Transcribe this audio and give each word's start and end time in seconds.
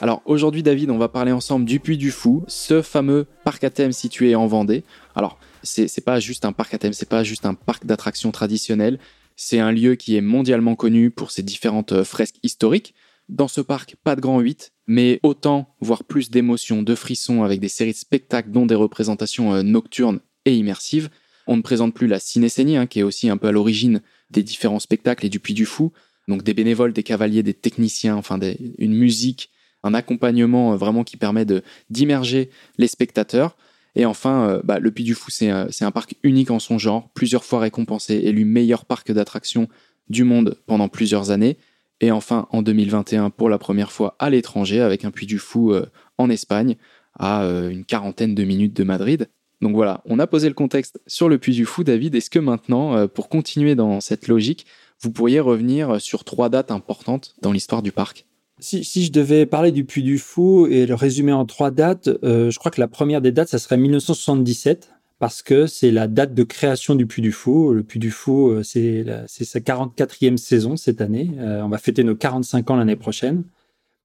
Alors 0.00 0.20
aujourd'hui 0.26 0.62
David, 0.62 0.90
on 0.90 0.98
va 0.98 1.08
parler 1.08 1.32
ensemble 1.32 1.64
du 1.64 1.80
Puy 1.80 1.96
du 1.96 2.10
Fou, 2.10 2.44
ce 2.48 2.82
fameux 2.82 3.26
parc 3.44 3.64
à 3.64 3.70
thème 3.70 3.92
situé 3.92 4.34
en 4.34 4.46
Vendée. 4.46 4.84
Alors 5.14 5.38
c'est 5.62 6.04
pas 6.04 6.20
juste 6.20 6.44
un 6.44 6.52
parc 6.52 6.74
à 6.74 6.78
thème, 6.78 6.92
c'est 6.92 7.08
pas 7.08 7.24
juste 7.24 7.46
un 7.46 7.54
parc 7.54 7.86
d'attractions 7.86 8.30
traditionnel, 8.30 8.98
c'est 9.36 9.58
un 9.58 9.72
lieu 9.72 9.94
qui 9.94 10.16
est 10.16 10.20
mondialement 10.20 10.74
connu 10.76 11.10
pour 11.10 11.30
ses 11.30 11.42
différentes 11.42 11.92
euh, 11.92 12.04
fresques 12.04 12.36
historiques. 12.42 12.94
Dans 13.28 13.48
ce 13.48 13.60
parc, 13.60 13.96
pas 14.04 14.16
de 14.16 14.20
grand 14.20 14.38
8, 14.38 14.72
mais 14.86 15.18
autant, 15.22 15.74
voire 15.80 16.04
plus 16.04 16.30
d'émotions, 16.30 16.82
de 16.82 16.94
frissons 16.94 17.42
avec 17.42 17.58
des 17.58 17.68
séries 17.68 17.92
de 17.92 17.96
spectacles 17.96 18.50
dont 18.50 18.66
des 18.66 18.74
représentations 18.74 19.54
euh, 19.54 19.62
nocturnes 19.62 20.20
et 20.44 20.54
immersives. 20.54 21.08
On 21.46 21.56
ne 21.56 21.62
présente 21.62 21.94
plus 21.94 22.06
la 22.06 22.20
cinécénie, 22.20 22.76
hein, 22.76 22.86
qui 22.86 23.00
est 23.00 23.02
aussi 23.02 23.28
un 23.28 23.38
peu 23.38 23.48
à 23.48 23.52
l'origine 23.52 24.02
des 24.30 24.42
différents 24.42 24.78
spectacles 24.78 25.26
et 25.26 25.30
du 25.30 25.40
Puy 25.40 25.54
du 25.54 25.66
Fou. 25.66 25.92
Donc 26.28 26.42
des 26.42 26.54
bénévoles, 26.54 26.92
des 26.92 27.02
cavaliers, 27.02 27.42
des 27.42 27.54
techniciens, 27.54 28.16
enfin 28.16 28.38
une 28.78 28.94
musique 28.94 29.50
un 29.86 29.94
accompagnement 29.94 30.72
euh, 30.72 30.76
vraiment 30.76 31.04
qui 31.04 31.16
permet 31.16 31.46
d'immerger 31.90 32.50
les 32.78 32.88
spectateurs. 32.88 33.56
Et 33.94 34.04
enfin, 34.04 34.48
euh, 34.48 34.60
bah, 34.62 34.78
le 34.78 34.90
Puy 34.90 35.04
du 35.04 35.14
Fou, 35.14 35.30
c'est 35.30 35.48
un 35.50 35.90
parc 35.90 36.16
unique 36.22 36.50
en 36.50 36.58
son 36.58 36.78
genre, 36.78 37.08
plusieurs 37.14 37.44
fois 37.44 37.60
récompensé, 37.60 38.14
élu 38.14 38.44
meilleur 38.44 38.84
parc 38.84 39.10
d'attractions 39.12 39.68
du 40.10 40.24
monde 40.24 40.58
pendant 40.66 40.88
plusieurs 40.88 41.30
années. 41.30 41.56
Et 42.02 42.10
enfin, 42.10 42.46
en 42.50 42.60
2021, 42.60 43.30
pour 43.30 43.48
la 43.48 43.56
première 43.56 43.90
fois 43.90 44.16
à 44.18 44.28
l'étranger, 44.28 44.80
avec 44.82 45.06
un 45.06 45.10
Puy 45.10 45.24
du 45.24 45.38
Fou 45.38 45.72
euh, 45.72 45.86
en 46.18 46.28
Espagne, 46.28 46.76
à 47.18 47.46
une 47.70 47.86
quarantaine 47.86 48.34
de 48.34 48.44
minutes 48.44 48.76
de 48.76 48.84
Madrid. 48.84 49.30
Donc 49.62 49.74
voilà, 49.74 50.02
on 50.04 50.18
a 50.18 50.26
posé 50.26 50.48
le 50.48 50.54
contexte 50.54 51.00
sur 51.06 51.30
le 51.30 51.38
Puy 51.38 51.54
du 51.54 51.64
Fou, 51.64 51.82
David. 51.82 52.14
Est-ce 52.14 52.28
que 52.28 52.38
maintenant, 52.38 53.08
pour 53.08 53.30
continuer 53.30 53.74
dans 53.74 54.02
cette 54.02 54.28
logique, 54.28 54.66
vous 55.00 55.10
pourriez 55.10 55.40
revenir 55.40 55.98
sur 55.98 56.24
trois 56.24 56.50
dates 56.50 56.70
importantes 56.70 57.34
dans 57.40 57.52
l'histoire 57.52 57.80
du 57.80 57.90
parc? 57.90 58.26
Si, 58.58 58.84
si, 58.84 59.04
je 59.04 59.12
devais 59.12 59.44
parler 59.44 59.70
du 59.70 59.84
Puy 59.84 60.02
du 60.02 60.18
Fou 60.18 60.66
et 60.66 60.86
le 60.86 60.94
résumer 60.94 61.32
en 61.32 61.44
trois 61.44 61.70
dates, 61.70 62.08
euh, 62.24 62.50
je 62.50 62.58
crois 62.58 62.70
que 62.70 62.80
la 62.80 62.88
première 62.88 63.20
des 63.20 63.32
dates, 63.32 63.48
ça 63.48 63.58
serait 63.58 63.76
1977, 63.76 64.90
parce 65.18 65.42
que 65.42 65.66
c'est 65.66 65.90
la 65.90 66.08
date 66.08 66.34
de 66.34 66.42
création 66.42 66.94
du 66.94 67.06
Puy 67.06 67.22
du 67.22 67.32
Fou. 67.32 67.72
Le 67.72 67.82
Puy 67.82 67.98
du 67.98 68.10
Fou, 68.10 68.50
euh, 68.50 68.62
c'est 68.62 69.04
sa 69.26 69.60
44e 69.60 70.36
saison 70.36 70.76
cette 70.76 71.00
année. 71.00 71.32
Euh, 71.38 71.62
on 71.62 71.68
va 71.68 71.78
fêter 71.78 72.02
nos 72.02 72.16
45 72.16 72.70
ans 72.70 72.76
l'année 72.76 72.96
prochaine. 72.96 73.44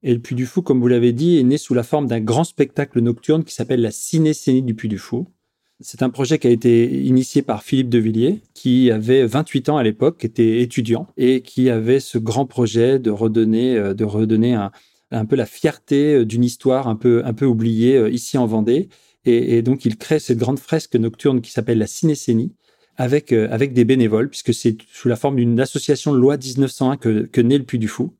Et 0.03 0.13
le 0.13 0.19
Puy 0.19 0.35
du 0.35 0.45
Fou, 0.45 0.61
comme 0.61 0.81
vous 0.81 0.87
l'avez 0.87 1.13
dit, 1.13 1.37
est 1.37 1.43
né 1.43 1.57
sous 1.57 1.73
la 1.73 1.83
forme 1.83 2.07
d'un 2.07 2.19
grand 2.19 2.43
spectacle 2.43 2.99
nocturne 2.99 3.43
qui 3.43 3.53
s'appelle 3.53 3.81
la 3.81 3.91
Cinécénie 3.91 4.63
du 4.63 4.73
Puy 4.73 4.89
du 4.89 4.97
Fou. 4.97 5.27
C'est 5.83 6.03
un 6.03 6.09
projet 6.09 6.37
qui 6.37 6.47
a 6.47 6.51
été 6.51 7.05
initié 7.05 7.41
par 7.41 7.63
Philippe 7.63 7.89
de 7.89 7.97
Villiers, 7.97 8.41
qui 8.53 8.91
avait 8.91 9.25
28 9.25 9.69
ans 9.69 9.77
à 9.77 9.83
l'époque, 9.83 10.19
qui 10.19 10.27
était 10.27 10.61
étudiant 10.61 11.07
et 11.17 11.41
qui 11.41 11.69
avait 11.69 11.99
ce 11.99 12.17
grand 12.17 12.45
projet 12.45 12.99
de 12.99 13.09
redonner, 13.09 13.77
euh, 13.77 13.93
de 13.93 14.03
redonner 14.03 14.53
un, 14.53 15.25
peu 15.25 15.35
la 15.35 15.45
fierté 15.45 16.15
euh, 16.15 16.25
d'une 16.25 16.43
histoire 16.43 16.87
un 16.87 16.95
peu, 16.95 17.23
un 17.25 17.33
peu 17.33 17.45
oubliée 17.45 17.97
euh, 17.97 18.09
ici 18.09 18.37
en 18.37 18.45
Vendée. 18.45 18.89
Et, 19.25 19.61
donc, 19.61 19.85
il 19.85 19.97
crée 19.97 20.17
cette 20.17 20.39
grande 20.39 20.57
fresque 20.57 20.95
nocturne 20.95 21.41
qui 21.41 21.51
s'appelle 21.51 21.77
la 21.77 21.85
Cinécénie 21.85 22.55
avec, 22.97 23.31
avec 23.31 23.71
des 23.71 23.85
bénévoles, 23.85 24.29
puisque 24.29 24.51
c'est 24.51 24.75
sous 24.91 25.09
la 25.09 25.15
forme 25.15 25.35
d'une 25.35 25.59
association 25.59 26.11
de 26.11 26.17
loi 26.17 26.37
1901 26.37 26.97
que, 26.97 27.27
que 27.27 27.39
naît 27.39 27.59
le 27.59 27.63
Puy 27.63 27.77
du 27.77 27.87
Fou. 27.87 28.15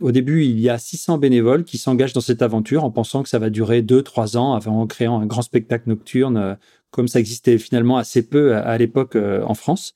Au 0.00 0.12
début, 0.12 0.44
il 0.44 0.60
y 0.60 0.68
a 0.68 0.78
600 0.78 1.18
bénévoles 1.18 1.64
qui 1.64 1.76
s'engagent 1.76 2.12
dans 2.12 2.20
cette 2.20 2.40
aventure 2.40 2.84
en 2.84 2.92
pensant 2.92 3.24
que 3.24 3.28
ça 3.28 3.40
va 3.40 3.50
durer 3.50 3.82
2-3 3.82 4.36
ans 4.36 4.54
avant 4.54 4.80
en 4.80 4.86
créant 4.86 5.20
un 5.20 5.26
grand 5.26 5.42
spectacle 5.42 5.88
nocturne 5.88 6.56
comme 6.94 7.08
ça 7.08 7.18
existait 7.18 7.58
finalement 7.58 7.96
assez 7.98 8.22
peu 8.22 8.54
à, 8.54 8.78
l'époque 8.78 9.16
euh, 9.16 9.42
en 9.44 9.54
France. 9.54 9.94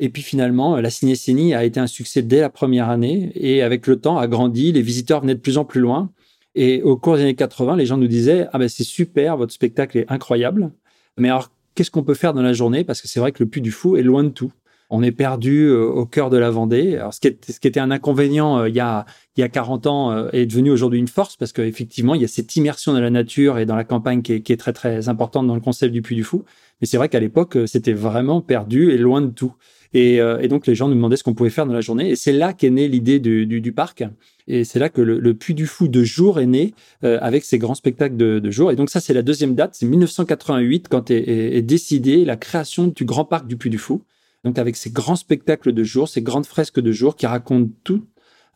Et 0.00 0.08
puis 0.08 0.22
finalement, 0.22 0.76
la 0.76 0.90
cinécénie 0.90 1.54
a 1.54 1.64
été 1.64 1.78
un 1.78 1.86
succès 1.86 2.22
dès 2.22 2.40
la 2.40 2.50
première 2.50 2.90
année 2.90 3.30
et 3.36 3.62
avec 3.62 3.86
le 3.86 4.00
temps 4.00 4.18
a 4.18 4.26
grandi, 4.26 4.72
les 4.72 4.82
visiteurs 4.82 5.20
venaient 5.20 5.36
de 5.36 5.40
plus 5.40 5.56
en 5.56 5.64
plus 5.64 5.80
loin. 5.80 6.10
Et 6.56 6.82
au 6.82 6.96
cours 6.96 7.16
des 7.16 7.22
années 7.22 7.36
80, 7.36 7.76
les 7.76 7.86
gens 7.86 7.96
nous 7.96 8.08
disaient 8.08 8.48
Ah 8.52 8.58
ben 8.58 8.68
c'est 8.68 8.84
super, 8.84 9.36
votre 9.36 9.52
spectacle 9.52 9.98
est 9.98 10.06
incroyable. 10.08 10.72
Mais 11.16 11.28
alors, 11.28 11.52
qu'est-ce 11.76 11.92
qu'on 11.92 12.02
peut 12.02 12.14
faire 12.14 12.34
dans 12.34 12.42
la 12.42 12.52
journée? 12.52 12.82
Parce 12.82 13.00
que 13.00 13.06
c'est 13.06 13.20
vrai 13.20 13.30
que 13.30 13.42
le 13.42 13.48
Puy 13.48 13.60
du 13.60 13.70
Fou 13.70 13.96
est 13.96 14.02
loin 14.02 14.24
de 14.24 14.30
tout 14.30 14.52
on 14.90 15.02
est 15.02 15.12
perdu 15.12 15.66
euh, 15.66 15.84
au 15.84 16.06
cœur 16.06 16.30
de 16.30 16.36
la 16.36 16.50
Vendée. 16.50 16.96
Alors, 16.96 17.14
ce 17.14 17.20
qui, 17.20 17.28
était 17.28 17.80
un 17.80 17.90
inconvénient 17.90 18.60
euh, 18.60 18.68
il, 18.68 18.74
y 18.74 18.80
a, 18.80 19.06
il 19.36 19.40
y 19.40 19.44
a 19.44 19.48
40 19.48 19.86
ans 19.86 20.12
euh, 20.12 20.28
est 20.32 20.46
devenu 20.46 20.70
aujourd'hui 20.70 20.98
une 20.98 21.08
force 21.08 21.36
parce 21.36 21.52
qu'effectivement, 21.52 22.14
il 22.14 22.22
y 22.22 22.24
a 22.24 22.28
cette 22.28 22.54
immersion 22.56 22.92
dans 22.92 23.00
la 23.00 23.10
nature 23.10 23.58
et 23.58 23.66
dans 23.66 23.76
la 23.76 23.84
campagne 23.84 24.22
qui 24.22 24.32
est, 24.32 24.60
très, 24.60 24.72
très 24.72 25.08
importante 25.08 25.46
dans 25.46 25.54
le 25.54 25.60
concept 25.60 25.92
du 25.92 26.02
Puy 26.02 26.16
du 26.16 26.24
Fou. 26.24 26.44
Mais 26.80 26.86
c'est 26.86 26.96
vrai 26.96 27.08
qu'à 27.08 27.20
l'époque, 27.20 27.56
c'était 27.66 27.92
vraiment 27.92 28.40
perdu 28.40 28.90
et 28.90 28.98
loin 28.98 29.20
de 29.20 29.30
tout. 29.30 29.54
Et, 29.96 30.18
donc, 30.48 30.66
les 30.66 30.74
gens 30.74 30.88
nous 30.88 30.96
demandaient 30.96 31.16
ce 31.16 31.22
qu'on 31.22 31.34
pouvait 31.34 31.50
faire 31.50 31.66
dans 31.66 31.72
la 31.72 31.80
journée. 31.80 32.10
Et 32.10 32.16
c'est 32.16 32.32
là 32.32 32.52
qu'est 32.52 32.68
née 32.68 32.88
l'idée 32.88 33.20
du, 33.20 33.72
parc. 33.72 34.02
Et 34.48 34.64
c'est 34.64 34.80
là 34.80 34.88
que 34.88 35.00
le, 35.00 35.34
Puy 35.34 35.54
du 35.54 35.66
Fou 35.66 35.86
de 35.86 36.02
jour 36.02 36.40
est 36.40 36.46
né 36.46 36.74
avec 37.02 37.44
ces 37.44 37.58
grands 37.58 37.76
spectacles 37.76 38.16
de, 38.16 38.50
jour. 38.50 38.72
Et 38.72 38.76
donc, 38.76 38.90
ça, 38.90 38.98
c'est 38.98 39.14
la 39.14 39.22
deuxième 39.22 39.54
date. 39.54 39.76
C'est 39.76 39.86
1988 39.86 40.88
quand 40.88 41.12
est, 41.12 41.18
est, 41.18 41.56
est 41.58 41.62
décidée 41.62 42.24
la 42.24 42.34
création 42.34 42.88
du 42.88 43.04
grand 43.04 43.24
parc 43.24 43.46
du 43.46 43.56
Puy 43.56 43.70
du 43.70 43.78
Fou. 43.78 44.02
Donc 44.44 44.58
avec 44.58 44.76
ces 44.76 44.90
grands 44.90 45.16
spectacles 45.16 45.72
de 45.72 45.84
jour, 45.84 46.08
ces 46.08 46.22
grandes 46.22 46.46
fresques 46.46 46.80
de 46.80 46.92
jour 46.92 47.16
qui 47.16 47.26
racontent 47.26 47.72
tout 47.82 48.04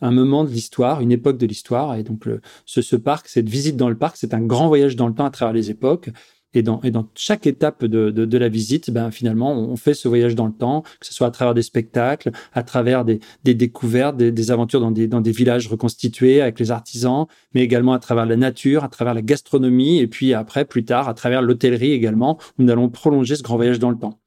un 0.01 0.11
moment 0.11 0.45
de 0.45 0.51
l'histoire, 0.51 1.01
une 1.01 1.13
époque 1.13 1.39
de 1.39 1.47
l'histoire. 1.47 1.97
Et 1.97 2.03
donc 2.03 2.29
ce, 2.67 2.97
parc, 2.97 3.29
cette 3.29 3.49
visite 3.49 3.77
dans 3.77 3.89
le 3.89 3.97
parc, 3.97 4.17
c'est 4.17 4.35
un 4.35 4.41
grand 4.41 4.69
voyage 4.69 4.97
dans 4.97 5.09
le 5.09 5.15
temps 5.15 5.25
à 5.25 5.31
travers 5.31 5.53
les 5.53 5.71
époques. 5.71 6.11
Et 6.55 6.63
dans, 6.63 6.81
chaque 7.15 7.47
étape 7.47 7.85
de, 7.85 8.39
la 8.39 8.49
visite, 8.49 8.91
ben 8.91 9.11
finalement, 9.11 9.53
on 9.53 9.77
fait 9.77 9.93
ce 9.93 10.09
voyage 10.09 10.35
dans 10.35 10.47
le 10.47 10.53
temps, 10.53 10.83
que 10.99 11.07
ce 11.07 11.13
soit 11.13 11.27
à 11.27 11.31
travers 11.31 11.53
des 11.53 11.63
spectacles, 11.63 12.33
à 12.55 12.63
travers 12.63 13.05
des, 13.05 13.21
découvertes, 13.45 14.17
des, 14.17 14.51
aventures 14.51 14.81
dans 14.81 14.91
des, 14.91 15.07
dans 15.09 15.21
des 15.21 15.31
villages 15.31 15.69
reconstitués 15.69 16.41
avec 16.41 16.59
les 16.59 16.71
artisans, 16.71 17.27
mais 17.53 17.63
également 17.63 17.93
à 17.93 17.99
travers 17.99 18.25
la 18.25 18.37
nature, 18.37 18.83
à 18.83 18.89
travers 18.89 19.13
la 19.13 19.21
gastronomie, 19.21 19.99
et 19.99 20.07
puis 20.07 20.33
après, 20.33 20.65
plus 20.65 20.87
tard, 20.87 21.07
à 21.09 21.15
travers 21.15 21.43
l'hôtellerie 21.43 21.93
également, 21.93 22.39
où 22.59 22.63
nous 22.63 22.73
allons 22.73 22.89
prolonger 22.89 23.37
ce 23.37 23.43
grand 23.43 23.57
voyage 23.57 23.79
dans 23.79 23.91
le 23.91 23.99
temps. 23.99 24.19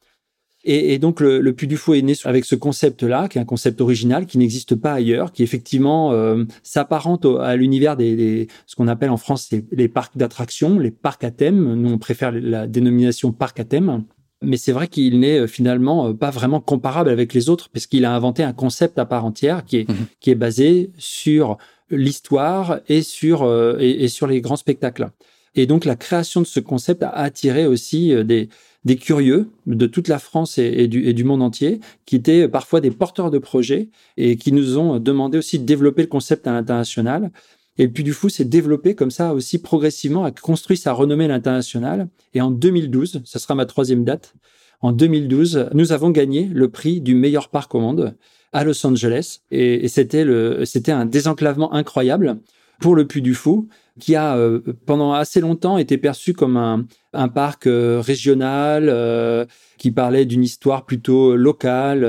Et, 0.63 0.99
donc 0.99 1.19
le, 1.19 1.41
le 1.41 1.53
Puy 1.53 1.67
du 1.67 1.75
Fou 1.75 1.95
est 1.95 2.01
né 2.03 2.13
avec 2.23 2.45
ce 2.45 2.55
concept-là, 2.55 3.27
qui 3.27 3.39
est 3.39 3.41
un 3.41 3.45
concept 3.45 3.81
original, 3.81 4.27
qui 4.27 4.37
n'existe 4.37 4.75
pas 4.75 4.93
ailleurs, 4.93 5.31
qui 5.31 5.41
effectivement 5.41 6.11
euh, 6.11 6.43
s'apparente 6.61 7.25
à 7.25 7.55
l'univers 7.55 7.97
des, 7.97 8.47
ce 8.67 8.75
qu'on 8.75 8.87
appelle 8.87 9.09
en 9.09 9.17
France 9.17 9.49
les, 9.71 9.87
parcs 9.87 10.17
d'attractions, 10.17 10.77
les 10.77 10.91
parcs 10.91 11.23
à 11.23 11.31
thème. 11.31 11.73
Nous 11.73 11.91
on 11.91 11.97
préfère 11.97 12.31
la 12.31 12.67
dénomination 12.67 13.31
parc 13.31 13.59
à 13.59 13.63
thème. 13.63 14.03
Mais 14.43 14.57
c'est 14.57 14.71
vrai 14.71 14.87
qu'il 14.87 15.19
n'est 15.19 15.39
euh, 15.39 15.47
finalement 15.47 16.09
euh, 16.09 16.13
pas 16.13 16.29
vraiment 16.29 16.59
comparable 16.59 17.09
avec 17.09 17.33
les 17.33 17.49
autres, 17.49 17.69
parce 17.69 17.87
qu'il 17.87 18.05
a 18.05 18.13
inventé 18.13 18.43
un 18.43 18.53
concept 18.53 18.99
à 18.99 19.05
part 19.05 19.25
entière 19.25 19.65
qui 19.65 19.77
est, 19.77 19.89
mmh 19.89 19.95
qui 20.19 20.29
est 20.29 20.35
basé 20.35 20.91
sur 20.97 21.57
l'histoire 21.89 22.79
et 22.87 23.01
sur 23.01 23.43
et 23.79 24.07
sur 24.07 24.27
les 24.27 24.39
grands 24.39 24.55
spectacles. 24.55 25.09
Et 25.55 25.65
donc 25.65 25.83
la 25.83 25.97
création 25.97 26.39
de 26.39 26.45
ce 26.45 26.61
concept 26.61 27.03
a 27.03 27.09
attiré 27.09 27.65
aussi 27.65 28.13
des 28.23 28.47
des 28.83 28.95
curieux 28.95 29.49
de 29.67 29.85
toute 29.85 30.07
la 30.07 30.19
France 30.19 30.57
et, 30.57 30.87
du, 30.87 31.23
monde 31.23 31.43
entier, 31.43 31.79
qui 32.05 32.15
étaient 32.15 32.47
parfois 32.47 32.81
des 32.81 32.91
porteurs 32.91 33.29
de 33.29 33.37
projets 33.37 33.89
et 34.17 34.37
qui 34.37 34.51
nous 34.51 34.77
ont 34.77 34.99
demandé 34.99 35.37
aussi 35.37 35.59
de 35.59 35.65
développer 35.65 36.01
le 36.01 36.07
concept 36.07 36.47
à 36.47 36.51
l'international. 36.51 37.31
Et 37.77 37.85
le 37.85 37.91
Puy 37.91 38.03
du 38.03 38.13
Fou 38.13 38.29
s'est 38.29 38.45
développé 38.45 38.95
comme 38.95 39.11
ça 39.11 39.33
aussi 39.33 39.59
progressivement, 39.59 40.23
a 40.23 40.31
construit 40.31 40.77
sa 40.77 40.93
renommée 40.93 41.25
à 41.25 41.29
l'international. 41.29 42.09
Et 42.33 42.41
en 42.41 42.51
2012, 42.51 43.21
ça 43.23 43.39
sera 43.39 43.55
ma 43.55 43.65
troisième 43.65 44.03
date, 44.03 44.33
en 44.81 44.91
2012, 44.91 45.69
nous 45.73 45.91
avons 45.91 46.09
gagné 46.09 46.49
le 46.51 46.69
prix 46.69 47.01
du 47.01 47.13
meilleur 47.13 47.49
parc 47.49 47.75
au 47.75 47.79
monde 47.79 48.15
à 48.51 48.63
Los 48.63 48.85
Angeles. 48.85 49.41
Et, 49.51 49.85
et 49.85 49.87
c'était 49.87 50.91
un 50.91 51.05
désenclavement 51.05 51.73
incroyable 51.73 52.39
pour 52.79 52.95
le 52.95 53.05
Puy 53.05 53.21
du 53.21 53.35
Fou, 53.35 53.69
qui 53.99 54.15
a 54.15 54.37
euh, 54.37 54.61
pendant 54.85 55.13
assez 55.13 55.41
longtemps 55.41 55.77
été 55.77 55.97
perçu 55.97 56.33
comme 56.33 56.57
un, 56.57 56.85
un 57.13 57.27
parc 57.27 57.67
euh, 57.67 58.01
régional 58.01 58.87
euh, 58.89 59.45
qui 59.77 59.91
parlait 59.91 60.25
d'une 60.25 60.43
histoire 60.43 60.85
plutôt 60.85 61.35
locale, 61.35 62.01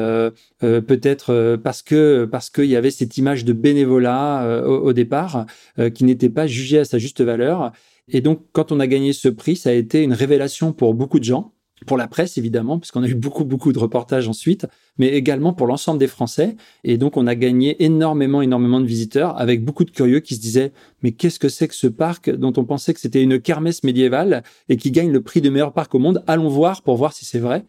peut-être 0.61 1.56
parce 1.56 1.81
que 1.81 2.26
parce 2.31 2.50
qu'il 2.50 2.67
y 2.67 2.76
avait 2.76 2.90
cette 2.90 3.17
image 3.17 3.46
de 3.46 3.55
bénévolat 3.55 4.62
au, 4.67 4.93
départ 4.93 5.46
qui 5.94 6.05
n'était 6.05 6.29
pas 6.29 6.46
jugée 6.46 6.81
à 6.81 6.84
sa 6.84 6.99
juste 6.99 7.23
valeur. 7.23 7.73
Et 8.08 8.20
donc, 8.20 8.43
quand 8.52 8.73
on 8.73 8.81
a 8.81 8.87
gagné 8.87 9.14
ce 9.14 9.28
prix, 9.28 9.56
ça 9.56 9.70
a 9.70 9.73
été 9.73 10.02
une 10.02 10.12
révélation 10.12 10.75
pour 10.75 10.93
beaucoup 10.93 11.19
de 11.19 11.25
gens 11.25 11.55
pour 11.87 11.96
la 11.96 12.08
presse 12.08 12.38
évidemment, 12.38 12.79
puisqu'on 12.79 13.02
a 13.02 13.08
eu 13.08 13.14
beaucoup 13.14 13.44
beaucoup 13.44 13.73
de 13.73 13.79
reportages 13.79 14.29
ensuite, 14.29 14.67
mais 14.99 15.08
également 15.08 15.52
pour 15.52 15.67
l'ensemble 15.67 15.99
des 15.99 16.06
Français. 16.06 16.56
Et 16.84 16.99
donc 16.99 17.17
on 17.17 17.26
a 17.26 17.34
gagné 17.34 17.82
énormément 17.82 18.43
énormément 18.43 18.81
de 18.81 18.87
visiteurs 18.87 19.38
avec 19.40 19.64
beaucoup 19.64 19.84
de 19.84 19.90
curieux 19.90 20.20
qui 20.20 20.34
se 20.37 20.40
disaient 20.40 20.73
mais 21.02 21.12
qu'est-ce 21.12 21.38
que 21.38 21.49
c'est 21.49 21.69
que 21.69 21.75
ce 21.75 21.87
parc 21.87 22.31
dont 22.31 22.52
on 22.56 22.64
pensait 22.64 22.94
que 22.94 23.00
c'était 23.00 23.23
une 23.23 23.40
kermesse 23.40 23.82
médiévale 23.84 24.43
et 24.69 24.76
qui 24.76 24.90
gagne 24.90 25.11
le 25.11 25.23
prix 25.23 25.40
de 25.40 25.50
meilleur 25.50 25.73
parc 25.73 25.94
au 25.94 25.99
monde? 25.99 26.23
Allons 26.26 26.49
voir 26.49 26.82
pour 26.82 26.96
voir 26.96 27.12
si 27.12 27.25
c'est 27.25 27.38
vrai. 27.38 27.64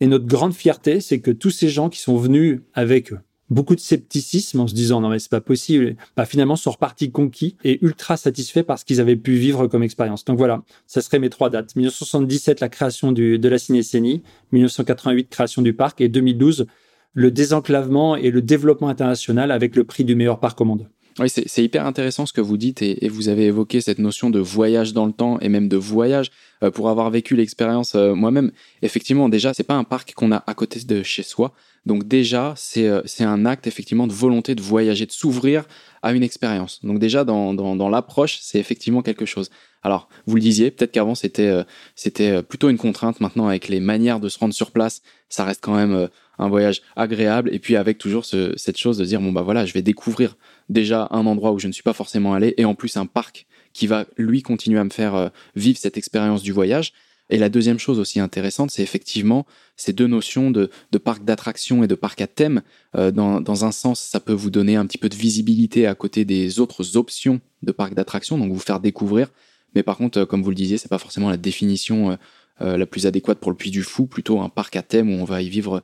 Et 0.00 0.06
notre 0.06 0.26
grande 0.26 0.54
fierté, 0.54 1.00
c'est 1.00 1.20
que 1.20 1.30
tous 1.30 1.50
ces 1.50 1.68
gens 1.68 1.88
qui 1.88 2.00
sont 2.00 2.16
venus 2.16 2.60
avec 2.74 3.12
beaucoup 3.54 3.74
de 3.74 3.80
scepticisme 3.80 4.60
en 4.60 4.66
se 4.66 4.74
disant 4.74 5.00
non 5.00 5.08
mais 5.08 5.18
c'est 5.18 5.30
pas 5.30 5.40
possible, 5.40 5.96
bah, 6.16 6.26
finalement 6.26 6.56
sont 6.56 6.72
repartis 6.72 7.10
conquis 7.10 7.56
et 7.64 7.82
ultra 7.84 8.16
satisfaits 8.16 8.62
par 8.62 8.78
ce 8.78 8.84
qu'ils 8.84 9.00
avaient 9.00 9.16
pu 9.16 9.34
vivre 9.34 9.66
comme 9.66 9.82
expérience. 9.82 10.24
Donc 10.24 10.36
voilà, 10.36 10.62
ça 10.86 11.00
serait 11.00 11.18
mes 11.18 11.30
trois 11.30 11.50
dates. 11.50 11.74
1977 11.76 12.60
la 12.60 12.68
création 12.68 13.12
de 13.12 13.48
la 13.48 13.58
Cinécénie, 13.58 14.22
1988 14.52 15.28
création 15.30 15.62
du 15.62 15.72
parc 15.72 16.00
et 16.00 16.08
2012 16.08 16.66
le 17.14 17.30
désenclavement 17.30 18.16
et 18.16 18.30
le 18.30 18.42
développement 18.42 18.88
international 18.88 19.52
avec 19.52 19.76
le 19.76 19.84
prix 19.84 20.04
du 20.04 20.16
meilleur 20.16 20.40
parc 20.40 20.60
au 20.60 20.64
monde. 20.64 20.88
Oui, 21.20 21.28
c'est 21.28 21.62
hyper 21.62 21.86
intéressant 21.86 22.26
ce 22.26 22.32
que 22.32 22.40
vous 22.40 22.56
dites 22.56 22.82
et, 22.82 23.08
vous 23.08 23.28
avez 23.28 23.44
évoqué 23.44 23.80
cette 23.80 24.00
notion 24.00 24.30
de 24.30 24.40
voyage 24.40 24.92
dans 24.94 25.06
le 25.06 25.12
temps 25.12 25.38
et 25.38 25.48
même 25.48 25.68
de 25.68 25.76
voyage 25.76 26.32
euh, 26.64 26.72
pour 26.72 26.88
avoir 26.88 27.08
vécu 27.10 27.36
l'expérience 27.36 27.94
euh, 27.94 28.14
moi-même. 28.14 28.50
Effectivement, 28.82 29.28
déjà, 29.28 29.54
c'est 29.54 29.62
pas 29.62 29.76
un 29.76 29.84
parc 29.84 30.12
qu'on 30.14 30.32
a 30.32 30.42
à 30.48 30.54
côté 30.54 30.80
de 30.80 31.04
chez 31.04 31.22
soi. 31.22 31.52
Donc 31.86 32.08
déjà, 32.08 32.54
c'est 32.56 32.88
euh, 32.88 33.02
un 33.20 33.46
acte 33.46 33.68
effectivement 33.68 34.08
de 34.08 34.12
volonté 34.12 34.56
de 34.56 34.62
voyager, 34.62 35.06
de 35.06 35.12
s'ouvrir 35.12 35.66
à 36.02 36.12
une 36.12 36.24
expérience. 36.24 36.84
Donc 36.84 36.98
déjà, 36.98 37.22
dans, 37.22 37.54
dans, 37.54 37.76
dans 37.76 37.88
l'approche, 37.88 38.38
c'est 38.40 38.58
effectivement 38.58 39.02
quelque 39.02 39.24
chose. 39.24 39.50
Alors, 39.84 40.08
vous 40.26 40.34
le 40.34 40.40
disiez, 40.40 40.72
peut-être 40.72 40.92
qu'avant 40.92 41.14
c'était 41.14 41.62
c'était 41.94 42.42
plutôt 42.42 42.70
une 42.70 42.78
contrainte. 42.78 43.20
Maintenant, 43.20 43.46
avec 43.46 43.68
les 43.68 43.80
manières 43.80 44.18
de 44.18 44.30
se 44.30 44.38
rendre 44.38 44.54
sur 44.54 44.70
place, 44.70 45.02
ça 45.28 45.44
reste 45.44 45.60
quand 45.62 45.74
même 45.74 46.08
un 46.38 46.48
voyage 46.48 46.82
agréable. 46.96 47.50
Et 47.52 47.58
puis 47.58 47.76
avec 47.76 47.98
toujours 47.98 48.24
ce, 48.24 48.52
cette 48.56 48.78
chose 48.78 48.98
de 48.98 49.04
dire 49.04 49.20
bon 49.20 49.32
bah 49.32 49.42
voilà, 49.42 49.66
je 49.66 49.72
vais 49.72 49.82
découvrir 49.82 50.36
déjà 50.68 51.08
un 51.10 51.26
endroit 51.26 51.52
où 51.52 51.58
je 51.58 51.66
ne 51.66 51.72
suis 51.72 51.82
pas 51.82 51.92
forcément 51.92 52.34
allé 52.34 52.54
et 52.56 52.64
en 52.64 52.74
plus 52.74 52.96
un 52.96 53.06
parc 53.06 53.46
qui 53.74 53.86
va 53.86 54.06
lui 54.16 54.42
continuer 54.42 54.78
à 54.78 54.84
me 54.84 54.90
faire 54.90 55.14
euh, 55.14 55.28
vivre 55.56 55.78
cette 55.78 55.98
expérience 55.98 56.42
du 56.42 56.52
voyage. 56.52 56.92
Et 57.30 57.38
la 57.38 57.48
deuxième 57.48 57.78
chose 57.78 57.98
aussi 57.98 58.20
intéressante, 58.20 58.70
c'est 58.70 58.82
effectivement 58.82 59.46
ces 59.76 59.92
deux 59.92 60.06
notions 60.06 60.50
de, 60.50 60.70
de 60.92 60.98
parc 60.98 61.24
d'attraction 61.24 61.82
et 61.82 61.86
de 61.86 61.94
parc 61.94 62.20
à 62.20 62.26
thème. 62.26 62.62
Euh, 62.96 63.10
dans, 63.10 63.40
dans, 63.40 63.64
un 63.64 63.72
sens, 63.72 64.00
ça 64.00 64.20
peut 64.20 64.32
vous 64.32 64.50
donner 64.50 64.76
un 64.76 64.86
petit 64.86 64.98
peu 64.98 65.08
de 65.08 65.14
visibilité 65.14 65.86
à 65.86 65.94
côté 65.94 66.24
des 66.24 66.60
autres 66.60 66.96
options 66.96 67.40
de 67.62 67.72
parc 67.72 67.94
d'attraction, 67.94 68.38
donc 68.38 68.52
vous 68.52 68.58
faire 68.58 68.78
découvrir. 68.78 69.28
Mais 69.74 69.82
par 69.82 69.96
contre, 69.96 70.20
euh, 70.20 70.26
comme 70.26 70.42
vous 70.42 70.50
le 70.50 70.56
disiez, 70.56 70.76
c'est 70.76 70.88
pas 70.88 70.98
forcément 70.98 71.30
la 71.30 71.36
définition 71.36 72.16
la 72.60 72.86
plus 72.86 73.08
adéquate 73.08 73.40
pour 73.40 73.50
le 73.50 73.56
Puy 73.56 73.72
du 73.72 73.82
Fou, 73.82 74.06
plutôt 74.06 74.40
un 74.40 74.48
parc 74.48 74.76
à 74.76 74.82
thème 74.82 75.10
où 75.10 75.20
on 75.20 75.24
va 75.24 75.42
y 75.42 75.48
vivre 75.48 75.82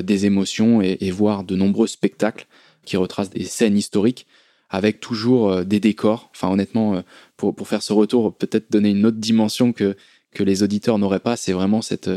des 0.00 0.24
émotions 0.24 0.80
et, 0.80 1.10
voir 1.10 1.44
de 1.44 1.56
nombreux 1.56 1.86
spectacles 1.86 2.46
qui 2.84 2.96
retrace 2.96 3.28
des 3.28 3.44
scènes 3.44 3.76
historiques 3.76 4.26
avec 4.70 5.00
toujours 5.00 5.50
euh, 5.50 5.64
des 5.64 5.80
décors. 5.80 6.30
Enfin, 6.34 6.48
honnêtement, 6.48 6.94
euh, 6.94 7.02
pour, 7.36 7.54
pour 7.54 7.68
faire 7.68 7.82
ce 7.82 7.92
retour, 7.92 8.34
peut-être 8.34 8.72
donner 8.72 8.90
une 8.90 9.04
autre 9.04 9.18
dimension 9.18 9.72
que, 9.72 9.96
que 10.32 10.42
les 10.42 10.62
auditeurs 10.62 10.98
n'auraient 10.98 11.20
pas, 11.20 11.36
c'est 11.36 11.52
vraiment 11.52 11.82
cette, 11.82 12.10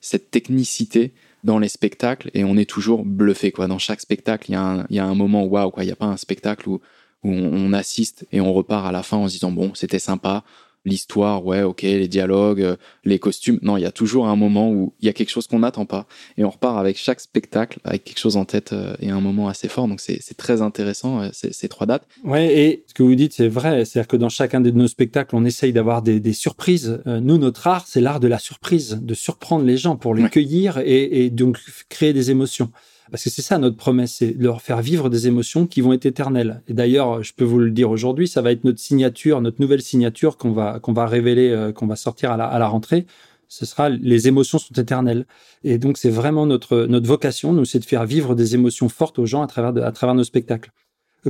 cette 0.00 0.30
technicité 0.30 1.12
dans 1.44 1.58
les 1.58 1.68
spectacles 1.68 2.30
et 2.34 2.44
on 2.44 2.56
est 2.56 2.68
toujours 2.68 3.04
bluffé, 3.04 3.52
quoi. 3.52 3.66
Dans 3.66 3.78
chaque 3.78 4.00
spectacle, 4.00 4.50
il 4.50 4.54
y 4.54 4.56
a 4.56 4.62
un, 4.62 4.86
y 4.90 4.98
a 4.98 5.04
un 5.04 5.14
moment 5.14 5.44
waouh. 5.44 5.72
Il 5.78 5.84
n'y 5.84 5.92
a 5.92 5.96
pas 5.96 6.06
un 6.06 6.16
spectacle 6.16 6.68
où, 6.68 6.80
où 7.24 7.30
on 7.30 7.72
assiste 7.72 8.26
et 8.32 8.40
on 8.40 8.52
repart 8.52 8.86
à 8.86 8.92
la 8.92 9.02
fin 9.02 9.18
en 9.18 9.28
se 9.28 9.34
disant 9.34 9.52
bon, 9.52 9.72
c'était 9.74 9.98
sympa, 9.98 10.44
l'histoire, 10.84 11.44
ouais, 11.44 11.62
ok, 11.62 11.82
les 11.82 12.08
dialogues, 12.08 12.62
euh, 12.62 12.76
les 13.04 13.18
costumes. 13.18 13.58
Non, 13.62 13.76
il 13.76 13.82
y 13.82 13.86
a 13.86 13.92
toujours 13.92 14.26
un 14.26 14.36
moment 14.36 14.70
où 14.70 14.92
il 15.00 15.06
y 15.06 15.08
a 15.08 15.12
quelque 15.12 15.30
chose 15.30 15.46
qu'on 15.46 15.60
n'attend 15.60 15.86
pas. 15.86 16.06
Et 16.36 16.44
on 16.44 16.50
repart 16.50 16.78
avec 16.78 16.96
chaque 16.96 17.20
spectacle, 17.20 17.78
avec 17.84 18.04
quelque 18.04 18.18
chose 18.18 18.36
en 18.36 18.44
tête 18.44 18.72
euh, 18.72 18.94
et 19.00 19.10
un 19.10 19.20
moment 19.20 19.48
assez 19.48 19.68
fort. 19.68 19.88
Donc 19.88 20.00
c'est 20.00 20.36
très 20.36 20.62
intéressant, 20.62 21.20
euh, 21.22 21.28
ces, 21.32 21.68
trois 21.68 21.86
dates. 21.86 22.06
Ouais, 22.24 22.54
et 22.54 22.84
ce 22.86 22.94
que 22.94 23.02
vous 23.02 23.14
dites, 23.14 23.34
c'est 23.34 23.48
vrai. 23.48 23.84
C'est-à-dire 23.84 24.08
que 24.08 24.16
dans 24.16 24.28
chacun 24.28 24.60
de 24.60 24.70
nos 24.70 24.88
spectacles, 24.88 25.34
on 25.36 25.44
essaye 25.44 25.72
d'avoir 25.72 26.02
des, 26.02 26.20
des, 26.20 26.32
surprises. 26.32 27.00
nous, 27.06 27.38
notre 27.38 27.66
art, 27.66 27.86
c'est 27.86 28.00
l'art 28.00 28.20
de 28.20 28.28
la 28.28 28.38
surprise, 28.38 28.98
de 29.02 29.14
surprendre 29.14 29.64
les 29.64 29.76
gens 29.76 29.96
pour 29.96 30.14
les 30.14 30.28
cueillir 30.28 30.78
et, 30.78 31.24
et 31.24 31.30
donc 31.30 31.58
créer 31.88 32.12
des 32.12 32.30
émotions. 32.30 32.70
Parce 33.10 33.24
que 33.24 33.30
c'est 33.30 33.42
ça 33.42 33.58
notre 33.58 33.76
promesse, 33.76 34.14
c'est 34.18 34.32
de 34.32 34.44
leur 34.44 34.62
faire 34.62 34.80
vivre 34.82 35.08
des 35.08 35.26
émotions 35.26 35.66
qui 35.66 35.80
vont 35.80 35.92
être 35.92 36.06
éternelles. 36.06 36.62
Et 36.68 36.74
d'ailleurs, 36.74 37.22
je 37.22 37.32
peux 37.34 37.44
vous 37.44 37.58
le 37.58 37.70
dire 37.70 37.90
aujourd'hui, 37.90 38.28
ça 38.28 38.42
va 38.42 38.52
être 38.52 38.64
notre 38.64 38.80
signature, 38.80 39.40
notre 39.40 39.60
nouvelle 39.60 39.82
signature 39.82 40.36
qu'on 40.36 40.52
va 40.52 40.78
qu'on 40.80 40.92
va 40.92 41.06
révéler, 41.06 41.50
euh, 41.50 41.72
qu'on 41.72 41.86
va 41.86 41.96
sortir 41.96 42.32
à 42.32 42.36
la, 42.36 42.46
à 42.46 42.58
la 42.58 42.68
rentrée. 42.68 43.06
Ce 43.48 43.64
sera 43.64 43.88
les 43.88 44.28
émotions 44.28 44.58
sont 44.58 44.74
éternelles. 44.74 45.26
Et 45.64 45.78
donc 45.78 45.98
c'est 45.98 46.10
vraiment 46.10 46.46
notre 46.46 46.86
notre 46.86 47.06
vocation, 47.06 47.52
nous, 47.52 47.64
c'est 47.64 47.78
de 47.78 47.84
faire 47.84 48.04
vivre 48.04 48.34
des 48.34 48.54
émotions 48.54 48.88
fortes 48.88 49.18
aux 49.18 49.26
gens 49.26 49.42
à 49.42 49.46
travers 49.46 49.72
de, 49.72 49.80
à 49.80 49.92
travers 49.92 50.14
nos 50.14 50.24
spectacles. 50.24 50.70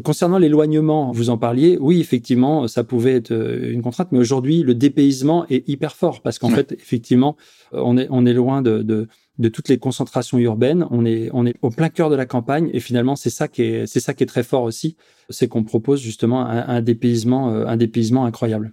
Concernant 0.05 0.39
l'éloignement, 0.39 1.13
vous 1.13 1.31
en 1.31 1.39
parliez, 1.39 1.79
oui, 1.81 2.01
effectivement, 2.01 2.69
ça 2.69 2.85
pouvait 2.85 3.15
être 3.15 3.33
euh, 3.33 3.73
une 3.73 3.83
contrainte, 3.83 4.09
mais 4.13 4.19
aujourd'hui, 4.19 4.63
le 4.63 4.75
dépaysement 4.75 5.47
est 5.49 5.69
hyper 5.69 5.95
fort 5.95 6.21
parce 6.21 6.39
qu'en 6.39 6.51
fait, 6.51 6.73
effectivement, 6.73 7.37
on 7.73 7.97
est, 7.97 8.07
on 8.11 8.27
est 8.27 8.33
loin 8.33 8.63
de, 8.63 8.83
de, 8.83 9.09
de 9.39 9.49
toutes 9.49 9.69
les 9.69 9.79
concentrations 9.79 10.39
urbaines. 10.39 10.87
On 10.91 11.05
est, 11.05 11.31
on 11.33 11.47
est 11.47 11.55
au 11.63 11.71
plein 11.71 11.89
cœur 11.89 12.11
de 12.11 12.17
la 12.17 12.27
campagne 12.27 12.71
et 12.73 12.81
finalement 12.81 13.17
c'est 13.17 13.31
ça 13.31 13.49
qui 13.49 13.63
est, 13.63 13.87
c'est 13.87 14.01
ça 14.01 14.15
qui 14.15 14.25
est 14.25 14.27
très 14.27 14.43
fort 14.43 14.63
aussi, 14.63 14.97
c'est 15.31 15.49
qu'on 15.49 15.65
propose 15.65 16.01
justement 16.01 16.45
un, 16.47 16.69
un, 16.69 16.83
dépaysement, 16.83 17.51
euh, 17.51 17.67
un 17.67 17.77
dépaysement 17.77 18.25
incroyable. 18.25 18.73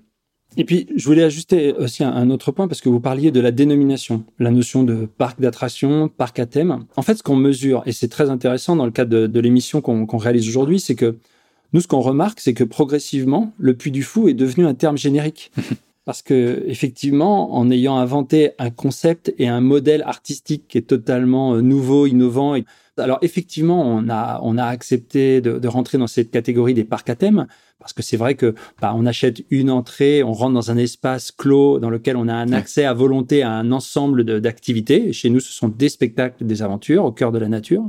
Et 0.58 0.64
puis, 0.64 0.88
je 0.96 1.06
voulais 1.06 1.24
ajuster 1.24 1.74
aussi 1.74 2.04
un, 2.04 2.30
autre 2.30 2.52
point 2.52 2.68
parce 2.68 2.82
que 2.82 2.90
vous 2.90 3.00
parliez 3.00 3.32
de 3.32 3.40
la 3.40 3.52
dénomination, 3.52 4.24
la 4.40 4.52
notion 4.52 4.84
de 4.84 5.06
parc 5.06 5.40
d'attraction, 5.42 6.08
parc 6.08 6.40
à 6.40 6.46
thème. 6.46 6.86
En 6.96 7.02
fait, 7.02 7.16
ce 7.16 7.24
qu'on 7.24 7.36
mesure, 7.36 7.84
et 7.86 7.92
c'est 7.92 8.08
très 8.08 8.30
intéressant 8.30 8.76
dans 8.76 8.86
le 8.86 8.92
cadre 8.92 9.12
de, 9.12 9.28
de 9.28 9.40
l'émission 9.40 9.82
qu'on 9.82 10.18
réalise 10.18 10.48
aujourd'hui, 10.48 10.80
c'est 10.80 10.96
que 10.96 11.18
nous, 11.74 11.82
ce 11.82 11.88
qu'on 11.88 12.02
remarque, 12.02 12.40
c'est 12.40 12.54
que 12.54 12.64
progressivement, 12.64 13.54
le 13.58 13.74
Puy 13.74 13.92
du 13.92 14.04
Fou 14.04 14.30
est 14.30 14.34
devenu 14.34 14.66
un 14.66 14.74
terme 14.74 14.98
générique. 14.98 15.52
parce 16.06 16.22
que 16.22 16.64
effectivement, 16.68 17.56
en 17.56 17.70
ayant 17.72 17.98
inventé 17.98 18.52
un 18.60 18.70
concept 18.70 19.34
et 19.40 19.48
un 19.48 19.60
modèle 19.60 20.04
artistique 20.04 20.66
qui 20.70 20.78
est 20.78 20.84
totalement 20.84 21.56
euh, 21.56 21.62
nouveau, 21.62 22.06
innovant, 22.06 22.56
alors 22.98 23.20
effectivement, 23.22 23.82
on 23.82 24.10
a 24.10 24.40
on 24.44 24.58
a 24.58 24.66
accepté 24.66 25.42
de, 25.42 25.60
de 25.60 25.68
rentrer 25.68 25.98
dans 25.98 26.08
cette 26.08 26.32
catégorie 26.32 26.74
des 26.74 26.86
parcs 26.86 27.10
à 27.10 27.16
thème 27.16 27.48
parce 27.80 27.94
que 27.94 28.02
c'est 28.02 28.18
vrai 28.18 28.36
que 28.36 28.56
bah, 28.82 28.94
on 28.96 29.06
achète 29.06 29.44
une 29.50 29.70
entrée, 29.70 30.24
on 30.24 30.34
rentre 30.34 30.54
dans 30.54 30.72
un 30.72 30.78
espace 30.78 31.32
clos 31.32 31.80
dans 31.80 31.90
lequel 31.90 32.18
on 32.18 32.28
a 32.28 32.34
un 32.34 32.52
accès 32.52 32.86
à 32.86 32.94
volonté 32.94 33.44
à 33.44 33.52
un 33.52 33.72
ensemble 33.72 34.24
d'activités. 34.42 35.14
Chez 35.14 35.30
nous, 35.30 35.40
ce 35.40 35.52
sont 35.52 35.68
des 35.68 35.90
spectacles, 35.90 36.46
des 36.46 36.62
aventures 36.62 37.06
au 37.06 37.12
cœur 37.12 37.32
de 37.32 37.38
la 37.38 37.48
nature. 37.48 37.84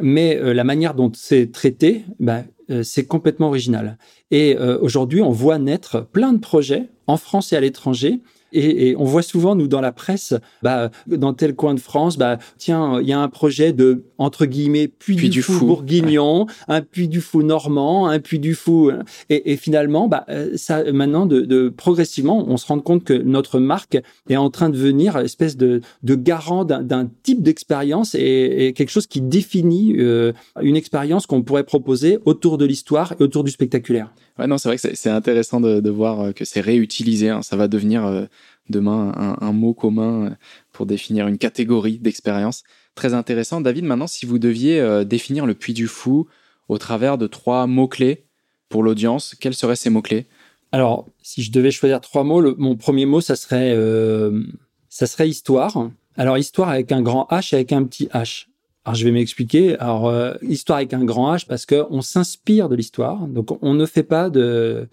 Mais 0.00 0.36
euh, 0.36 0.54
la 0.54 0.64
manière 0.64 0.94
dont 0.94 1.10
c'est 1.14 1.50
traité, 1.50 2.04
bah, 2.20 2.44
euh, 2.70 2.82
c'est 2.82 3.06
complètement 3.06 3.48
original. 3.48 3.98
Et 4.30 4.56
aujourd'hui, 4.80 5.22
on 5.22 5.30
voit 5.30 5.58
naître 5.58 6.00
plein 6.00 6.32
de 6.32 6.38
projets 6.38 6.88
en 7.06 7.16
France 7.16 7.52
et 7.52 7.56
à 7.56 7.60
l'étranger. 7.60 8.20
Et, 8.52 8.88
et, 8.88 8.96
on 8.96 9.04
voit 9.04 9.22
souvent, 9.22 9.54
nous, 9.54 9.68
dans 9.68 9.80
la 9.80 9.92
presse, 9.92 10.34
bah, 10.62 10.90
dans 11.06 11.34
tel 11.34 11.54
coin 11.54 11.74
de 11.74 11.80
France, 11.80 12.16
bah, 12.16 12.38
tiens, 12.58 13.00
il 13.00 13.08
y 13.08 13.12
a 13.12 13.20
un 13.20 13.28
projet 13.28 13.72
de, 13.72 14.04
entre 14.18 14.46
guillemets, 14.46 14.88
puits, 14.88 15.16
du, 15.28 15.42
fou, 15.42 15.66
bourguignon, 15.66 16.46
un 16.68 16.80
puits 16.80 17.08
du 17.08 17.20
fou 17.20 17.42
normand, 17.42 18.06
un 18.06 18.20
puits 18.20 18.38
du 18.38 18.54
fou. 18.54 18.90
Et, 19.28 19.52
et 19.52 19.56
finalement, 19.56 20.08
bah, 20.08 20.24
euh, 20.28 20.52
ça, 20.56 20.90
maintenant, 20.92 21.26
de, 21.26 21.40
de, 21.40 21.68
progressivement, 21.68 22.44
on 22.48 22.56
se 22.56 22.66
rend 22.66 22.80
compte 22.80 23.04
que 23.04 23.12
notre 23.12 23.58
marque 23.58 23.98
est 24.28 24.36
en 24.36 24.50
train 24.50 24.70
de 24.70 24.76
venir 24.76 25.16
espèce 25.26 25.56
de, 25.56 25.82
de 26.02 26.14
garant 26.14 26.64
d'un 26.64 27.10
type 27.22 27.42
d'expérience 27.42 28.14
et, 28.14 28.66
et, 28.66 28.72
quelque 28.72 28.90
chose 28.90 29.06
qui 29.06 29.20
définit 29.20 29.96
euh, 29.98 30.32
une 30.62 30.76
expérience 30.76 31.26
qu'on 31.26 31.42
pourrait 31.42 31.64
proposer 31.64 32.18
autour 32.24 32.56
de 32.56 32.64
l'histoire 32.64 33.12
et 33.18 33.22
autour 33.22 33.44
du 33.44 33.50
spectaculaire. 33.50 34.10
Ouais, 34.38 34.46
non, 34.46 34.58
c'est 34.58 34.68
vrai 34.68 34.76
que 34.76 34.94
c'est 34.94 35.10
intéressant 35.10 35.60
de, 35.60 35.80
de, 35.80 35.90
voir 35.90 36.20
euh, 36.20 36.32
que 36.32 36.44
c'est 36.44 36.60
réutilisé. 36.60 37.30
Hein. 37.30 37.42
Ça 37.42 37.56
va 37.56 37.68
devenir 37.68 38.04
euh, 38.04 38.24
demain 38.68 39.12
un, 39.16 39.46
un, 39.46 39.52
mot 39.52 39.72
commun 39.72 40.26
euh, 40.26 40.30
pour 40.72 40.86
définir 40.86 41.26
une 41.26 41.38
catégorie 41.38 41.98
d'expérience. 41.98 42.62
Très 42.94 43.14
intéressant. 43.14 43.60
David, 43.60 43.84
maintenant, 43.84 44.06
si 44.06 44.26
vous 44.26 44.38
deviez 44.38 45.04
définir 45.04 45.44
le 45.44 45.54
Puy 45.54 45.74
du 45.74 45.86
Fou 45.86 46.26
au 46.68 46.78
travers 46.78 47.18
de 47.18 47.26
trois 47.26 47.66
mots-clés 47.66 48.24
pour 48.70 48.82
l'audience, 48.82 49.34
quels 49.38 49.54
seraient 49.54 49.76
ces 49.76 49.90
mots-clés? 49.90 50.26
Alors, 50.72 51.08
si 51.22 51.42
je 51.42 51.52
devais 51.52 51.70
choisir 51.70 52.00
trois 52.00 52.24
mots, 52.24 52.54
mon 52.56 52.76
premier 52.76 53.06
mot, 53.06 53.20
ça 53.20 53.36
serait, 53.36 53.72
euh, 53.74 54.42
ça 54.88 55.06
serait 55.06 55.28
histoire. 55.28 55.90
Alors, 56.16 56.38
histoire 56.38 56.68
avec 56.68 56.92
un 56.92 57.02
grand 57.02 57.26
H 57.30 57.54
et 57.54 57.56
avec 57.56 57.72
un 57.72 57.84
petit 57.84 58.06
H. 58.06 58.46
Alors 58.86 58.94
je 58.94 59.04
vais 59.04 59.10
m'expliquer. 59.10 59.76
Alors 59.78 60.06
euh, 60.06 60.34
histoire 60.42 60.76
avec 60.78 60.94
un 60.94 61.04
grand 61.04 61.34
H 61.34 61.44
parce 61.46 61.66
que 61.66 61.84
on 61.90 62.02
s'inspire 62.02 62.68
de 62.68 62.76
l'histoire. 62.76 63.26
Donc 63.26 63.58
on 63.60 63.74
ne 63.74 63.84
fait 63.84 64.04
pas 64.04 64.30
de 64.30 64.88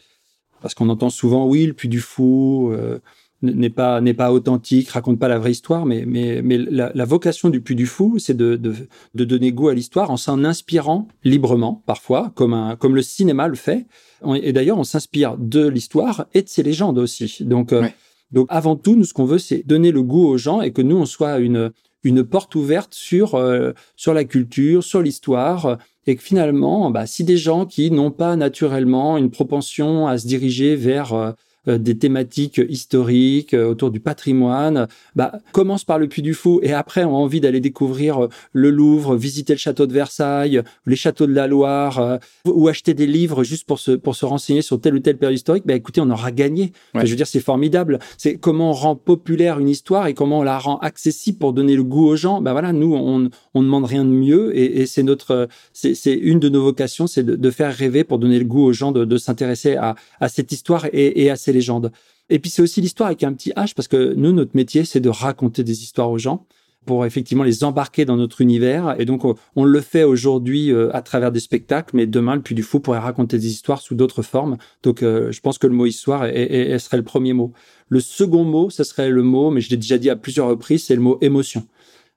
parce 0.63 0.73
qu'on 0.73 0.89
entend 0.89 1.11
souvent 1.11 1.45
oui 1.45 1.67
le 1.67 1.73
puits 1.73 1.89
du 1.89 1.99
fou 1.99 2.71
euh, 2.71 2.97
n'est 3.43 3.69
pas 3.69 4.01
n'est 4.01 4.15
pas 4.15 4.31
authentique, 4.31 4.89
raconte 4.89 5.19
pas 5.19 5.27
la 5.27 5.37
vraie 5.37 5.51
histoire. 5.51 5.85
Mais 5.85 6.05
mais 6.07 6.41
mais 6.41 6.57
la, 6.57 6.91
la 6.95 7.05
vocation 7.05 7.49
du 7.49 7.61
puits 7.61 7.75
du 7.75 7.85
fou 7.85 8.17
c'est 8.17 8.35
de, 8.35 8.55
de 8.55 8.73
de 9.13 9.25
donner 9.25 9.51
goût 9.51 9.67
à 9.67 9.75
l'histoire 9.75 10.09
en 10.09 10.17
s'en 10.17 10.43
inspirant 10.43 11.07
librement 11.23 11.83
parfois 11.85 12.31
comme 12.33 12.55
un 12.55 12.75
comme 12.75 12.95
le 12.95 13.03
cinéma 13.03 13.47
le 13.47 13.55
fait. 13.55 13.85
Et 14.41 14.53
d'ailleurs 14.53 14.79
on 14.79 14.83
s'inspire 14.83 15.37
de 15.37 15.67
l'histoire 15.67 16.25
et 16.33 16.41
de 16.41 16.49
ses 16.49 16.63
légendes 16.63 16.97
aussi. 16.97 17.43
Donc 17.45 17.71
euh, 17.71 17.87
Donc 18.31 18.47
avant 18.49 18.75
tout, 18.75 18.95
nous 18.95 19.05
ce 19.05 19.13
qu'on 19.13 19.25
veut, 19.25 19.37
c'est 19.37 19.61
donner 19.67 19.91
le 19.91 20.01
goût 20.01 20.25
aux 20.25 20.39
gens 20.39 20.61
et 20.61 20.71
que 20.73 20.81
nous 20.81 20.97
on 20.97 21.05
soit 21.05 21.37
une 21.37 21.71
une 22.03 22.23
porte 22.23 22.55
ouverte 22.55 22.93
sur 22.93 23.35
euh, 23.35 23.71
sur 23.95 24.13
la 24.13 24.23
culture, 24.25 24.83
sur 24.83 25.01
l'histoire, 25.01 25.77
et 26.05 26.15
que 26.15 26.21
finalement, 26.21 26.91
bah, 26.91 27.05
si 27.05 27.23
des 27.23 27.37
gens 27.37 27.65
qui 27.65 27.91
n'ont 27.91 28.11
pas 28.11 28.35
naturellement 28.35 29.17
une 29.17 29.31
propension 29.31 30.07
à 30.07 30.17
se 30.17 30.27
diriger 30.27 30.75
vers 30.75 31.13
euh, 31.13 31.31
euh, 31.31 31.33
des 31.67 31.97
thématiques 31.97 32.61
historiques 32.69 33.53
euh, 33.53 33.69
autour 33.69 33.91
du 33.91 33.99
patrimoine, 33.99 34.87
bah, 35.15 35.33
commence 35.51 35.83
par 35.83 35.99
le 35.99 36.07
Puy 36.07 36.21
du 36.21 36.33
Fou 36.33 36.59
et 36.61 36.73
après 36.73 37.03
ont 37.03 37.15
envie 37.15 37.39
d'aller 37.39 37.59
découvrir 37.59 38.25
euh, 38.25 38.29
le 38.51 38.69
Louvre, 38.69 39.15
visiter 39.15 39.53
le 39.53 39.59
château 39.59 39.85
de 39.85 39.93
Versailles, 39.93 40.61
les 40.85 40.95
châteaux 40.95 41.27
de 41.27 41.33
la 41.33 41.47
Loire, 41.47 42.19
ou 42.45 42.67
acheter 42.67 42.93
des 42.93 43.07
livres 43.07 43.43
juste 43.43 43.65
pour 43.65 43.79
se, 43.79 43.91
pour 43.91 44.15
se 44.15 44.25
renseigner 44.25 44.61
sur 44.61 44.79
telle 44.81 44.95
ou 44.95 44.99
telle 44.99 45.17
période 45.17 45.37
historique, 45.37 45.63
bah, 45.65 45.75
écoutez, 45.75 46.01
on 46.01 46.09
aura 46.09 46.31
gagné. 46.31 46.73
je 46.95 47.09
veux 47.09 47.15
dire, 47.15 47.27
c'est 47.27 47.39
formidable. 47.39 47.99
C'est 48.17 48.35
comment 48.37 48.71
on 48.71 48.73
rend 48.73 48.95
populaire 48.95 49.59
une 49.59 49.69
histoire 49.69 50.07
et 50.07 50.13
comment 50.13 50.39
on 50.39 50.43
la 50.43 50.57
rend 50.57 50.77
accessible 50.79 51.37
pour 51.37 51.53
donner 51.53 51.75
le 51.75 51.83
goût 51.83 52.07
aux 52.07 52.15
gens. 52.15 52.41
Bah 52.41 52.51
voilà, 52.51 52.73
nous, 52.73 52.93
on, 52.93 53.29
on 53.53 53.63
demande 53.63 53.85
rien 53.85 54.03
de 54.05 54.09
mieux 54.09 54.55
et, 54.57 54.81
et 54.81 54.85
c'est 54.85 55.03
notre, 55.03 55.47
c'est, 55.71 55.95
c'est 55.95 56.13
une 56.13 56.39
de 56.39 56.49
nos 56.49 56.63
vocations, 56.63 57.07
c'est 57.07 57.23
de, 57.23 57.35
de, 57.35 57.51
faire 57.51 57.73
rêver 57.73 58.03
pour 58.03 58.19
donner 58.19 58.39
le 58.39 58.45
goût 58.45 58.63
aux 58.63 58.73
gens 58.73 58.91
de, 58.91 59.05
de 59.05 59.17
s'intéresser 59.17 59.75
à, 59.75 59.95
à 60.19 60.29
cette 60.29 60.51
histoire 60.51 60.85
et, 60.91 61.23
et 61.23 61.29
à 61.29 61.35
Et 62.29 62.39
puis 62.39 62.49
c'est 62.49 62.61
aussi 62.61 62.81
l'histoire 62.81 63.07
avec 63.07 63.23
un 63.23 63.33
petit 63.33 63.51
H 63.51 63.73
parce 63.75 63.87
que 63.87 64.13
nous, 64.13 64.31
notre 64.31 64.55
métier, 64.55 64.85
c'est 64.85 64.99
de 64.99 65.09
raconter 65.09 65.63
des 65.63 65.83
histoires 65.83 66.09
aux 66.09 66.17
gens 66.17 66.45
pour 66.85 67.05
effectivement 67.05 67.43
les 67.43 67.63
embarquer 67.63 68.05
dans 68.05 68.17
notre 68.17 68.41
univers. 68.41 68.95
Et 68.99 69.05
donc, 69.05 69.23
on 69.55 69.63
le 69.63 69.81
fait 69.81 70.03
aujourd'hui 70.03 70.71
euh, 70.71 70.95
à 70.95 71.01
travers 71.01 71.31
des 71.31 71.39
spectacles, 71.39 71.95
mais 71.95 72.05
demain, 72.05 72.35
le 72.35 72.41
Puy 72.41 72.55
du 72.55 72.63
Fou 72.63 72.79
pourrait 72.79 72.99
raconter 72.99 73.37
des 73.37 73.47
histoires 73.47 73.81
sous 73.81 73.95
d'autres 73.95 74.21
formes. 74.21 74.57
Donc, 74.83 75.01
euh, 75.01 75.31
je 75.31 75.39
pense 75.41 75.57
que 75.57 75.67
le 75.67 75.73
mot 75.73 75.85
histoire 75.85 76.23
serait 76.23 76.97
le 76.97 77.03
premier 77.03 77.33
mot. 77.33 77.53
Le 77.89 77.99
second 77.99 78.43
mot, 78.43 78.69
ce 78.69 78.83
serait 78.83 79.09
le 79.09 79.23
mot, 79.23 79.51
mais 79.51 79.61
je 79.61 79.69
l'ai 79.69 79.77
déjà 79.77 79.97
dit 79.97 80.09
à 80.09 80.15
plusieurs 80.15 80.47
reprises, 80.47 80.85
c'est 80.85 80.95
le 80.95 81.01
mot 81.01 81.17
émotion. 81.21 81.65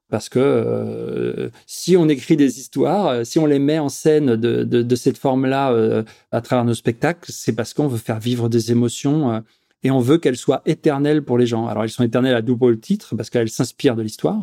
Parce 0.08 0.28
que 0.28 0.38
euh, 0.38 1.50
si 1.66 1.96
on 1.96 2.08
écrit 2.08 2.36
des 2.36 2.60
histoires, 2.60 3.26
si 3.26 3.38
on 3.38 3.46
les 3.46 3.58
met 3.58 3.78
en 3.78 3.88
scène 3.88 4.36
de, 4.36 4.62
de, 4.62 4.82
de 4.82 4.96
cette 4.96 5.18
forme-là 5.18 6.04
à 6.30 6.40
travers 6.40 6.64
nos 6.64 6.74
spectacles, 6.74 7.30
c'est 7.32 7.54
parce 7.54 7.74
qu'on 7.74 7.88
veut 7.88 7.98
faire 7.98 8.20
vivre 8.20 8.48
des 8.48 8.70
émotions 8.70 9.42
et 9.86 9.90
on 9.90 10.00
veut 10.00 10.18
qu'elles 10.18 10.36
soient 10.36 10.62
éternelles 10.66 11.22
pour 11.22 11.38
les 11.38 11.46
gens. 11.46 11.68
Alors 11.68 11.84
elles 11.84 11.90
sont 11.90 12.02
éternelles 12.02 12.34
à 12.34 12.42
double 12.42 12.80
titre 12.80 13.14
parce 13.14 13.30
qu'elles 13.30 13.48
s'inspirent 13.48 13.94
de 13.94 14.02
l'histoire, 14.02 14.36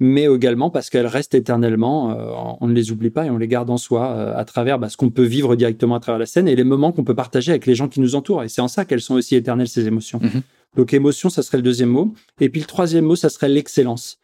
mais 0.00 0.24
également 0.24 0.68
parce 0.68 0.90
qu'elles 0.90 1.06
restent 1.06 1.34
éternellement. 1.34 2.10
Euh, 2.10 2.30
on 2.60 2.66
ne 2.66 2.74
les 2.74 2.90
oublie 2.90 3.08
pas 3.08 3.24
et 3.24 3.30
on 3.30 3.38
les 3.38 3.48
garde 3.48 3.70
en 3.70 3.78
soi 3.78 4.10
euh, 4.10 4.36
à 4.36 4.44
travers 4.44 4.78
bah, 4.78 4.90
ce 4.90 4.98
qu'on 4.98 5.08
peut 5.08 5.24
vivre 5.24 5.56
directement 5.56 5.94
à 5.94 6.00
travers 6.00 6.18
la 6.18 6.26
scène 6.26 6.46
et 6.46 6.56
les 6.56 6.64
moments 6.64 6.92
qu'on 6.92 7.04
peut 7.04 7.14
partager 7.14 7.52
avec 7.52 7.64
les 7.64 7.74
gens 7.74 7.88
qui 7.88 8.00
nous 8.00 8.16
entourent. 8.16 8.42
Et 8.42 8.50
c'est 8.50 8.60
en 8.60 8.68
ça 8.68 8.84
qu'elles 8.84 9.00
sont 9.00 9.14
aussi 9.14 9.34
éternelles 9.34 9.68
ces 9.68 9.86
émotions. 9.86 10.20
Mhm. 10.20 10.42
Donc 10.76 10.92
émotion, 10.92 11.30
ça 11.30 11.42
serait 11.42 11.58
le 11.58 11.62
deuxième 11.62 11.88
mot. 11.88 12.12
Et 12.40 12.50
puis 12.50 12.60
le 12.60 12.66
troisième 12.66 13.06
mot, 13.06 13.16
ça 13.16 13.30
serait 13.30 13.48
l'excellence 13.48 14.18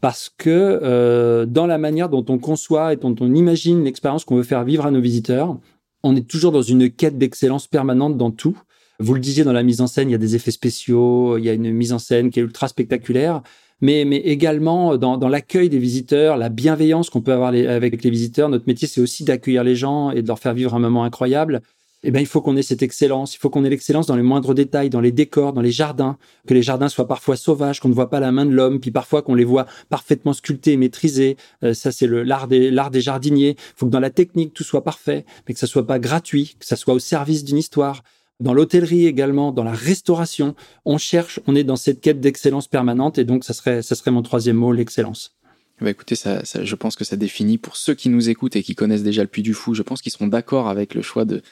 parce 0.00 0.30
que 0.36 0.50
euh, 0.82 1.46
dans 1.46 1.66
la 1.66 1.78
manière 1.78 2.08
dont 2.08 2.24
on 2.28 2.38
conçoit 2.38 2.92
et 2.92 2.96
dont 2.96 3.14
on 3.20 3.34
imagine 3.34 3.84
l'expérience 3.84 4.24
qu'on 4.24 4.36
veut 4.36 4.42
faire 4.42 4.64
vivre 4.64 4.86
à 4.86 4.90
nos 4.90 5.00
visiteurs, 5.00 5.58
on 6.02 6.14
est 6.16 6.28
toujours 6.28 6.52
dans 6.52 6.62
une 6.62 6.90
quête 6.90 7.18
d'excellence 7.18 7.66
permanente 7.66 8.16
dans 8.16 8.30
tout. 8.30 8.58
Vous 8.98 9.14
le 9.14 9.20
disiez 9.20 9.44
dans 9.44 9.52
la 9.52 9.62
mise 9.62 9.80
en 9.80 9.86
scène, 9.86 10.08
il 10.08 10.12
y 10.12 10.16
a 10.16 10.18
des 10.18 10.36
effets 10.36 10.50
spéciaux, 10.50 11.38
il 11.38 11.44
y 11.44 11.50
a 11.50 11.52
une 11.52 11.70
mise 11.72 11.92
en 11.92 11.98
scène 11.98 12.30
qui 12.30 12.40
est 12.40 12.42
ultra 12.42 12.68
spectaculaire, 12.68 13.42
mais, 13.80 14.04
mais 14.06 14.18
également 14.18 14.96
dans, 14.96 15.18
dans 15.18 15.28
l'accueil 15.28 15.68
des 15.68 15.78
visiteurs, 15.78 16.36
la 16.36 16.48
bienveillance 16.48 17.10
qu'on 17.10 17.20
peut 17.20 17.32
avoir 17.32 17.48
avec 17.48 18.02
les 18.02 18.10
visiteurs. 18.10 18.48
Notre 18.48 18.66
métier, 18.66 18.88
c'est 18.88 19.00
aussi 19.00 19.24
d'accueillir 19.24 19.64
les 19.64 19.76
gens 19.76 20.10
et 20.10 20.22
de 20.22 20.28
leur 20.28 20.38
faire 20.38 20.54
vivre 20.54 20.74
un 20.74 20.78
moment 20.78 21.04
incroyable. 21.04 21.60
Eh 22.08 22.12
ben, 22.12 22.20
il 22.20 22.26
faut 22.26 22.40
qu'on 22.40 22.56
ait 22.56 22.62
cette 22.62 22.84
excellence. 22.84 23.34
Il 23.34 23.38
faut 23.38 23.50
qu'on 23.50 23.64
ait 23.64 23.68
l'excellence 23.68 24.06
dans 24.06 24.14
les 24.14 24.22
moindres 24.22 24.54
détails, 24.54 24.90
dans 24.90 25.00
les 25.00 25.10
décors, 25.10 25.52
dans 25.52 25.60
les 25.60 25.72
jardins, 25.72 26.18
que 26.46 26.54
les 26.54 26.62
jardins 26.62 26.88
soient 26.88 27.08
parfois 27.08 27.34
sauvages, 27.34 27.80
qu'on 27.80 27.88
ne 27.88 27.94
voit 27.94 28.10
pas 28.10 28.20
la 28.20 28.30
main 28.30 28.46
de 28.46 28.52
l'homme, 28.52 28.78
puis 28.78 28.92
parfois 28.92 29.22
qu'on 29.22 29.34
les 29.34 29.44
voit 29.44 29.66
parfaitement 29.88 30.32
sculptés, 30.32 30.76
maîtrisés. 30.76 31.36
Euh, 31.64 31.74
ça, 31.74 31.90
c'est 31.90 32.06
l'art 32.06 32.46
des 32.46 32.70
des 32.92 33.00
jardiniers. 33.00 33.56
Il 33.58 33.74
faut 33.74 33.86
que 33.86 33.90
dans 33.90 33.98
la 33.98 34.10
technique 34.10 34.54
tout 34.54 34.62
soit 34.62 34.84
parfait, 34.84 35.24
mais 35.48 35.54
que 35.54 35.58
ça 35.58 35.66
soit 35.66 35.84
pas 35.84 35.98
gratuit, 35.98 36.54
que 36.60 36.64
ça 36.64 36.76
soit 36.76 36.94
au 36.94 37.00
service 37.00 37.42
d'une 37.42 37.58
histoire 37.58 38.04
dans 38.38 38.54
l'hôtellerie 38.54 39.06
également, 39.06 39.50
dans 39.50 39.64
la 39.64 39.72
restauration. 39.72 40.54
On 40.84 40.98
cherche, 40.98 41.40
on 41.48 41.56
est 41.56 41.64
dans 41.64 41.74
cette 41.74 42.00
quête 42.00 42.20
d'excellence 42.20 42.68
permanente 42.68 43.18
et 43.18 43.24
donc 43.24 43.42
ça 43.42 43.52
serait, 43.52 43.82
ça 43.82 43.96
serait 43.96 44.12
mon 44.12 44.22
troisième 44.22 44.56
mot, 44.56 44.72
l'excellence. 44.72 45.34
Bah 45.80 45.90
écoutez, 45.90 46.14
ça, 46.14 46.42
je 46.44 46.74
pense 46.76 46.94
que 46.94 47.04
ça 47.04 47.16
définit 47.16 47.58
pour 47.58 47.76
ceux 47.76 47.94
qui 47.94 48.10
nous 48.10 48.28
écoutent 48.28 48.54
et 48.54 48.62
qui 48.62 48.76
connaissent 48.76 49.02
déjà 49.02 49.22
le 49.22 49.28
Puy 49.28 49.42
du 49.42 49.54
Fou, 49.54 49.74
je 49.74 49.82
pense 49.82 50.00
qu'ils 50.00 50.12
seront 50.12 50.28
d'accord 50.28 50.68
avec 50.68 50.94
le 50.94 51.02
choix 51.02 51.24
de, 51.24 51.42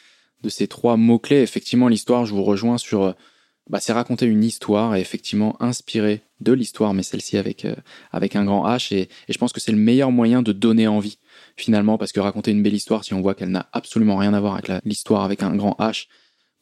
de 0.44 0.48
ces 0.48 0.68
trois 0.68 0.96
mots-clés. 0.96 1.42
Effectivement, 1.42 1.88
l'histoire, 1.88 2.26
je 2.26 2.34
vous 2.34 2.44
rejoins 2.44 2.78
sur... 2.78 3.14
Bah, 3.70 3.80
c'est 3.80 3.94
raconter 3.94 4.26
une 4.26 4.44
histoire 4.44 4.94
et 4.94 5.00
effectivement 5.00 5.56
inspirer 5.62 6.20
de 6.40 6.52
l'histoire, 6.52 6.92
mais 6.92 7.02
celle-ci 7.02 7.38
avec, 7.38 7.64
euh, 7.64 7.74
avec 8.12 8.36
un 8.36 8.44
grand 8.44 8.68
H. 8.68 8.94
Et, 8.94 9.00
et 9.00 9.32
je 9.32 9.38
pense 9.38 9.54
que 9.54 9.60
c'est 9.60 9.72
le 9.72 9.78
meilleur 9.78 10.10
moyen 10.10 10.42
de 10.42 10.52
donner 10.52 10.86
envie, 10.86 11.16
finalement, 11.56 11.96
parce 11.96 12.12
que 12.12 12.20
raconter 12.20 12.50
une 12.50 12.62
belle 12.62 12.74
histoire, 12.74 13.04
si 13.04 13.14
on 13.14 13.22
voit 13.22 13.34
qu'elle 13.34 13.50
n'a 13.50 13.70
absolument 13.72 14.16
rien 14.16 14.34
à 14.34 14.40
voir 14.40 14.52
avec 14.52 14.70
l'histoire 14.84 15.24
avec 15.24 15.42
un 15.42 15.56
grand 15.56 15.76
H, 15.78 16.08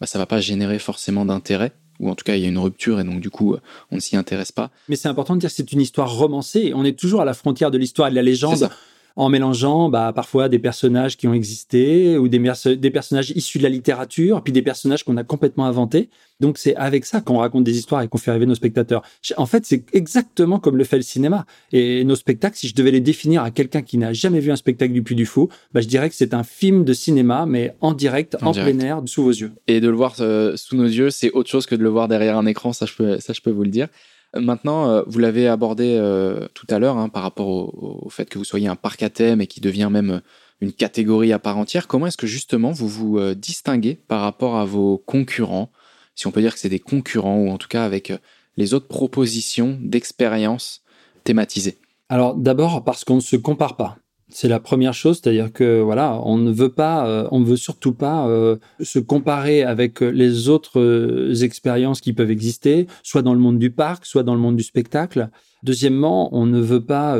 bah, 0.00 0.06
ça 0.06 0.18
va 0.18 0.26
pas 0.26 0.40
générer 0.40 0.78
forcément 0.78 1.24
d'intérêt 1.24 1.72
ou 2.00 2.10
en 2.10 2.14
tout 2.14 2.24
cas 2.24 2.36
il 2.36 2.42
y 2.42 2.44
a 2.44 2.48
une 2.48 2.58
rupture 2.58 3.00
et 3.00 3.04
donc 3.04 3.20
du 3.20 3.30
coup 3.30 3.56
on 3.90 3.96
ne 3.96 4.00
s'y 4.00 4.16
intéresse 4.16 4.52
pas. 4.52 4.70
Mais 4.88 4.96
c'est 4.96 5.08
important 5.08 5.34
de 5.34 5.40
dire 5.40 5.50
que 5.50 5.54
c'est 5.54 5.72
une 5.72 5.80
histoire 5.80 6.12
romancée. 6.12 6.72
On 6.74 6.84
est 6.84 6.98
toujours 6.98 7.20
à 7.20 7.24
la 7.24 7.34
frontière 7.34 7.70
de 7.70 7.78
l'histoire 7.78 8.08
et 8.08 8.10
de 8.10 8.16
la 8.16 8.22
légende 8.22 8.68
en 9.16 9.28
mélangeant 9.28 9.88
bah, 9.88 10.12
parfois 10.14 10.48
des 10.48 10.58
personnages 10.58 11.16
qui 11.16 11.28
ont 11.28 11.34
existé 11.34 12.18
ou 12.18 12.28
des, 12.28 12.40
des 12.76 12.90
personnages 12.90 13.30
issus 13.30 13.58
de 13.58 13.62
la 13.62 13.68
littérature, 13.68 14.42
puis 14.42 14.52
des 14.52 14.62
personnages 14.62 15.04
qu'on 15.04 15.16
a 15.16 15.24
complètement 15.24 15.66
inventés. 15.66 16.08
Donc 16.40 16.58
c'est 16.58 16.74
avec 16.74 17.04
ça 17.04 17.20
qu'on 17.20 17.38
raconte 17.38 17.62
des 17.62 17.78
histoires 17.78 18.02
et 18.02 18.08
qu'on 18.08 18.18
fait 18.18 18.32
rêver 18.32 18.46
nos 18.46 18.56
spectateurs. 18.56 19.02
En 19.36 19.46
fait, 19.46 19.64
c'est 19.64 19.84
exactement 19.92 20.58
comme 20.58 20.76
le 20.76 20.84
fait 20.84 20.96
le 20.96 21.02
cinéma. 21.02 21.46
Et 21.72 22.02
nos 22.04 22.16
spectacles, 22.16 22.56
si 22.56 22.68
je 22.68 22.74
devais 22.74 22.90
les 22.90 23.00
définir 23.00 23.44
à 23.44 23.50
quelqu'un 23.50 23.82
qui 23.82 23.96
n'a 23.96 24.12
jamais 24.12 24.40
vu 24.40 24.50
un 24.50 24.56
spectacle 24.56 24.92
du 24.92 25.02
Puy 25.02 25.14
du 25.14 25.24
Fou, 25.24 25.48
bah, 25.72 25.80
je 25.80 25.86
dirais 25.86 26.08
que 26.08 26.16
c'est 26.16 26.34
un 26.34 26.42
film 26.42 26.84
de 26.84 26.92
cinéma, 26.92 27.46
mais 27.46 27.76
en 27.80 27.92
direct, 27.92 28.36
en, 28.42 28.52
plein 28.52 28.78
air, 28.80 29.02
sous 29.06 29.22
vos 29.22 29.30
yeux. 29.30 29.52
Et 29.68 29.80
de 29.80 29.88
le 29.88 29.94
voir 29.94 30.16
euh, 30.18 30.56
sous 30.56 30.76
nos 30.76 30.84
yeux, 30.84 31.10
c'est 31.10 31.30
autre 31.30 31.48
chose 31.48 31.66
que 31.66 31.76
de 31.76 31.82
le 31.82 31.88
voir 31.88 32.08
derrière 32.08 32.36
un 32.36 32.46
écran, 32.46 32.72
ça 32.72 32.86
je 32.86 32.94
peux, 32.94 33.20
ça, 33.20 33.32
je 33.32 33.40
peux 33.40 33.50
vous 33.50 33.62
le 33.62 33.70
dire. 33.70 33.86
Maintenant, 34.34 34.88
euh, 34.88 35.02
vous 35.06 35.18
l'avez 35.18 35.46
abordé 35.48 35.96
euh, 35.98 36.48
tout 36.54 36.66
à 36.70 36.78
l'heure 36.78 36.96
hein, 36.96 37.08
par 37.08 37.22
rapport 37.22 37.48
au, 37.48 38.08
fait 38.10 38.28
que 38.28 38.38
vous 38.38 38.44
soyez 38.44 38.68
un 38.68 38.76
parc 38.76 39.02
à 39.02 39.10
thème 39.10 39.40
et 39.40 39.46
qui 39.46 39.60
devient 39.60 39.88
même 39.90 40.22
une 40.60 40.72
catégorie 40.72 41.32
à 41.32 41.38
part 41.38 41.58
entière. 41.58 41.86
Comment 41.86 42.06
est-ce 42.06 42.16
que 42.16 42.26
justement 42.26 42.70
vous 42.70 42.88
vous 42.88 43.34
distinguez 43.34 43.94
par 43.94 44.20
rapport 44.20 44.56
à 44.56 44.64
vos 44.64 44.98
concurrents 44.98 45.70
si 46.14 46.26
on 46.26 46.30
peut 46.30 46.40
dire 46.40 46.54
que 46.54 46.60
c'est 46.60 46.68
des 46.68 46.78
concurrents, 46.78 47.38
ou 47.38 47.50
en 47.50 47.58
tout 47.58 47.68
cas 47.68 47.84
avec 47.84 48.10
euh, 48.10 48.18
les 48.56 48.74
autres 48.74 48.88
propositions 48.88 49.78
d'expérience 49.80 50.82
thématisées? 51.24 51.78
Alors 52.08 52.34
d'abord 52.34 52.84
parce 52.84 53.04
qu'on 53.04 53.16
ne 53.16 53.20
se 53.20 53.36
compare 53.36 53.76
pas. 53.76 53.96
C'est 54.32 54.48
la 54.48 54.60
première 54.60 54.94
chose, 54.94 55.20
c'est-à-dire 55.22 55.52
que 55.52 55.80
voilà, 55.80 56.20
on 56.24 56.38
ne 56.38 56.50
veut 56.50 56.70
pas, 56.70 57.06
euh, 57.06 57.28
on 57.30 57.40
ne 57.40 57.44
veut 57.44 57.56
surtout 57.56 57.92
pas 57.92 58.26
euh, 58.28 58.56
se 58.80 58.98
comparer 58.98 59.62
avec 59.62 60.00
les 60.00 60.48
autres 60.48 61.42
expériences 61.42 62.00
qui 62.00 62.12
peuvent 62.12 62.30
exister, 62.30 62.86
soit 63.02 63.22
dans 63.22 63.34
le 63.34 63.40
monde 63.40 63.58
du 63.58 63.70
parc, 63.70 64.06
soit 64.06 64.22
dans 64.22 64.34
le 64.34 64.40
monde 64.40 64.56
du 64.56 64.62
spectacle. 64.62 65.28
Deuxièmement, 65.62 66.34
on 66.34 66.46
ne 66.46 66.60
veut 66.60 66.84
pas 66.84 67.16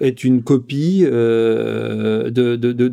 être 0.00 0.24
une 0.24 0.42
copie 0.42 1.02
de, 1.02 2.30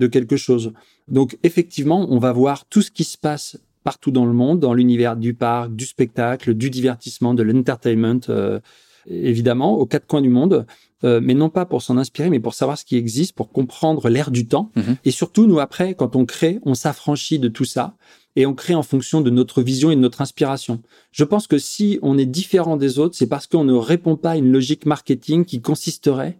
quelque 0.07 0.37
chose. 0.37 0.71
Donc 1.07 1.37
effectivement, 1.43 2.07
on 2.09 2.19
va 2.19 2.31
voir 2.31 2.65
tout 2.65 2.81
ce 2.81 2.91
qui 2.91 3.03
se 3.03 3.17
passe 3.17 3.57
partout 3.85 4.11
dans 4.11 4.25
le 4.25 4.33
monde, 4.33 4.59
dans 4.59 4.73
l'univers 4.73 5.15
du 5.15 5.35
parc, 5.35 5.73
du 5.73 5.85
spectacle, 5.85 6.55
du 6.55 6.69
divertissement, 6.69 7.35
de 7.35 7.43
l'entertainment, 7.43 8.19
euh, 8.29 8.59
évidemment, 9.07 9.77
aux 9.77 9.85
quatre 9.85 10.07
coins 10.07 10.23
du 10.23 10.29
monde, 10.29 10.65
euh, 11.05 11.19
mais 11.21 11.35
non 11.35 11.49
pas 11.49 11.65
pour 11.65 11.81
s'en 11.81 11.97
inspirer, 11.97 12.29
mais 12.29 12.39
pour 12.39 12.53
savoir 12.53 12.77
ce 12.77 12.85
qui 12.85 12.97
existe, 12.97 13.33
pour 13.33 13.51
comprendre 13.51 14.09
l'air 14.09 14.31
du 14.31 14.47
temps. 14.47 14.71
Mhm. 14.75 14.97
Et 15.05 15.11
surtout, 15.11 15.45
nous, 15.45 15.59
après, 15.59 15.93
quand 15.93 16.15
on 16.15 16.25
crée, 16.25 16.59
on 16.63 16.73
s'affranchit 16.73 17.39
de 17.39 17.47
tout 17.47 17.65
ça 17.65 17.95
et 18.35 18.45
on 18.45 18.53
crée 18.53 18.75
en 18.75 18.83
fonction 18.83 19.21
de 19.21 19.29
notre 19.29 19.61
vision 19.61 19.91
et 19.91 19.95
de 19.95 20.01
notre 20.01 20.21
inspiration. 20.21 20.81
Je 21.11 21.23
pense 21.23 21.47
que 21.47 21.57
si 21.57 21.99
on 22.01 22.17
est 22.17 22.25
différent 22.25 22.75
des 22.75 22.99
autres, 22.99 23.15
c'est 23.15 23.27
parce 23.27 23.47
qu'on 23.47 23.63
ne 23.63 23.73
répond 23.73 24.17
pas 24.17 24.31
à 24.31 24.37
une 24.37 24.51
logique 24.51 24.85
marketing 24.85 25.45
qui 25.45 25.61
consisterait 25.61 26.39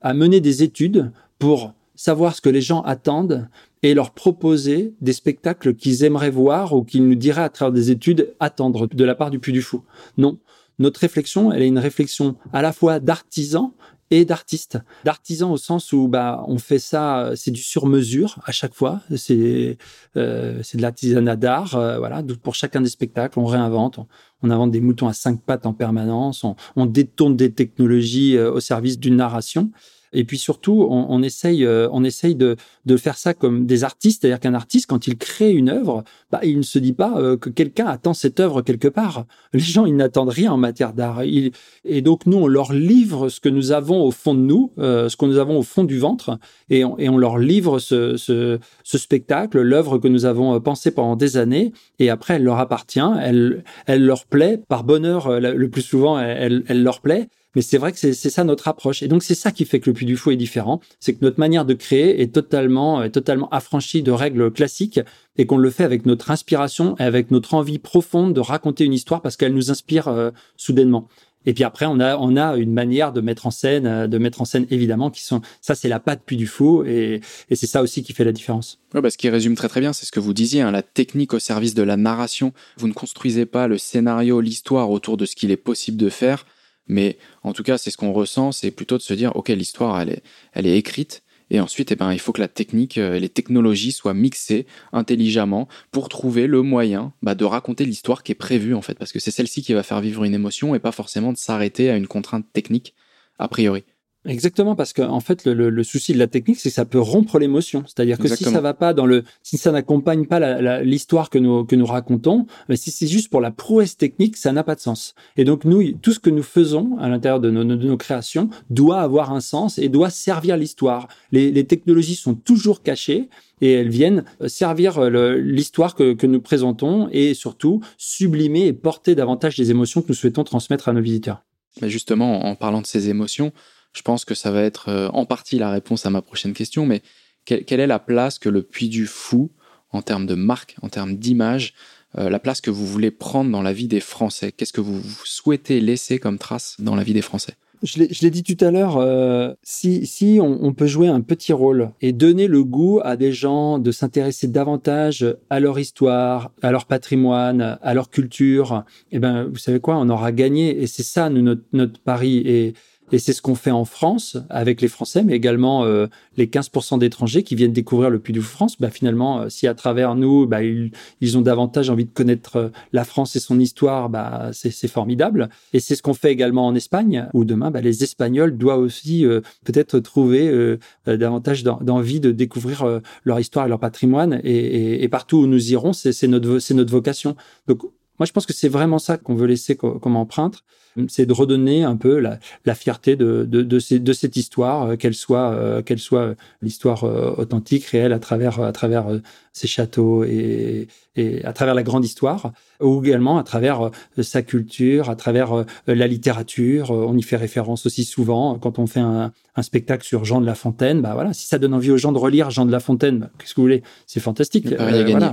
à 0.00 0.14
mener 0.14 0.40
des 0.40 0.62
études 0.62 1.10
pour 1.38 1.74
savoir 1.96 2.34
ce 2.34 2.40
que 2.40 2.48
les 2.48 2.62
gens 2.62 2.82
attendent 2.82 3.48
et 3.82 3.94
leur 3.94 4.12
proposer 4.12 4.94
des 5.00 5.12
spectacles 5.12 5.74
qu'ils 5.74 6.04
aimeraient 6.04 6.30
voir 6.30 6.72
ou 6.72 6.84
qu'ils 6.84 7.06
nous 7.06 7.14
diraient 7.14 7.42
à 7.42 7.48
travers 7.50 7.72
des 7.72 7.90
études 7.90 8.34
attendre 8.40 8.86
de 8.86 9.04
la 9.04 9.14
part 9.14 9.30
du 9.30 9.38
Puy 9.38 9.52
du 9.52 9.60
Fou. 9.60 9.82
Non, 10.16 10.38
notre 10.78 11.00
réflexion, 11.00 11.52
elle 11.52 11.62
est 11.62 11.68
une 11.68 11.78
réflexion 11.78 12.36
à 12.52 12.62
la 12.62 12.72
fois 12.72 12.98
d'artisan 12.98 13.74
et 14.10 14.24
d'artiste. 14.24 14.78
D'artisan 15.04 15.52
au 15.52 15.56
sens 15.56 15.92
où 15.92 16.08
bah 16.08 16.44
on 16.46 16.58
fait 16.58 16.78
ça, 16.78 17.32
c'est 17.36 17.50
du 17.50 17.62
sur-mesure 17.62 18.38
à 18.44 18.52
chaque 18.52 18.74
fois. 18.74 19.00
C'est 19.16 19.78
euh, 20.16 20.62
de 20.74 20.82
l'artisanat 20.82 21.36
d'art, 21.36 21.74
euh, 21.76 21.98
voilà. 21.98 22.22
Pour 22.42 22.54
chacun 22.54 22.80
des 22.80 22.88
spectacles, 22.88 23.38
on 23.38 23.46
réinvente, 23.46 23.98
on, 24.42 24.50
invente 24.50 24.70
des 24.70 24.80
moutons 24.80 25.08
à 25.08 25.12
cinq 25.12 25.40
pattes 25.40 25.66
en 25.66 25.72
permanence, 25.72 26.44
on, 26.44 26.56
on 26.76 26.86
détourne 26.86 27.36
des 27.36 27.52
technologies 27.52 28.36
euh, 28.36 28.52
au 28.52 28.60
service 28.60 28.98
d'une 28.98 29.16
narration. 29.16 29.70
Et 30.14 30.24
puis 30.24 30.38
surtout, 30.38 30.86
on, 30.88 31.22
essaye, 31.22 31.64
euh, 31.64 31.88
on 31.92 32.04
essaye 32.04 32.36
de, 32.36 32.56
de 32.86 32.96
faire 32.96 33.18
ça 33.18 33.34
comme 33.34 33.66
des 33.66 33.84
artistes, 33.84 34.22
c'est-à-dire 34.22 34.40
qu'un 34.40 34.54
artiste, 34.54 34.86
quand 34.86 35.06
il 35.06 35.18
crée 35.18 35.52
une 35.52 35.68
œuvre, 35.68 36.04
bah, 36.30 36.40
il 36.44 36.56
ne 36.56 36.62
se 36.62 36.78
dit 36.78 36.92
pas 36.92 37.18
euh, 37.18 37.36
que 37.36 37.50
quelqu'un 37.50 37.86
attend 37.86 38.14
cette 38.14 38.38
œuvre 38.40 38.62
quelque 38.62 38.88
part. 38.88 39.26
Les 39.52 39.58
gens, 39.60 39.86
ils 39.86 39.96
n'attendent 39.96 40.30
rien 40.30 40.52
en 40.52 40.56
matière 40.56 40.92
d'art. 40.92 41.22
Et 41.22 42.02
donc 42.02 42.26
nous, 42.26 42.38
on 42.38 42.46
leur 42.46 42.72
livre 42.72 43.28
ce 43.28 43.40
que 43.40 43.48
nous 43.48 43.72
avons 43.72 44.02
au 44.02 44.12
fond 44.12 44.34
de 44.34 44.40
nous, 44.40 44.72
euh, 44.78 45.08
ce 45.08 45.16
que 45.16 45.26
nous 45.26 45.38
avons 45.38 45.58
au 45.58 45.62
fond 45.62 45.84
du 45.84 45.98
ventre, 45.98 46.38
et 46.70 46.84
on, 46.84 47.18
leur 47.18 47.38
livre 47.38 47.80
ce, 47.80 48.58
spectacle, 48.84 49.60
l'œuvre 49.60 49.98
que 49.98 50.08
nous 50.08 50.24
avons 50.24 50.60
pensée 50.60 50.92
pendant 50.92 51.16
des 51.16 51.36
années, 51.36 51.72
et 51.98 52.08
après, 52.08 52.34
elle 52.34 52.44
leur 52.44 52.58
appartient, 52.58 53.00
elle, 53.20 53.62
leur 53.88 54.26
plaît, 54.26 54.60
par 54.68 54.84
bonheur, 54.84 55.40
le 55.40 55.68
plus 55.68 55.82
souvent, 55.82 56.18
elle 56.18 56.82
leur 56.82 57.00
plaît. 57.00 57.28
Mais 57.54 57.62
c'est 57.62 57.78
vrai 57.78 57.92
que 57.92 57.98
c'est 57.98 58.14
ça 58.14 58.44
notre 58.44 58.68
approche. 58.68 59.02
Et 59.02 59.08
donc, 59.08 59.22
c'est 59.22 59.34
ça 59.34 59.52
qui 59.52 59.64
fait 59.64 59.80
que 59.80 59.90
le 59.90 59.94
Puy 59.94 60.06
du 60.06 60.16
Fou 60.16 60.30
est 60.30 60.36
différent. 60.36 60.80
C'est 61.00 61.14
que 61.14 61.24
notre 61.24 61.38
manière 61.38 61.64
de 61.64 61.74
créer 61.74 62.20
est 62.20 62.32
totalement, 62.34 63.08
totalement 63.08 63.48
affranchie 63.50 64.02
de 64.02 64.10
règles 64.10 64.50
classiques 64.50 65.00
et 65.36 65.46
qu'on 65.46 65.58
le 65.58 65.70
fait 65.70 65.84
avec 65.84 66.06
notre 66.06 66.30
inspiration 66.30 66.96
et 66.98 67.02
avec 67.02 67.30
notre 67.30 67.54
envie 67.54 67.78
profonde 67.78 68.34
de 68.34 68.40
raconter 68.40 68.84
une 68.84 68.92
histoire 68.92 69.22
parce 69.22 69.36
qu'elle 69.36 69.54
nous 69.54 69.70
inspire 69.70 70.08
euh, 70.08 70.30
soudainement. 70.56 71.08
Et 71.46 71.52
puis 71.52 71.64
après, 71.64 71.86
on 71.86 72.00
a, 72.00 72.16
on 72.16 72.36
a 72.36 72.56
une 72.56 72.72
manière 72.72 73.12
de 73.12 73.20
mettre 73.20 73.46
en 73.46 73.50
scène, 73.50 73.86
euh, 73.86 74.06
de 74.06 74.18
mettre 74.18 74.40
en 74.40 74.44
scène 74.44 74.66
évidemment, 74.70 75.10
qui 75.10 75.22
sont, 75.22 75.42
ça 75.60 75.74
c'est 75.74 75.88
la 75.88 76.00
patte 76.00 76.22
Puy 76.24 76.36
du 76.36 76.46
Fou, 76.46 76.84
et, 76.86 77.20
et 77.50 77.56
c'est 77.56 77.66
ça 77.66 77.82
aussi 77.82 78.02
qui 78.02 78.12
fait 78.12 78.24
la 78.24 78.32
différence. 78.32 78.80
Ouais, 78.94 79.00
bah, 79.00 79.10
ce 79.10 79.18
qui 79.18 79.28
résume 79.28 79.54
très 79.54 79.68
très 79.68 79.80
bien, 79.80 79.92
c'est 79.92 80.06
ce 80.06 80.12
que 80.12 80.20
vous 80.20 80.32
disiez, 80.32 80.62
hein, 80.62 80.70
la 80.70 80.82
technique 80.82 81.34
au 81.34 81.38
service 81.38 81.74
de 81.74 81.82
la 81.82 81.96
narration. 81.96 82.52
Vous 82.78 82.88
ne 82.88 82.92
construisez 82.94 83.46
pas 83.46 83.68
le 83.68 83.76
scénario, 83.76 84.40
l'histoire 84.40 84.90
autour 84.90 85.16
de 85.16 85.26
ce 85.26 85.36
qu'il 85.36 85.50
est 85.50 85.58
possible 85.58 85.98
de 85.98 86.08
faire, 86.08 86.46
mais 86.86 87.18
en 87.42 87.52
tout 87.52 87.62
cas, 87.62 87.78
c'est 87.78 87.90
ce 87.90 87.96
qu'on 87.96 88.12
ressent, 88.12 88.52
c'est 88.52 88.70
plutôt 88.70 88.96
de 88.96 89.02
se 89.02 89.14
dire, 89.14 89.34
ok, 89.36 89.48
l'histoire, 89.48 90.00
elle 90.00 90.10
est, 90.10 90.22
elle 90.52 90.66
est 90.66 90.76
écrite, 90.76 91.22
et 91.50 91.60
ensuite, 91.60 91.92
eh 91.92 91.96
ben, 91.96 92.12
il 92.12 92.18
faut 92.18 92.32
que 92.32 92.40
la 92.40 92.48
technique 92.48 92.96
et 92.96 93.20
les 93.20 93.28
technologies 93.28 93.92
soient 93.92 94.14
mixées 94.14 94.66
intelligemment 94.92 95.68
pour 95.90 96.08
trouver 96.08 96.46
le 96.46 96.62
moyen 96.62 97.12
bah, 97.22 97.34
de 97.34 97.44
raconter 97.44 97.84
l'histoire 97.84 98.22
qui 98.22 98.32
est 98.32 98.34
prévue, 98.34 98.74
en 98.74 98.82
fait, 98.82 98.98
parce 98.98 99.12
que 99.12 99.18
c'est 99.18 99.30
celle-ci 99.30 99.62
qui 99.62 99.74
va 99.74 99.82
faire 99.82 100.00
vivre 100.00 100.24
une 100.24 100.34
émotion 100.34 100.74
et 100.74 100.78
pas 100.78 100.92
forcément 100.92 101.32
de 101.32 101.38
s'arrêter 101.38 101.90
à 101.90 101.96
une 101.96 102.06
contrainte 102.06 102.46
technique 102.52 102.94
a 103.38 103.48
priori. 103.48 103.84
Exactement, 104.26 104.74
parce 104.74 104.94
qu'en 104.94 105.10
en 105.10 105.20
fait, 105.20 105.44
le, 105.44 105.68
le, 105.68 105.84
souci 105.84 106.14
de 106.14 106.18
la 106.18 106.26
technique, 106.26 106.58
c'est 106.58 106.70
que 106.70 106.74
ça 106.74 106.86
peut 106.86 107.00
rompre 107.00 107.38
l'émotion. 107.38 107.84
C'est-à-dire 107.86 108.18
que 108.18 108.28
si 108.28 108.44
ça 108.44 108.60
va 108.62 108.72
pas 108.72 108.94
dans 108.94 109.04
le, 109.04 109.22
si 109.42 109.58
ça 109.58 109.70
n'accompagne 109.70 110.24
pas 110.24 110.80
l'histoire 110.82 111.28
que 111.28 111.38
nous 111.38 111.64
que 111.64 111.76
nous 111.76 111.84
racontons, 111.84 112.46
mais 112.68 112.76
si 112.76 112.90
c'est 112.90 113.06
juste 113.06 113.28
pour 113.28 113.42
la 113.42 113.50
prouesse 113.50 113.98
technique, 113.98 114.38
ça 114.38 114.52
n'a 114.52 114.64
pas 114.64 114.76
de 114.76 114.80
sens. 114.80 115.14
Et 115.36 115.44
donc 115.44 115.64
nous, 115.64 115.92
tout 115.92 116.12
ce 116.12 116.20
que 116.20 116.30
nous 116.30 116.42
faisons 116.42 116.96
à 116.98 117.08
l'intérieur 117.10 117.38
de 117.38 117.50
nos, 117.50 117.64
de 117.64 117.86
nos 117.86 117.96
créations 117.98 118.48
doit 118.70 119.00
avoir 119.00 119.30
un 119.30 119.40
sens 119.40 119.78
et 119.78 119.90
doit 119.90 120.10
servir 120.10 120.56
l'histoire. 120.56 121.08
Les, 121.30 121.50
les 121.50 121.64
technologies 121.64 122.14
sont 122.14 122.34
toujours 122.34 122.82
cachées 122.82 123.28
et 123.60 123.72
elles 123.72 123.90
viennent 123.90 124.24
servir 124.46 125.02
l'histoire 125.10 125.94
que, 125.94 126.14
que 126.14 126.26
nous 126.26 126.40
présentons 126.40 127.08
et 127.12 127.34
surtout 127.34 127.82
sublimer 127.98 128.66
et 128.66 128.72
porter 128.72 129.14
davantage 129.14 129.58
les 129.58 129.70
émotions 129.70 130.00
que 130.00 130.08
nous 130.08 130.14
souhaitons 130.14 130.44
transmettre 130.44 130.88
à 130.88 130.94
nos 130.94 131.02
visiteurs. 131.02 131.42
Mais 131.82 131.90
justement, 131.90 132.46
en 132.46 132.54
parlant 132.54 132.80
de 132.80 132.86
ces 132.86 133.08
émotions, 133.08 133.52
je 133.94 134.02
pense 134.02 134.24
que 134.24 134.34
ça 134.34 134.50
va 134.50 134.62
être 134.62 134.88
euh, 134.88 135.08
en 135.08 135.24
partie 135.24 135.58
la 135.58 135.70
réponse 135.70 136.04
à 136.04 136.10
ma 136.10 136.20
prochaine 136.20 136.52
question, 136.52 136.84
mais 136.84 137.02
quelle, 137.44 137.80
est 137.80 137.86
la 137.86 137.98
place 137.98 138.38
que 138.38 138.48
le 138.48 138.62
Puy 138.62 138.88
du 138.88 139.06
Fou, 139.06 139.50
en 139.90 140.02
termes 140.02 140.26
de 140.26 140.34
marque, 140.34 140.76
en 140.82 140.88
termes 140.88 141.16
d'image, 141.16 141.74
euh, 142.18 142.30
la 142.30 142.38
place 142.38 142.60
que 142.60 142.70
vous 142.70 142.86
voulez 142.86 143.10
prendre 143.10 143.50
dans 143.50 143.62
la 143.62 143.72
vie 143.72 143.88
des 143.88 144.00
Français? 144.00 144.50
Qu'est-ce 144.50 144.72
que 144.72 144.80
vous 144.80 145.00
souhaitez 145.24 145.80
laisser 145.80 146.18
comme 146.18 146.38
trace 146.38 146.76
dans 146.78 146.96
la 146.96 147.02
vie 147.02 147.12
des 147.12 147.22
Français? 147.22 147.54
Je 147.84 147.98
l'ai 147.98 148.30
dit 148.30 148.42
tout 148.42 148.64
à 148.64 148.70
l'heure, 148.70 148.96
euh, 148.96 149.52
si, 149.62 150.06
si 150.06 150.38
on, 150.40 150.72
peut 150.72 150.86
jouer 150.86 151.08
un 151.08 151.20
petit 151.20 151.52
rôle 151.52 151.90
et 152.00 152.12
donner 152.12 152.46
le 152.46 152.64
goût 152.64 153.00
à 153.04 153.16
des 153.16 153.32
gens 153.32 153.78
de 153.78 153.92
s'intéresser 153.92 154.48
davantage 154.48 155.26
à 155.50 155.60
leur 155.60 155.78
histoire, 155.78 156.50
à 156.62 156.70
leur 156.70 156.86
patrimoine, 156.86 157.78
à 157.82 157.92
leur 157.92 158.08
culture, 158.08 158.84
eh 159.12 159.18
ben, 159.18 159.44
vous 159.44 159.58
savez 159.58 159.80
quoi, 159.80 159.98
on 159.98 160.08
aura 160.08 160.32
gagné. 160.32 160.82
Et 160.82 160.86
c'est 160.86 161.02
ça, 161.02 161.28
notre, 161.28 161.60
notre 161.74 162.00
pari. 162.00 162.38
Et 162.46 162.72
et 163.12 163.18
c'est 163.18 163.32
ce 163.32 163.42
qu'on 163.42 163.54
fait 163.54 163.70
en 163.70 163.84
France 163.84 164.38
avec 164.48 164.80
les 164.80 164.88
Français, 164.88 165.22
mais 165.22 165.34
également 165.34 165.84
euh, 165.84 166.06
les 166.36 166.46
15% 166.46 166.98
d'étrangers 166.98 167.42
qui 167.42 167.54
viennent 167.54 167.72
découvrir 167.72 168.08
le 168.08 168.18
Puy 168.18 168.32
du 168.32 168.40
France. 168.40 168.76
Bah, 168.80 168.90
finalement, 168.90 169.42
euh, 169.42 169.48
si 169.50 169.66
à 169.66 169.74
travers 169.74 170.14
nous, 170.14 170.46
bah, 170.46 170.62
ils, 170.62 171.38
ont 171.38 171.42
davantage 171.42 171.90
envie 171.90 172.06
de 172.06 172.10
connaître 172.10 172.56
euh, 172.56 172.68
la 172.92 173.04
France 173.04 173.36
et 173.36 173.40
son 173.40 173.60
histoire, 173.60 174.08
bah, 174.08 174.50
c'est 174.52 174.88
formidable. 174.88 175.50
Et 175.72 175.80
c'est 175.80 175.96
ce 175.96 176.02
qu'on 176.02 176.14
fait 176.14 176.32
également 176.32 176.66
en 176.66 176.74
Espagne, 176.74 177.28
où 177.34 177.44
demain, 177.44 177.70
bah, 177.70 177.82
les 177.82 178.02
Espagnols 178.02 178.56
doivent 178.56 178.80
aussi 178.80 179.24
peut-être 179.64 179.98
trouver 179.98 180.78
davantage 181.06 181.62
d'envie 181.62 182.20
de 182.20 182.30
découvrir 182.30 183.00
leur 183.24 183.40
histoire 183.40 183.66
et 183.66 183.68
leur 183.68 183.78
patrimoine. 183.78 184.40
Et, 184.44 185.08
partout 185.08 185.38
où 185.38 185.46
nous 185.46 185.72
irons, 185.72 185.92
c'est 185.92 186.26
notre 186.26 186.90
vocation. 186.90 187.36
Donc, 187.66 187.82
moi, 188.18 188.26
je 188.26 188.32
pense 188.32 188.46
que 188.46 188.52
c'est 188.52 188.68
vraiment 188.68 188.98
ça 188.98 189.18
qu'on 189.18 189.34
veut 189.34 189.46
laisser 189.46 189.76
comme 189.76 190.16
empreinte 190.16 190.64
c'est 191.08 191.26
de 191.26 191.32
redonner 191.32 191.82
un 191.82 191.96
peu 191.96 192.18
la, 192.18 192.38
la 192.64 192.74
fierté 192.74 193.16
de, 193.16 193.44
de, 193.48 193.62
de, 193.62 193.78
ces, 193.78 193.98
de, 193.98 194.12
cette 194.12 194.36
histoire, 194.36 194.90
euh, 194.90 194.96
qu'elle 194.96 195.14
soit, 195.14 195.52
euh, 195.52 195.82
qu'elle 195.82 195.98
soit 195.98 196.34
l'histoire 196.62 197.04
euh, 197.04 197.34
authentique, 197.36 197.84
réelle, 197.86 198.12
à 198.12 198.18
travers, 198.18 198.60
à 198.60 198.72
travers 198.72 199.06
ces 199.52 199.66
châteaux 199.66 200.24
et, 200.24 200.88
et 201.16 201.44
à 201.44 201.52
travers 201.52 201.74
la 201.74 201.82
grande 201.82 202.04
histoire, 202.04 202.52
ou 202.80 203.02
également 203.04 203.38
à 203.38 203.44
travers 203.44 203.90
sa 204.20 204.42
culture, 204.42 205.10
à 205.10 205.16
travers 205.16 205.64
la 205.86 206.06
littérature. 206.06 206.90
On 206.90 207.16
y 207.16 207.22
fait 207.22 207.36
référence 207.36 207.86
aussi 207.86 208.04
souvent 208.04 208.58
quand 208.58 208.78
on 208.78 208.86
fait 208.86 209.00
un, 209.00 209.32
un 209.54 209.62
spectacle 209.62 210.04
sur 210.04 210.24
Jean 210.24 210.40
de 210.40 210.46
La 210.46 210.54
Fontaine. 210.54 211.00
Bah 211.02 211.14
voilà, 211.14 211.32
si 211.32 211.46
ça 211.46 211.58
donne 211.58 211.74
envie 211.74 211.90
aux 211.90 211.98
gens 211.98 212.12
de 212.12 212.18
relire 212.18 212.50
Jean 212.50 212.66
de 212.66 212.72
La 212.72 212.80
Fontaine, 212.80 213.18
bah, 213.18 213.30
qu'est-ce 213.38 213.54
que 213.54 213.60
vous 213.60 213.66
voulez? 213.66 213.82
C'est 214.06 214.20
fantastique. 214.20 214.68
Le 214.68 214.76
pari 214.76 214.98
est 214.98 215.04
gagné. 215.04 215.28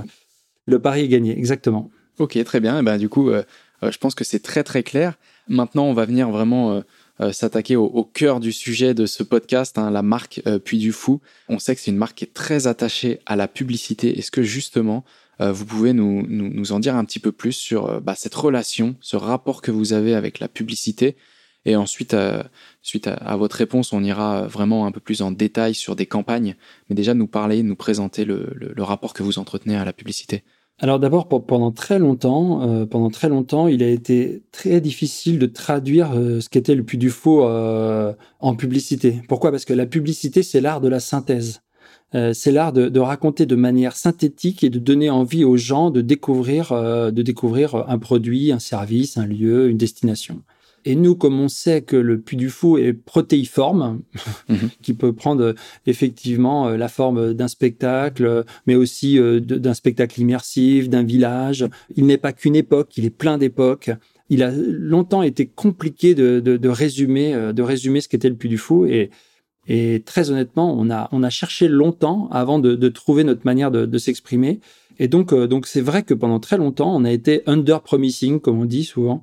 Le 0.66 0.78
pari 0.78 1.00
est 1.02 1.08
gagné, 1.08 1.36
exactement. 1.36 1.90
Ok, 2.18 2.42
très 2.44 2.60
bien. 2.60 2.78
Et 2.78 2.82
ben, 2.82 2.98
du 2.98 3.08
coup, 3.08 3.30
je 3.82 3.98
pense 3.98 4.14
que 4.14 4.22
c'est 4.22 4.40
très 4.40 4.62
très 4.62 4.84
clair. 4.84 5.18
Maintenant, 5.48 5.84
on 5.84 5.92
va 5.92 6.04
venir 6.04 6.30
vraiment 6.30 6.72
euh, 6.72 6.80
euh, 7.20 7.32
s'attaquer 7.32 7.76
au, 7.76 8.04
cœur 8.04 8.40
du 8.40 8.52
sujet 8.52 8.94
de 8.94 9.06
ce 9.06 9.22
podcast, 9.22 9.76
hein, 9.78 9.90
la 9.90 10.02
marque 10.02 10.40
euh, 10.46 10.58
Puy 10.58 10.78
du 10.78 10.92
Fou. 10.92 11.20
On 11.48 11.58
sait 11.58 11.74
que 11.74 11.80
c'est 11.80 11.90
une 11.90 11.96
marque 11.96 12.18
qui 12.18 12.24
est 12.24 12.34
très 12.34 12.66
attachée 12.66 13.20
à 13.26 13.36
la 13.36 13.48
publicité. 13.48 14.18
Est-ce 14.18 14.30
que 14.30 14.42
justement, 14.42 15.04
vous 15.40 15.64
pouvez 15.64 15.92
nous, 15.92 16.24
nous, 16.28 16.70
en 16.70 16.78
dire 16.78 16.94
un 16.94 17.04
petit 17.04 17.18
peu 17.18 17.32
plus 17.32 17.50
sur 17.52 18.00
bah, 18.00 18.14
cette 18.16 18.34
relation, 18.34 18.94
ce 19.00 19.16
rapport 19.16 19.60
que 19.60 19.72
vous 19.72 19.92
avez 19.92 20.14
avec 20.14 20.38
la 20.38 20.46
publicité? 20.46 21.16
Et 21.64 21.74
ensuite, 21.74 22.14
suite 22.80 23.08
à, 23.08 23.36
votre 23.36 23.56
réponse, 23.56 23.92
on 23.92 24.04
ira 24.04 24.46
vraiment 24.46 24.86
un 24.86 24.92
peu 24.92 25.00
plus 25.00 25.20
en 25.20 25.32
détail 25.32 25.74
sur 25.74 25.96
des 25.96 26.06
campagnes, 26.06 26.54
mais 26.88 26.94
déjà 26.94 27.12
nous 27.14 27.26
parler, 27.26 27.64
nous 27.64 27.74
présenter 27.74 28.24
le 28.24 28.82
rapport 28.82 29.14
que 29.14 29.24
vous 29.24 29.40
entretenez 29.40 29.74
à 29.74 29.84
la 29.84 29.92
publicité. 29.92 30.44
Alors 30.78 30.98
d'abord, 30.98 31.28
pendant 31.28 31.70
très 31.70 31.98
longtemps, 32.00 32.62
euh, 32.68 32.86
pendant 32.86 33.10
très 33.10 33.28
longtemps, 33.28 33.68
il 33.68 33.82
a 33.84 33.88
été 33.88 34.42
très 34.50 34.80
difficile 34.80 35.38
de 35.38 35.46
traduire 35.46 36.12
euh, 36.12 36.40
ce 36.40 36.48
qu'était 36.48 36.74
le 36.74 36.82
plus 36.82 36.98
du 36.98 37.10
faux 37.10 37.46
euh, 37.46 38.12
en 38.40 38.56
publicité. 38.56 39.22
Pourquoi? 39.28 39.52
Parce 39.52 39.64
que 39.64 39.74
la 39.74 39.86
publicité, 39.86 40.42
c'est 40.42 40.60
l'art 40.60 40.80
de 40.80 40.88
la 40.88 40.98
synthèse. 40.98 41.62
c'est 42.12 42.52
l'art 42.52 42.72
de, 42.72 42.88
de, 42.88 43.00
raconter 43.00 43.46
de 43.46 43.56
manière 43.56 43.96
synthétique 43.96 44.64
et 44.64 44.70
de 44.70 44.78
donner 44.78 45.08
envie 45.08 45.44
aux 45.44 45.56
gens 45.56 45.90
de 45.90 46.02
découvrir, 46.02 46.72
de 46.72 47.22
découvrir 47.22 47.74
un 47.88 47.98
produit, 47.98 48.52
un 48.52 48.58
service, 48.58 49.16
un 49.16 49.26
lieu, 49.26 49.70
une 49.70 49.78
destination. 49.78 50.42
Et 50.84 50.96
nous, 50.96 51.14
comme 51.14 51.38
on 51.40 51.48
sait 51.48 51.82
que 51.82 51.96
le 51.96 52.20
puits 52.20 52.36
du 52.36 52.50
Fou 52.50 52.76
est 52.76 52.92
protéiforme, 52.92 54.00
mhm. 54.48 54.70
qui 54.82 54.94
peut 54.94 55.12
prendre 55.12 55.54
effectivement 55.86 56.68
euh, 56.68 56.76
la 56.76 56.88
forme 56.88 57.34
d'un 57.34 57.48
spectacle, 57.48 58.44
mais 58.66 58.74
aussi 58.74 59.18
euh, 59.18 59.40
d'un 59.40 59.74
spectacle 59.74 60.20
immersif, 60.20 60.88
d'un 60.88 61.04
village, 61.04 61.66
il 61.94 62.06
n'est 62.06 62.18
pas 62.18 62.32
qu'une 62.32 62.56
époque, 62.56 62.96
il 62.96 63.04
est 63.04 63.10
plein 63.10 63.38
d'époques. 63.38 63.90
Il 64.28 64.42
a 64.42 64.50
longtemps 64.50 65.22
été 65.22 65.46
compliqué 65.46 66.14
de, 66.14 66.40
de, 66.40 66.56
de 66.56 66.68
résumer, 66.68 67.34
euh, 67.34 67.52
de 67.52 67.62
résumer 67.62 68.00
ce 68.00 68.08
qu'était 68.08 68.28
le 68.28 68.36
puits 68.36 68.48
du 68.48 68.58
Fou 68.58 68.86
et, 68.86 69.10
et 69.68 70.02
très 70.04 70.30
honnêtement, 70.30 70.74
on 70.76 70.90
a, 70.90 71.08
on 71.12 71.22
a 71.22 71.30
cherché 71.30 71.68
longtemps 71.68 72.28
avant 72.32 72.58
de, 72.58 72.74
de 72.74 72.88
trouver 72.88 73.22
notre 73.22 73.42
manière 73.44 73.70
de, 73.70 73.86
de 73.86 73.98
s'exprimer. 73.98 74.58
Et 74.98 75.06
donc, 75.06 75.32
donc 75.32 75.68
c'est 75.68 75.80
vrai 75.80 76.02
que 76.02 76.14
pendant 76.14 76.40
très 76.40 76.58
longtemps, 76.58 76.94
on 76.94 77.04
a 77.04 77.12
été 77.12 77.42
under 77.46 77.80
promising, 77.82 78.40
comme 78.40 78.60
on 78.60 78.64
dit 78.64 78.84
souvent. 78.84 79.22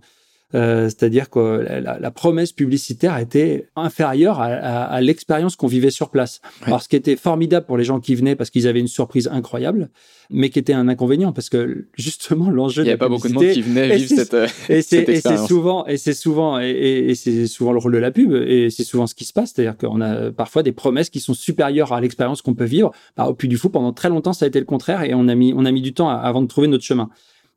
Euh, 0.56 0.86
c'est-à-dire 0.86 1.30
que 1.30 1.40
la, 1.40 2.12
promesse 2.12 2.52
publicitaire 2.52 3.18
était 3.18 3.68
inférieure 3.76 4.42
à, 4.42 5.00
l'expérience 5.00 5.56
qu'on 5.56 5.68
vivait 5.68 5.92
sur 5.92 6.10
place. 6.10 6.42
Alors, 6.64 6.82
ce 6.82 6.90
qui 6.90 6.96
était 6.96 7.16
formidable 7.16 7.68
pour 7.68 7.78
les 7.78 7.84
gens 7.84 8.00
qui 8.00 8.16
venaient 8.16 8.36
parce 8.36 8.50
qu'ils 8.50 8.68
avaient 8.68 8.80
une 8.80 8.88
surprise 8.88 9.30
incroyable, 9.32 9.90
mais 10.32 10.50
qui 10.50 10.58
était 10.58 10.74
un 10.74 10.88
inconvénient 10.88 11.34
parce 11.34 11.50
que 11.50 11.86
justement 11.94 12.50
l'enjeu. 12.50 12.82
Il 12.82 12.86
n'y 12.86 12.92
avait 12.92 12.98
pas 12.98 13.10
beaucoup 13.10 13.28
de 13.28 13.34
monde 13.34 13.52
qui 13.52 13.62
venait 13.62 13.96
vivre 13.96 14.10
cette, 14.10 14.36
et 14.70 14.82
c'est 14.82 15.38
souvent 15.38 15.86
et 15.86 15.98
c'est 15.98 16.14
souvent 16.14 16.60
et, 16.60 17.14
c'est 17.16 17.46
souvent 17.46 17.72
le 17.72 17.80
rôle 17.80 17.94
de 17.94 17.98
la 18.00 18.12
pub 18.12 18.34
et 18.34 18.70
c'est 18.72 18.84
souvent 18.84 19.06
ce 19.06 19.14
qui 19.14 19.26
se 19.26 19.34
passe, 19.34 19.54
c'est-à-dire 19.56 19.78
qu'on 19.78 20.02
a 20.02 20.32
parfois 20.32 20.64
des 20.64 20.72
promesses 20.72 21.12
qui 21.12 21.20
sont 21.20 21.36
supérieures 21.36 21.94
à 21.94 22.02
l'expérience 22.02 22.42
qu'on 22.42 22.56
peut 22.56 22.66
vivre. 22.66 22.92
Bah, 23.18 23.26
au 23.26 23.36
Puy 23.36 23.48
du 23.48 23.58
Fou, 23.58 23.70
pendant 23.70 23.94
très 23.94 24.10
longtemps, 24.10 24.34
ça 24.34 24.46
a 24.46 24.48
été 24.48 24.60
le 24.60 24.66
contraire 24.66 25.04
et 25.04 25.14
on 25.14 25.28
a 25.28 25.36
mis 25.36 25.54
on 25.56 25.66
a 25.66 25.72
mis 25.72 25.82
du 25.82 25.94
temps 25.94 26.10
avant 26.10 26.42
de 26.42 26.48
trouver 26.48 26.68
notre 26.68 26.84
chemin. 26.84 27.10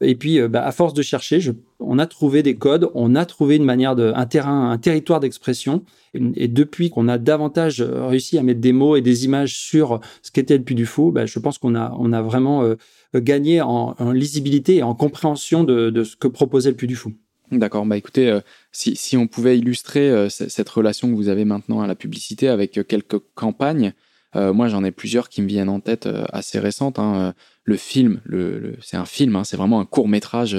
Et 0.03 0.15
puis, 0.15 0.41
euh, 0.41 0.49
bah, 0.49 0.67
à 0.67 0.73
force 0.73 0.95
de 0.95 1.03
chercher, 1.03 1.41
on 1.81 1.99
a 1.99 2.07
trouvé 2.07 2.43
des 2.43 2.57
codes, 2.57 2.91
on 2.95 3.15
a 3.15 3.25
trouvé 3.25 3.57
une 3.57 3.65
manière 3.65 3.97
de, 3.97 4.13
un 4.15 4.79
territoire 4.79 5.21
d'expression. 5.21 5.85
Et, 6.15 6.49
depuis 6.49 6.91
qu'on 6.91 7.09
a 7.09 7.19
davantage 7.19 7.81
euh, 7.81 8.07
réussi 8.07 8.39
à 8.39 8.43
mettre 8.43 8.61
des 8.61 8.73
mots 8.73 8.97
et 8.97 9.01
des 9.01 9.25
images 9.25 9.57
sur 9.57 10.01
ce 10.23 10.31
qu'était 10.31 10.59
le 10.59 10.65
Puy 10.65 10.75
du 10.75 10.87
Fou, 10.87 11.11
bah, 11.11 11.27
je 11.27 11.39
pense 11.39 11.59
qu'on 11.59 11.75
a, 11.75 12.23
vraiment 12.23 12.63
euh, 12.65 12.77
gagné 13.15 13.61
en, 13.61 13.95
lisibilité 14.13 14.77
et 14.77 14.83
en 14.83 14.95
compréhension 14.95 15.65
de, 15.65 16.05
ce 16.05 16.17
que 16.17 16.29
proposait 16.29 16.71
le 16.71 16.77
Puy 16.77 16.87
du 16.87 16.97
Fou. 16.97 17.13
D'accord. 17.51 17.85
Bah 17.85 17.99
écoutez, 17.99 18.39
si, 18.71 18.97
si, 18.97 19.19
on 19.19 19.27
pouvait 19.27 19.59
illustrer 19.59 20.29
cette 20.31 20.71
relation 20.71 21.11
que 21.11 21.15
vous 21.15 21.29
avez 21.29 21.45
maintenant 21.45 21.83
à 21.83 21.87
la 21.87 21.95
publicité 21.95 22.49
avec 22.49 22.81
quelques 22.89 23.19
campagnes, 23.35 23.93
moi 24.35 24.69
j'en 24.69 24.83
ai 24.85 24.91
plusieurs 24.91 25.29
qui 25.29 25.43
me 25.43 25.49
viennent 25.49 25.69
en 25.69 25.81
tête 25.81 26.09
assez 26.33 26.59
récentes. 26.59 26.99
Hein 26.99 27.35
le 27.65 27.77
film, 27.77 28.21
le, 28.25 28.77
c'est 28.81 28.97
un 28.97 29.05
film, 29.05 29.37
hein, 29.37 29.45
c'est 29.45 29.57
vraiment 29.57 29.81
un 29.81 29.85
court 29.85 30.09
métrage 30.09 30.57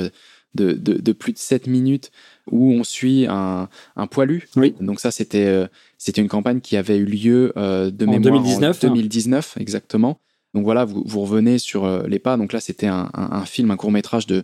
de, 0.56 0.74
de, 0.74 1.12
plus 1.12 1.34
de 1.34 1.38
7 1.38 1.68
minutes 1.68 2.12
où 2.50 2.72
on 2.72 2.84
suit 2.84 3.26
un, 3.28 3.70
un 3.96 4.08
poilu. 4.08 4.48
Oui. 4.56 4.76
Donc 4.80 5.00
ça, 5.00 5.12
c'était 5.12 5.46
euh, 5.46 5.68
c'était 5.98 6.22
une 6.22 6.28
campagne 6.28 6.62
qui 6.62 6.78
avait 6.78 6.98
eu 6.98 7.06
lieu 7.06 7.54
euh, 7.58 7.90
de 7.90 8.06
en 8.06 8.20
2019, 8.20 8.84
en 8.84 8.88
2019 8.88 9.56
exactement. 9.60 10.20
Donc 10.54 10.64
voilà, 10.64 10.86
vous, 10.86 11.04
vous 11.06 11.22
revenez 11.22 11.58
sur 11.58 11.86
euh, 11.86 12.04
les 12.08 12.20
pas. 12.20 12.38
Donc 12.38 12.54
là, 12.54 12.60
c'était 12.60 12.88
un, 12.88 13.10
un, 13.14 13.46
film, 13.46 13.72
un 13.72 13.78
court 13.78 13.92
métrage 13.92 14.28
de 14.28 14.44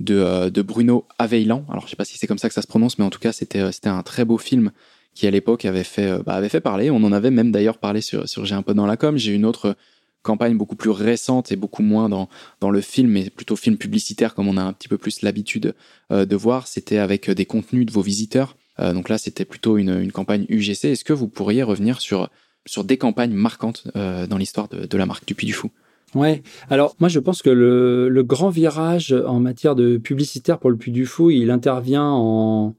de, 0.00 0.48
de 0.48 0.62
Bruno 0.62 1.06
Aveillan. 1.18 1.64
Alors 1.70 1.84
je 1.84 1.90
sais 1.90 1.96
pas 1.96 2.04
si 2.04 2.18
c'est 2.18 2.26
comme 2.26 2.38
ça 2.38 2.48
que 2.48 2.54
ça 2.54 2.62
se 2.62 2.66
prononce, 2.66 2.98
mais 2.98 3.04
en 3.04 3.10
tout 3.10 3.20
cas, 3.20 3.32
c'était 3.32 3.70
c'était 3.70 3.88
un 3.88 4.02
très 4.02 4.24
beau 4.24 4.38
film 4.38 4.72
qui 5.14 5.28
à 5.28 5.30
l'époque 5.30 5.64
avait 5.64 5.84
fait 5.84 6.18
bah, 6.24 6.34
avait 6.34 6.48
fait 6.48 6.60
parler. 6.60 6.90
On 6.90 6.96
en 7.04 7.12
avait 7.12 7.30
même 7.30 7.52
d'ailleurs 7.52 7.78
parlé 7.78 8.00
sur 8.00 8.28
sur 8.28 8.44
J'ai 8.44 8.56
un 8.56 8.62
peu 8.62 8.74
dans 8.74 8.86
la 8.86 8.96
com. 8.96 9.16
J'ai 9.16 9.32
une 9.32 9.44
autre 9.44 9.76
campagne 10.24 10.56
beaucoup 10.56 10.74
plus 10.74 10.90
récente 10.90 11.52
et 11.52 11.56
beaucoup 11.56 11.82
moins 11.82 12.08
dans, 12.08 12.28
dans 12.60 12.70
le 12.70 12.80
film, 12.80 13.10
mais 13.10 13.30
plutôt 13.30 13.54
film 13.54 13.76
publicitaire 13.76 14.34
comme 14.34 14.48
on 14.48 14.56
a 14.56 14.62
un 14.62 14.72
petit 14.72 14.88
peu 14.88 14.98
plus 14.98 15.22
l'habitude 15.22 15.74
euh, 16.10 16.24
de 16.24 16.34
voir. 16.34 16.66
C'était 16.66 16.98
avec 16.98 17.28
euh, 17.28 17.34
des 17.34 17.44
contenus 17.44 17.86
de 17.86 17.92
vos 17.92 18.02
visiteurs. 18.02 18.56
Euh, 18.80 18.92
donc 18.92 19.08
là, 19.08 19.18
c'était 19.18 19.44
plutôt 19.44 19.78
une, 19.78 20.00
une, 20.00 20.10
campagne 20.10 20.46
UGC. 20.48 20.86
Est-ce 20.86 21.04
que 21.04 21.12
vous 21.12 21.28
pourriez 21.28 21.62
revenir 21.62 22.00
sur, 22.00 22.28
sur 22.66 22.82
des 22.82 22.96
campagnes 22.96 23.34
marquantes 23.34 23.86
dans 23.94 24.36
l'histoire 24.36 24.66
de, 24.68 24.86
de, 24.86 24.98
la 24.98 25.06
marque 25.06 25.26
du 25.26 25.36
Puy 25.36 25.46
du 25.46 25.52
Fou 25.52 25.70
Ouais. 26.14 26.42
Alors 26.70 26.94
moi 27.00 27.08
je 27.08 27.18
pense 27.18 27.42
que 27.42 27.50
le, 27.50 28.08
le, 28.08 28.22
grand 28.22 28.48
virage 28.48 29.12
en 29.12 29.40
matière 29.40 29.74
de 29.74 29.96
publicitaire 29.96 30.58
pour 30.58 30.70
le 30.70 30.76
Puy 30.76 30.92
du 30.92 31.06
Fou, 31.06 31.30
il 31.30 31.50
intervient 31.50 32.08
en 32.08 32.74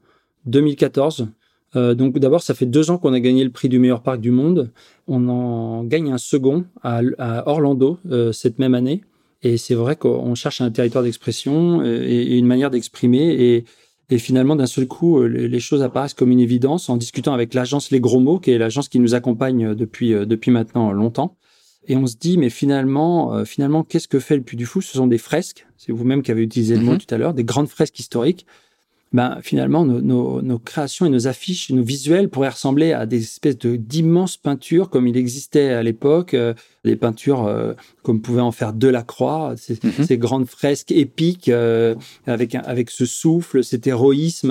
2014 0.46 1.28
euh, 1.74 1.94
donc 1.94 2.18
d'abord, 2.18 2.42
ça 2.42 2.54
fait 2.54 2.66
deux 2.66 2.90
ans 2.90 2.98
qu'on 2.98 3.12
a 3.12 3.20
gagné 3.20 3.42
le 3.42 3.50
prix 3.50 3.68
du 3.68 3.78
meilleur 3.78 4.02
parc 4.02 4.20
du 4.20 4.30
monde. 4.30 4.70
On 5.08 5.28
en 5.28 5.84
gagne 5.84 6.12
un 6.12 6.18
second 6.18 6.64
à, 6.82 7.02
Orlando 7.46 7.98
euh, 8.10 8.32
cette 8.32 8.58
même 8.58 8.74
année. 8.74 9.02
Et 9.42 9.58
c'est 9.58 9.74
vrai 9.74 9.96
qu'on 9.96 10.34
cherche 10.34 10.60
un 10.60 10.70
territoire 10.70 11.04
d'expression 11.04 11.80
euh, 11.80 12.02
et, 12.06 12.36
une 12.38 12.46
manière 12.46 12.70
d'exprimer. 12.70 13.64
Et, 14.08 14.18
finalement, 14.18 14.54
d'un 14.54 14.66
seul 14.66 14.86
coup, 14.86 15.24
les, 15.24 15.58
choses 15.58 15.82
apparaissent 15.82 16.14
comme 16.14 16.30
une 16.30 16.38
évidence 16.38 16.88
en 16.88 16.96
discutant 16.96 17.34
avec 17.34 17.54
l'agence 17.54 17.90
Les 17.90 17.98
Gros 17.98 18.20
Mots, 18.20 18.38
qui 18.38 18.52
est 18.52 18.58
l'agence 18.58 18.88
qui 18.88 19.00
nous 19.00 19.16
accompagne 19.16 19.74
depuis, 19.74 20.10
depuis 20.10 20.52
maintenant 20.52 20.92
longtemps. 20.92 21.36
Et 21.88 21.96
on 21.96 22.06
se 22.06 22.14
dit, 22.14 22.38
mais 22.38 22.48
finalement, 22.48 23.44
finalement, 23.44 23.82
qu'est-ce 23.82 24.06
que 24.06 24.20
fait 24.20 24.36
le 24.36 24.42
Puy 24.42 24.56
du 24.56 24.64
Fou? 24.64 24.80
Ce 24.80 24.92
sont 24.92 25.08
des 25.08 25.18
fresques. 25.18 25.66
C'est 25.76 25.90
vous-même 25.90 26.22
qui 26.22 26.30
avez 26.30 26.42
utilisé 26.42 26.76
le 26.76 26.82
mot 26.82 26.94
mm-hmm. 26.94 27.04
tout 27.04 27.14
à 27.16 27.18
l'heure, 27.18 27.34
des 27.34 27.42
grandes 27.42 27.66
fresques 27.66 27.98
historiques 27.98 28.46
ben, 29.12 29.38
finalement, 29.40 29.84
nos, 29.84 30.58
créations 30.58 31.06
et 31.06 31.08
nos 31.08 31.28
affiches, 31.28 31.70
nos 31.70 31.82
visuels 31.82 32.28
pourraient 32.28 32.48
ressembler 32.48 32.92
à 32.92 33.06
des 33.06 33.22
espèces 33.22 33.56
de 33.56 33.76
d'immenses 33.76 34.36
peintures 34.36 34.90
comme 34.90 35.06
il 35.06 35.16
existait 35.16 35.70
à 35.70 35.82
l'époque, 35.82 36.34
euh, 36.34 36.54
des 36.84 36.96
peintures 36.96 37.46
euh, 37.46 37.72
comme 38.02 38.20
pouvait 38.20 38.40
en 38.40 38.52
faire 38.52 38.72
Delacroix, 38.72 39.54
ces, 39.56 39.78
mhm. 39.82 40.04
ces 40.04 40.18
grandes 40.18 40.46
fresques 40.46 40.90
épiques 40.90 41.48
euh, 41.48 41.94
avec 42.26 42.56
avec 42.56 42.90
ce 42.90 43.06
souffle, 43.06 43.62
cet 43.62 43.86
héroïsme 43.86 44.50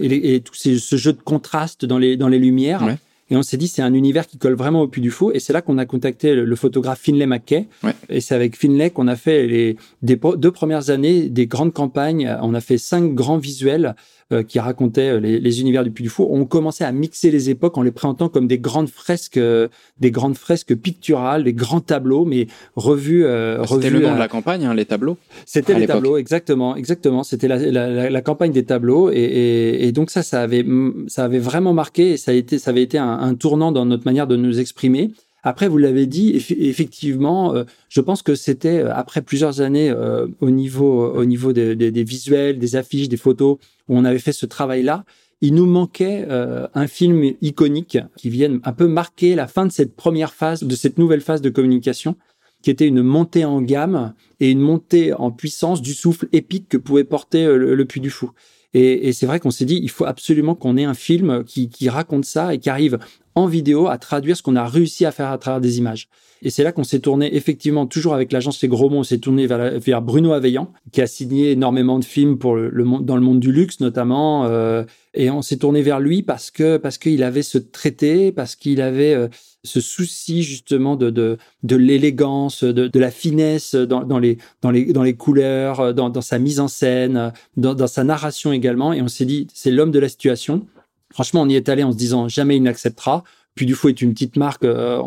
et, 0.00 0.40
tout 0.40 0.54
ce 0.54 0.96
jeu 0.96 1.12
de 1.12 1.22
contraste 1.22 1.84
dans 1.84 1.98
les 1.98 2.16
dans 2.16 2.28
les 2.28 2.38
lumières. 2.38 2.96
Et 3.34 3.36
on 3.36 3.42
s'est 3.42 3.56
dit, 3.56 3.66
c'est 3.66 3.82
un 3.82 3.94
univers 3.94 4.28
qui 4.28 4.38
colle 4.38 4.54
vraiment 4.54 4.82
au 4.82 4.86
Puy 4.86 5.00
du 5.02 5.10
Fou. 5.10 5.32
Et 5.34 5.40
c'est 5.40 5.52
là 5.52 5.60
qu'on 5.60 5.76
a 5.78 5.86
contacté 5.86 6.36
le, 6.36 6.54
photographe 6.54 7.00
Finlay 7.00 7.26
Mackay. 7.26 7.66
Et 8.08 8.20
c'est 8.20 8.36
avec 8.36 8.56
Finlay 8.56 8.90
qu'on 8.90 9.08
a 9.08 9.16
fait 9.16 9.48
les 9.48 9.76
deux 10.02 10.52
premières 10.52 10.90
années 10.90 11.28
des 11.28 11.48
grandes 11.48 11.72
campagnes. 11.72 12.32
On 12.42 12.54
a 12.54 12.60
fait 12.60 12.78
cinq 12.78 13.12
grands 13.12 13.38
visuels 13.38 13.96
qui 14.42 14.58
racontaient 14.58 15.10
euh, 15.10 15.20
les, 15.20 15.60
univers 15.60 15.84
du 15.84 15.90
Puy 15.90 16.04
du 16.04 16.08
Fou. 16.08 16.26
On 16.30 16.44
commençait 16.44 16.84
à 16.84 16.92
mixer 16.92 17.30
les 17.30 17.50
époques 17.50 17.76
en 17.78 17.82
les 17.82 17.90
présentant 17.90 18.28
comme 18.28 18.46
des 18.46 18.58
grandes 18.58 18.88
fresques, 18.88 19.36
euh, 19.36 19.68
des 19.98 20.10
grandes 20.10 20.36
fresques 20.36 20.74
picturales, 20.74 21.44
des 21.44 21.52
grands 21.52 21.80
tableaux, 21.80 22.24
mais 22.24 22.46
revus. 22.76 23.24
C'était 23.66 23.90
le 23.90 24.00
nom 24.00 24.14
de 24.14 24.18
la 24.18 24.28
campagne, 24.28 24.64
hein, 24.64 24.74
les 24.74 24.84
tableaux. 24.84 25.16
C'était 25.46 25.78
les 25.78 25.86
tableaux, 25.86 26.16
exactement, 26.16 26.76
exactement. 26.76 27.22
C'était 27.22 27.48
la, 27.48 27.58
la, 27.58 28.10
la, 28.10 28.22
campagne 28.22 28.52
des 28.52 28.64
tableaux, 28.64 29.10
et, 29.10 29.16
et, 29.16 29.86
et, 29.86 29.92
donc 29.92 30.10
ça, 30.10 30.22
ça 30.22 30.42
avait, 30.42 30.64
ça 31.08 31.24
avait 31.24 31.38
vraiment 31.38 31.72
marqué, 31.72 32.12
et 32.12 32.16
ça 32.16 32.30
a 32.30 32.34
été, 32.34 32.58
ça 32.58 32.70
avait 32.70 32.82
été 32.82 32.98
un, 32.98 33.18
un 33.18 33.34
tournant 33.34 33.72
dans 33.72 33.84
notre 33.84 34.04
manière 34.04 34.26
de 34.26 34.36
nous 34.36 34.60
exprimer. 34.60 35.12
Après, 35.46 35.68
vous 35.68 35.76
l'avez 35.76 36.06
dit, 36.06 36.42
effectivement, 36.58 37.54
euh, 37.54 37.64
je 37.90 38.00
pense 38.00 38.22
que 38.22 38.34
c'était 38.34 38.78
euh, 38.78 38.94
après 38.94 39.20
plusieurs 39.20 39.60
années 39.60 39.90
euh, 39.90 40.26
au 40.40 40.48
niveau, 40.48 41.06
au 41.12 41.26
niveau 41.26 41.52
des, 41.52 41.74
visuels, 42.02 42.58
des 42.58 42.76
affiches, 42.76 43.10
des 43.10 43.18
photos, 43.18 43.58
où 43.88 43.98
on 43.98 44.06
avait 44.06 44.18
fait 44.18 44.32
ce 44.32 44.46
travail-là. 44.46 45.04
Il 45.42 45.54
nous 45.54 45.66
manquait 45.66 46.26
un 46.30 46.86
film 46.86 47.34
iconique 47.42 47.98
qui 48.16 48.30
vienne 48.30 48.60
un 48.64 48.72
peu 48.72 48.86
marquer 48.86 49.34
la 49.34 49.46
fin 49.46 49.66
de 49.66 49.72
cette 49.72 49.94
première 49.94 50.32
phase, 50.32 50.62
de 50.62 50.74
cette 50.74 50.96
nouvelle 50.96 51.20
phase 51.20 51.42
de 51.42 51.50
communication, 51.50 52.16
qui 52.62 52.70
était 52.70 52.86
une 52.86 53.02
montée 53.02 53.44
en 53.44 53.60
gamme 53.60 54.14
et 54.40 54.50
une 54.50 54.60
montée 54.60 55.12
en 55.12 55.30
puissance 55.30 55.82
du 55.82 55.92
souffle 55.92 56.28
épique 56.32 56.70
que 56.70 56.78
pouvait 56.78 57.04
porter 57.04 57.44
le, 57.44 57.74
le 57.74 57.84
Puy 57.84 58.00
du 58.00 58.08
Fou. 58.08 58.30
Et, 58.74 59.12
c'est 59.12 59.26
vrai 59.26 59.38
qu'on 59.38 59.52
s'est 59.52 59.64
dit, 59.64 59.78
il 59.82 59.90
faut 59.90 60.04
absolument 60.04 60.56
qu'on 60.56 60.76
ait 60.76 60.84
un 60.84 60.94
film 60.94 61.44
qui, 61.44 61.88
raconte 61.88 62.24
ça 62.24 62.54
et 62.54 62.58
qui 62.58 62.68
arrive 62.68 62.98
en 63.36 63.46
vidéo 63.46 63.86
à 63.86 63.98
traduire 63.98 64.36
ce 64.36 64.42
qu'on 64.42 64.56
a 64.56 64.66
réussi 64.66 65.06
à 65.06 65.12
faire 65.12 65.30
à 65.30 65.38
travers 65.38 65.60
des 65.60 65.78
images. 65.78 66.08
Et 66.44 66.50
c'est 66.50 66.62
là 66.62 66.72
qu'on 66.72 66.84
s'est 66.84 67.00
tourné 67.00 67.34
effectivement 67.34 67.86
toujours 67.86 68.12
avec 68.12 68.30
l'agence 68.30 68.60
Les 68.60 68.68
Gros 68.68 68.90
Mots, 68.90 68.98
on 68.98 69.02
s'est 69.02 69.18
tourné 69.18 69.46
vers, 69.46 70.02
Bruno 70.02 70.34
Aveillant 70.34 70.70
qui 70.92 71.00
a 71.00 71.06
signé 71.06 71.52
énormément 71.52 71.98
de 71.98 72.04
films 72.04 72.38
pour 72.38 72.54
le, 72.54 72.70
dans 73.00 73.16
le 73.16 73.22
monde 73.22 73.40
du 73.40 73.50
luxe 73.50 73.80
notamment. 73.80 74.44
Euh, 74.44 74.84
et 75.14 75.30
on 75.30 75.40
s'est 75.40 75.56
tourné 75.56 75.80
vers 75.80 76.00
lui 76.00 76.22
parce 76.22 76.50
que 76.50 76.76
parce 76.76 76.98
qu'il 76.98 77.22
avait 77.22 77.42
ce 77.42 77.56
traité, 77.56 78.30
parce 78.30 78.56
qu'il 78.56 78.82
avait 78.82 79.14
euh, 79.14 79.28
ce 79.64 79.80
souci 79.80 80.42
justement 80.42 80.96
de 80.96 81.08
de, 81.10 81.76
l'élégance, 81.76 82.62
de, 82.62 82.98
la 82.98 83.10
finesse 83.10 83.74
dans, 83.74 84.18
les 84.18 84.36
dans 84.60 84.70
les 84.70 84.92
dans 84.92 85.02
les 85.02 85.14
couleurs, 85.14 85.94
dans, 85.94 86.10
dans 86.10 86.20
sa 86.20 86.38
mise 86.38 86.60
en 86.60 86.68
scène, 86.68 87.32
dans, 87.56 87.74
dans 87.74 87.86
sa 87.86 88.04
narration 88.04 88.52
également. 88.52 88.92
Et 88.92 89.00
on 89.00 89.08
s'est 89.08 89.24
dit 89.24 89.46
c'est 89.54 89.70
l'homme 89.70 89.92
de 89.92 89.98
la 89.98 90.10
situation. 90.10 90.66
Franchement, 91.10 91.42
on 91.42 91.48
y 91.48 91.54
est 91.54 91.70
allé 91.70 91.84
en 91.84 91.92
se 91.92 91.96
disant 91.96 92.28
jamais 92.28 92.56
il 92.56 92.62
n'acceptera. 92.62 93.24
Puis 93.54 93.66
du 93.66 93.74
Fou 93.74 93.88
est 93.88 94.02
une 94.02 94.12
petite 94.12 94.36
marque, 94.36 94.64
euh, 94.64 95.00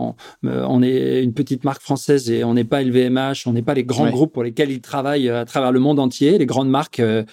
euh, 0.46 0.66
on, 0.68 0.82
est 0.82 1.22
une 1.22 1.34
petite 1.34 1.66
marque 1.66 1.82
française 1.82 2.32
et 2.32 2.46
on 2.46 2.54
n'est 2.54 2.64
pas 2.64 2.82
LVMH, 2.82 3.46
on 3.46 3.54
n'est 3.54 3.62
pas 3.62 3.74
les 3.74 3.84
grands 3.84 4.10
groupes 4.10 4.32
pour 4.32 4.44
lesquels 4.44 4.72
il 4.72 4.80
travaille 4.80 5.30
à 5.30 5.44
travers 5.44 5.74
le 5.74 5.80
monde 5.80 6.00
entier, 6.00 6.38
les 6.38 6.46
grandes 6.46 6.70
marques 6.70 7.02
euh, 7.02 7.24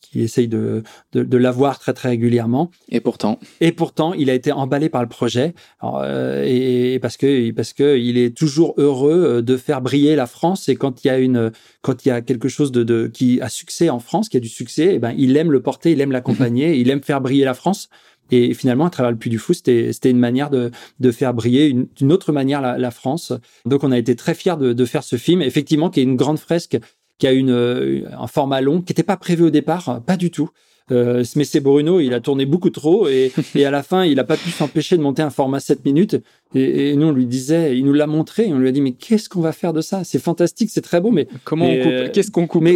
qui 0.00 0.20
essayent 0.20 0.48
de, 0.48 0.84
de, 1.12 1.24
de 1.24 1.36
l'avoir 1.36 1.80
très 1.80 1.92
très 1.92 2.10
régulièrement. 2.10 2.70
Et 2.88 3.00
pourtant. 3.00 3.40
Et 3.60 3.72
pourtant, 3.72 4.12
il 4.14 4.30
a 4.30 4.34
été 4.34 4.52
emballé 4.52 4.88
par 4.88 5.02
le 5.02 5.08
projet 5.08 5.54
et 5.82 6.98
parce 7.02 7.16
que 7.16 7.50
parce 7.50 7.72
que 7.72 7.98
il 7.98 8.16
est 8.16 8.36
toujours 8.36 8.74
heureux 8.76 9.42
de 9.42 9.56
faire 9.56 9.80
briller 9.80 10.16
la 10.16 10.26
France 10.26 10.68
et 10.68 10.76
quand 10.76 11.04
il 11.04 11.08
y 11.08 11.10
a 11.10 11.18
une 11.18 11.52
quand 11.82 12.04
il 12.04 12.08
y 12.08 12.12
a 12.12 12.22
quelque 12.22 12.48
chose 12.48 12.72
de, 12.72 12.82
de 12.82 13.08
qui 13.08 13.40
a 13.40 13.48
succès 13.48 13.90
en 13.90 13.98
France, 13.98 14.28
qui 14.28 14.36
a 14.36 14.40
du 14.40 14.48
succès, 14.48 14.84
et 14.84 14.94
eh 14.94 14.98
ben 14.98 15.14
il 15.16 15.36
aime 15.36 15.50
le 15.50 15.62
porter, 15.62 15.92
il 15.92 16.00
aime 16.00 16.12
l'accompagner, 16.12 16.76
il 16.80 16.90
aime 16.90 17.02
faire 17.02 17.20
briller 17.20 17.44
la 17.44 17.54
France. 17.54 17.88
Et 18.30 18.54
finalement, 18.54 18.86
à 18.86 18.90
travers 18.90 19.10
le 19.10 19.16
Puy 19.16 19.30
du 19.30 19.38
Fou, 19.38 19.52
c'était 19.52 19.90
une 20.04 20.18
manière 20.18 20.50
de, 20.50 20.70
de 21.00 21.10
faire 21.10 21.34
briller 21.34 21.74
d'une 21.96 22.12
autre 22.12 22.32
manière 22.32 22.60
la, 22.60 22.90
France. 22.90 23.32
Donc, 23.64 23.84
on 23.84 23.92
a 23.92 23.98
été 23.98 24.16
très 24.16 24.34
fiers 24.34 24.56
de, 24.56 24.72
de 24.72 24.84
faire 24.84 25.02
ce 25.02 25.16
film, 25.16 25.42
effectivement, 25.42 25.90
qui 25.90 26.00
est 26.00 26.04
une 26.04 26.16
grande 26.16 26.38
fresque, 26.38 26.78
qui 27.18 27.26
a 27.26 27.32
une, 27.32 28.06
un 28.10 28.26
format 28.26 28.60
long, 28.60 28.80
qui 28.80 28.92
n'était 28.92 29.02
pas 29.02 29.16
prévu 29.16 29.44
au 29.44 29.50
départ, 29.50 30.02
pas 30.04 30.16
du 30.16 30.30
tout. 30.30 30.50
Euh, 30.90 31.24
mais 31.36 31.44
c'est 31.44 31.60
Bruno, 31.60 32.00
il 32.00 32.12
a 32.14 32.20
tourné 32.20 32.46
beaucoup 32.46 32.70
trop 32.70 33.08
et, 33.08 33.32
et 33.54 33.64
à 33.64 33.70
la 33.70 33.82
fin, 33.82 34.04
il 34.04 34.16
n'a 34.16 34.24
pas 34.24 34.36
pu 34.36 34.50
s'empêcher 34.50 34.96
de 34.96 35.02
monter 35.02 35.22
un 35.22 35.30
format 35.30 35.60
7 35.60 35.84
minutes. 35.84 36.16
Et, 36.54 36.90
et, 36.90 36.96
nous, 36.96 37.06
on 37.06 37.12
lui 37.12 37.26
disait, 37.26 37.78
il 37.78 37.84
nous 37.84 37.92
l'a 37.92 38.08
montré, 38.08 38.48
et 38.48 38.52
on 38.52 38.58
lui 38.58 38.66
a 38.68 38.72
dit, 38.72 38.80
mais 38.80 38.90
qu'est-ce 38.90 39.28
qu'on 39.28 39.40
va 39.40 39.52
faire 39.52 39.72
de 39.72 39.80
ça? 39.80 40.02
C'est 40.02 40.18
fantastique, 40.18 40.68
c'est 40.72 40.80
très 40.80 41.00
beau, 41.00 41.12
mais 41.12 41.28
comment 41.44 41.66
on 41.66 41.76
coupe? 41.76 41.86
euh, 41.92 42.08
Qu'est-ce 42.12 42.32
qu'on 42.32 42.48
coupe? 42.48 42.62
Mais 42.64 42.74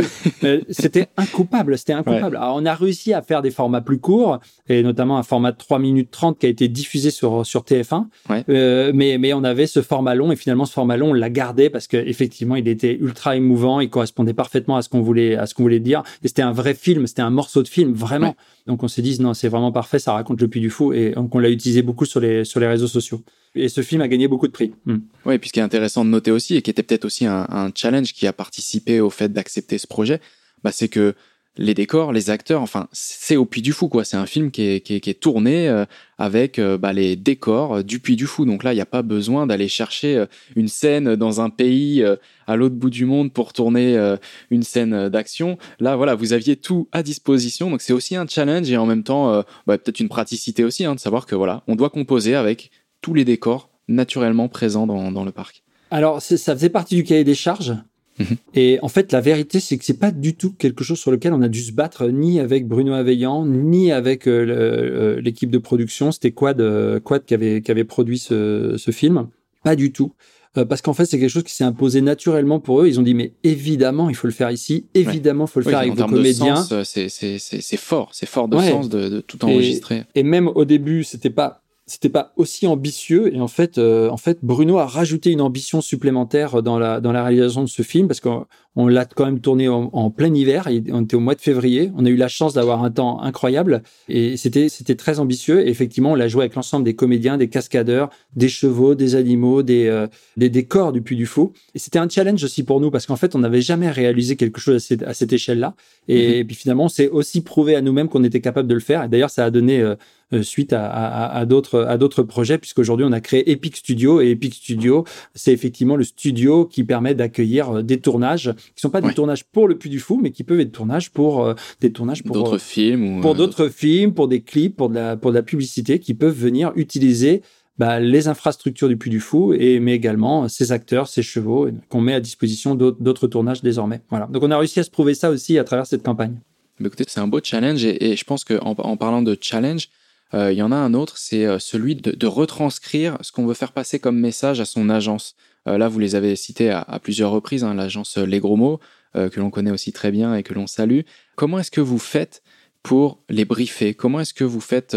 c'était 0.70 1.08
incoupable, 1.16 1.76
c'était 1.76 1.92
incoupable. 1.92 2.36
Alors, 2.36 2.54
on 2.56 2.64
a 2.66 2.74
réussi 2.74 3.12
à 3.12 3.20
faire 3.22 3.42
des 3.42 3.50
formats 3.50 3.80
plus 3.80 3.98
courts, 3.98 4.38
et 4.68 4.84
notamment 4.84 5.18
un 5.18 5.24
format 5.24 5.50
de 5.50 5.56
3 5.58 5.80
minutes 5.80 6.10
30 6.12 6.38
qui 6.38 6.46
a 6.46 6.48
été 6.48 6.68
diffusé 6.68 7.10
sur 7.10 7.44
sur 7.44 7.62
TF1. 7.62 8.04
Euh, 8.48 8.92
mais 8.94 9.18
mais 9.18 9.32
on 9.32 9.42
avait 9.42 9.66
ce 9.66 9.82
format 9.82 10.14
long, 10.14 10.30
et 10.30 10.36
finalement, 10.36 10.66
ce 10.66 10.72
format 10.72 10.96
long, 10.96 11.10
on 11.10 11.14
l'a 11.14 11.30
gardé 11.30 11.68
parce 11.68 11.88
que 11.88 11.96
effectivement, 11.96 12.54
il 12.54 12.68
était 12.68 12.96
ultra 13.00 13.36
émouvant, 13.36 13.80
il 13.80 13.90
correspondait 13.90 14.34
parfaitement 14.34 14.76
à 14.76 14.82
ce 14.82 14.88
qu'on 14.88 15.00
voulait 15.00 15.34
à 15.34 15.46
ce 15.46 15.54
qu'on 15.54 15.64
voulait 15.64 15.80
dire. 15.80 16.04
Et 16.22 16.28
c'était 16.28 16.42
un 16.42 16.52
vrai 16.52 16.74
film, 16.74 17.08
c'était 17.08 17.22
un 17.22 17.30
morceau 17.30 17.62
de 17.64 17.68
film, 17.68 17.92
vraiment. 18.04 18.36
Donc 18.66 18.82
on 18.82 18.88
s'est 18.88 19.02
dit 19.02 19.20
non, 19.20 19.34
c'est 19.34 19.48
vraiment 19.48 19.72
parfait, 19.72 19.98
ça 19.98 20.12
raconte 20.12 20.40
le 20.40 20.48
Puy 20.48 20.60
du 20.60 20.70
Fou, 20.70 20.92
et 20.92 21.10
donc 21.10 21.34
on 21.34 21.38
l'a 21.38 21.50
utilisé 21.50 21.82
beaucoup 21.82 22.04
sur 22.04 22.20
les 22.20 22.44
sur 22.44 22.60
les 22.60 22.66
réseaux 22.66 22.88
sociaux 22.88 23.22
et 23.54 23.68
ce 23.68 23.82
film 23.82 24.00
a 24.00 24.08
gagné 24.08 24.28
beaucoup 24.28 24.46
de 24.46 24.52
prix. 24.52 24.74
Hmm. 24.84 24.98
Oui, 25.26 25.38
puis 25.38 25.48
ce 25.48 25.52
qui 25.52 25.60
est 25.60 25.62
intéressant 25.62 26.04
de 26.04 26.10
noter 26.10 26.30
aussi, 26.30 26.56
et 26.56 26.62
qui 26.62 26.70
était 26.70 26.82
peut-être 26.82 27.04
aussi 27.04 27.26
un, 27.26 27.70
challenge 27.74 28.12
qui 28.12 28.26
a 28.26 28.32
participé 28.32 29.00
au 29.00 29.10
fait 29.10 29.32
d'accepter 29.32 29.78
ce 29.78 29.86
projet, 29.86 30.20
bah, 30.62 30.72
c'est 30.72 30.88
que 30.88 31.14
les 31.56 31.74
décors, 31.74 32.12
les 32.12 32.30
acteurs, 32.30 32.62
enfin, 32.62 32.88
c'est 32.90 33.36
au 33.36 33.44
Puy 33.44 33.62
du 33.62 33.72
Fou, 33.72 33.88
quoi. 33.88 34.04
C'est 34.04 34.16
un 34.16 34.26
film 34.26 34.50
qui 34.50 34.62
est, 34.62 34.80
qui 34.80 34.94
est, 34.94 35.20
tourné 35.20 35.68
euh, 35.68 35.84
avec 36.18 36.58
euh, 36.58 36.76
bah, 36.76 36.92
les 36.92 37.14
décors 37.14 37.76
euh, 37.76 37.82
du 37.82 38.00
Puy 38.00 38.16
du 38.16 38.26
Fou. 38.26 38.44
Donc 38.44 38.64
là, 38.64 38.72
il 38.72 38.76
n'y 38.76 38.82
a 38.82 38.86
pas 38.86 39.02
besoin 39.02 39.46
d'aller 39.46 39.68
chercher 39.68 40.24
une 40.56 40.66
scène 40.66 41.14
dans 41.14 41.40
un 41.40 41.50
pays 41.50 42.04
à 42.46 42.56
l'autre 42.56 42.74
bout 42.74 42.90
du 42.90 43.04
monde 43.04 43.32
pour 43.32 43.52
tourner 43.52 44.16
une 44.50 44.62
scène 44.62 45.08
d'action. 45.08 45.58
Là, 45.80 45.96
voilà, 45.96 46.14
vous 46.14 46.32
aviez 46.32 46.56
tout 46.56 46.88
à 46.92 47.02
disposition. 47.02 47.70
Donc 47.70 47.80
c'est 47.80 47.92
aussi 47.92 48.16
un 48.16 48.26
challenge 48.26 48.70
et 48.70 48.76
en 48.76 48.86
même 48.86 49.02
temps, 49.02 49.44
bah, 49.66 49.78
peut-être 49.78 50.00
une 50.00 50.08
praticité 50.08 50.64
aussi, 50.64 50.84
hein, 50.84 50.94
de 50.94 51.00
savoir 51.00 51.26
que 51.26 51.34
voilà, 51.34 51.62
on 51.68 51.76
doit 51.76 51.90
composer 51.90 52.34
avec 52.34 52.70
tous 53.00 53.14
les 53.14 53.24
décors 53.24 53.70
naturellement 53.88 54.48
présents 54.48 54.86
dans, 54.86 55.12
dans 55.12 55.24
le 55.24 55.32
parc. 55.32 55.62
Alors, 55.90 56.20
ça 56.20 56.54
faisait 56.54 56.70
partie 56.70 56.96
du 56.96 57.04
cahier 57.04 57.24
des 57.24 57.34
charges. 57.34 57.74
Mhm. 58.18 58.36
Et 58.54 58.78
en 58.82 58.88
fait, 58.88 59.12
la 59.12 59.20
vérité, 59.20 59.60
c'est 59.60 59.76
que 59.76 59.84
c'est 59.84 59.98
pas 59.98 60.10
du 60.10 60.34
tout 60.34 60.52
quelque 60.52 60.84
chose 60.84 60.98
sur 60.98 61.10
lequel 61.10 61.32
on 61.32 61.42
a 61.42 61.48
dû 61.48 61.60
se 61.60 61.72
battre 61.72 62.06
ni 62.08 62.38
avec 62.40 62.66
Bruno 62.68 62.92
Aveillant, 62.92 63.44
ni 63.44 63.90
avec 63.92 64.28
euh, 64.28 64.46
euh, 64.48 65.20
l'équipe 65.20 65.50
de 65.50 65.58
production. 65.58 66.12
C'était 66.12 66.30
Quad, 66.30 66.60
euh, 66.60 67.00
Quad 67.00 67.24
qui 67.24 67.34
avait, 67.34 67.60
qui 67.62 67.70
avait 67.70 67.84
produit 67.84 68.18
ce, 68.18 68.76
ce 68.78 68.90
film. 68.90 69.28
Pas 69.64 69.76
du 69.76 69.92
tout. 69.92 70.12
parce 70.54 70.82
qu'en 70.82 70.92
fait, 70.92 71.06
c'est 71.06 71.18
quelque 71.18 71.30
chose 71.30 71.42
qui 71.42 71.54
s'est 71.54 71.64
imposé 71.64 72.00
naturellement 72.00 72.60
pour 72.60 72.82
eux. 72.82 72.86
Ils 72.86 73.00
ont 73.00 73.02
dit, 73.02 73.14
mais 73.14 73.32
évidemment, 73.42 74.08
il 74.10 74.14
faut 74.14 74.28
le 74.28 74.32
faire 74.32 74.50
ici. 74.52 74.86
Évidemment, 74.94 75.46
il 75.46 75.50
faut 75.50 75.60
le 75.60 75.64
faire 75.64 75.78
avec 75.80 75.94
vos 75.94 76.06
comédiens. 76.06 76.64
C'est 76.84 77.76
fort. 77.76 78.10
C'est 78.12 78.26
fort 78.28 78.46
de 78.46 78.58
sens 78.58 78.88
de, 78.88 79.08
de 79.08 79.20
tout 79.20 79.44
enregistrer. 79.44 80.04
Et, 80.14 80.20
et 80.20 80.22
même 80.22 80.46
au 80.48 80.64
début, 80.64 81.02
c'était 81.02 81.30
pas 81.30 81.63
c'était 81.86 82.08
pas 82.08 82.32
aussi 82.36 82.66
ambitieux 82.66 83.34
et 83.34 83.40
en 83.40 83.48
fait 83.48 83.76
euh, 83.76 84.08
en 84.08 84.16
fait 84.16 84.38
Bruno 84.42 84.78
a 84.78 84.86
rajouté 84.86 85.30
une 85.30 85.42
ambition 85.42 85.82
supplémentaire 85.82 86.62
dans 86.62 86.78
la 86.78 86.98
dans 87.00 87.12
la 87.12 87.22
réalisation 87.22 87.62
de 87.62 87.68
ce 87.68 87.82
film 87.82 88.08
parce 88.08 88.20
qu'on 88.20 88.46
on, 88.74 88.88
l'a 88.88 89.04
quand 89.04 89.26
même 89.26 89.40
tourné 89.40 89.68
en, 89.68 90.10
plein 90.10 90.32
hiver 90.32 90.66
on 90.90 91.02
était 91.02 91.14
au 91.14 91.20
mois 91.20 91.34
de 91.34 91.42
février. 91.42 91.92
On 91.96 92.06
a 92.06 92.08
eu 92.08 92.16
la 92.16 92.28
chance 92.28 92.54
d'avoir 92.54 92.82
un 92.82 92.90
temps 92.90 93.20
incroyable 93.20 93.82
et 94.08 94.38
c'était 94.38 94.70
c'était 94.70 94.94
très 94.94 95.20
ambitieux 95.20 95.66
et 95.66 95.68
effectivement 95.68 96.12
on 96.12 96.14
l'a 96.14 96.26
joué 96.26 96.44
avec 96.44 96.54
l'ensemble 96.54 96.86
des 96.86 96.94
comédiens 96.94 97.36
des 97.36 97.48
cascadeurs 97.48 98.08
des 98.34 98.48
chevaux 98.48 98.94
des 98.94 99.14
animaux 99.14 99.62
des 99.62 99.86
euh, 99.86 100.06
des 100.38 100.48
décors 100.48 100.90
du 100.90 101.02
Puy 101.02 101.16
du 101.16 101.26
Fou. 101.26 101.52
Et 101.74 101.78
c'était 101.78 101.98
un 101.98 102.08
challenge 102.08 102.42
aussi 102.42 102.62
pour 102.62 102.80
nous 102.80 102.90
parce 102.90 103.04
qu'en 103.04 103.16
fait 103.16 103.34
on 103.34 103.40
n'avait 103.40 103.60
jamais 103.60 103.90
réalisé 103.90 104.36
quelque 104.36 104.58
chose 104.58 104.76
à 104.76 104.80
cette, 104.80 105.02
à 105.02 105.12
cette 105.12 105.34
échelle 105.34 105.58
là 105.58 105.74
et, 106.08 106.42
mm-hmm. 106.42 106.46
puis 106.46 106.56
finalement 106.56 106.84
on 106.84 106.88
s'est 106.88 107.08
aussi 107.08 107.42
prouvé 107.42 107.76
à 107.76 107.82
nous-mêmes 107.82 108.08
qu'on 108.08 108.24
était 108.24 108.40
capable 108.40 108.68
de 108.68 108.74
le 108.74 108.80
faire 108.80 109.04
et 109.04 109.08
d'ailleurs 109.08 109.30
ça 109.30 109.44
a 109.44 109.50
donné 109.50 109.82
euh, 109.82 109.96
suite 110.42 110.72
à, 110.72 110.86
à, 110.86 111.40
à 111.40 111.44
d'autres 111.46 112.22
projets 112.22 112.58
puisqu'aujourd'hui 112.58 113.06
on 113.08 113.12
a 113.12 113.20
créé 113.20 113.50
Epic 113.50 113.76
Studio 113.76 114.20
et 114.20 114.30
Epic 114.30 114.54
Studio 114.54 115.04
c'est 115.34 115.52
effectivement 115.52 115.96
le 115.96 116.04
studio 116.04 116.64
qui 116.64 116.84
permet 116.84 117.14
d'accueillir 117.14 117.78
euh, 117.78 117.82
des 117.82 118.00
tournages 118.00 118.52
qui 118.74 118.80
sont 118.80 118.90
pas 118.90 119.00
des 119.00 119.14
tournages 119.14 119.44
pour 119.44 119.68
le 119.68 119.76
Puy 119.76 119.90
du 119.90 120.00
Fou 120.00 120.18
mais 120.22 120.30
qui 120.30 120.44
peuvent 120.44 120.60
être 120.60 120.72
tournages 120.72 121.10
pour 121.10 121.44
euh, 121.44 121.54
des 121.80 121.92
tournages 121.92 122.22
pour 122.22 122.34
d'autres 122.34 122.58
films 122.58 123.18
ou 123.18 123.20
pour 123.20 123.34
d'autres 123.34 123.68
films 123.68 124.14
pour 124.14 124.28
des 124.28 124.40
clips 124.42 124.76
pour 124.76 124.88
de 124.88 124.94
la 124.94 125.16
pour 125.16 125.30
de 125.30 125.36
la 125.36 125.42
publicité 125.42 125.98
qui 125.98 126.14
peuvent 126.14 126.36
venir 126.36 126.72
utiliser 126.76 127.42
bah, 127.78 127.98
les 127.98 128.28
infrastructures 128.28 128.88
du 128.88 128.96
Puy 128.96 129.10
du 129.10 129.20
Fou 129.20 129.52
et 129.52 129.80
mais 129.80 129.94
également 129.94 130.48
ces 130.48 130.72
acteurs, 130.72 131.08
ces 131.08 131.22
chevaux 131.22 131.68
qu'on 131.88 132.00
met 132.00 132.14
à 132.14 132.20
disposition 132.20 132.74
d'autres 132.74 133.26
tournages 133.26 133.62
désormais. 133.62 134.00
Voilà. 134.10 134.26
Donc 134.26 134.42
on 134.42 134.50
a 134.50 134.58
réussi 134.58 134.80
à 134.80 134.84
se 134.84 134.90
prouver 134.90 135.14
ça 135.14 135.30
aussi 135.30 135.58
à 135.58 135.64
travers 135.64 135.86
cette 135.86 136.04
campagne. 136.04 136.36
Mais 136.78 136.86
écoutez, 136.86 137.04
c'est 137.06 137.20
un 137.20 137.26
beau 137.26 137.40
challenge 137.42 137.84
et, 137.84 138.12
et 138.12 138.16
je 138.16 138.24
pense 138.24 138.44
que 138.44 138.54
en, 138.60 138.74
en 138.78 138.96
parlant 138.96 139.22
de 139.22 139.36
challenge, 139.40 139.88
euh, 140.32 140.52
il 140.52 140.58
y 140.58 140.62
en 140.62 140.72
a 140.72 140.76
un 140.76 140.94
autre, 140.94 141.18
c'est 141.18 141.44
euh, 141.44 141.58
celui 141.58 141.96
de, 141.96 142.26
retranscrire 142.26 143.18
ce 143.20 143.30
qu'on 143.30 143.46
veut 143.46 143.54
faire 143.54 143.72
passer 143.72 143.98
comme 143.98 144.18
message 144.18 144.60
à 144.60 144.64
son 144.64 144.88
agence. 144.88 145.36
Euh, 145.68 145.78
là, 145.78 145.88
vous 145.88 145.98
les 145.98 146.14
avez 146.14 146.34
cités 146.36 146.70
à, 146.70 146.98
plusieurs 147.02 147.30
reprises, 147.30 147.62
hein, 147.62 147.74
l'agence 147.74 148.16
Les 148.16 148.40
Gros 148.40 148.56
Mots, 148.56 148.80
que 149.14 149.38
l'on 149.38 149.50
connaît 149.50 149.70
aussi 149.70 149.92
très 149.92 150.10
bien 150.10 150.34
et 150.34 150.42
que 150.42 150.54
l'on 150.54 150.66
salue. 150.66 151.02
Comment 151.36 151.60
est-ce 151.60 151.70
que 151.70 151.80
vous 151.80 152.00
faites 152.00 152.42
pour 152.82 153.22
les 153.28 153.44
briefer? 153.44 153.94
Comment 153.94 154.18
est-ce 154.18 154.34
que 154.34 154.42
vous 154.42 154.60
faites 154.60 154.96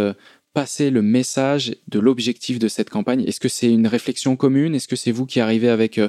passer 0.56 0.90
le 0.90 1.04
message 1.04 1.76
de 1.88 2.00
l'objectif 2.00 2.58
de 2.58 2.68
cette 2.68 2.90
campagne? 2.90 3.24
Est-ce 3.28 3.40
que 3.40 3.48
c'est 3.48 3.72
une 3.72 3.86
réflexion 3.86 4.36
commune? 4.36 4.74
Est-ce 4.74 4.88
que 4.88 4.96
c'est 4.96 5.12
vous 5.12 5.28
qui 5.28 5.40
arrivez 5.40 5.70
avec 5.70 6.00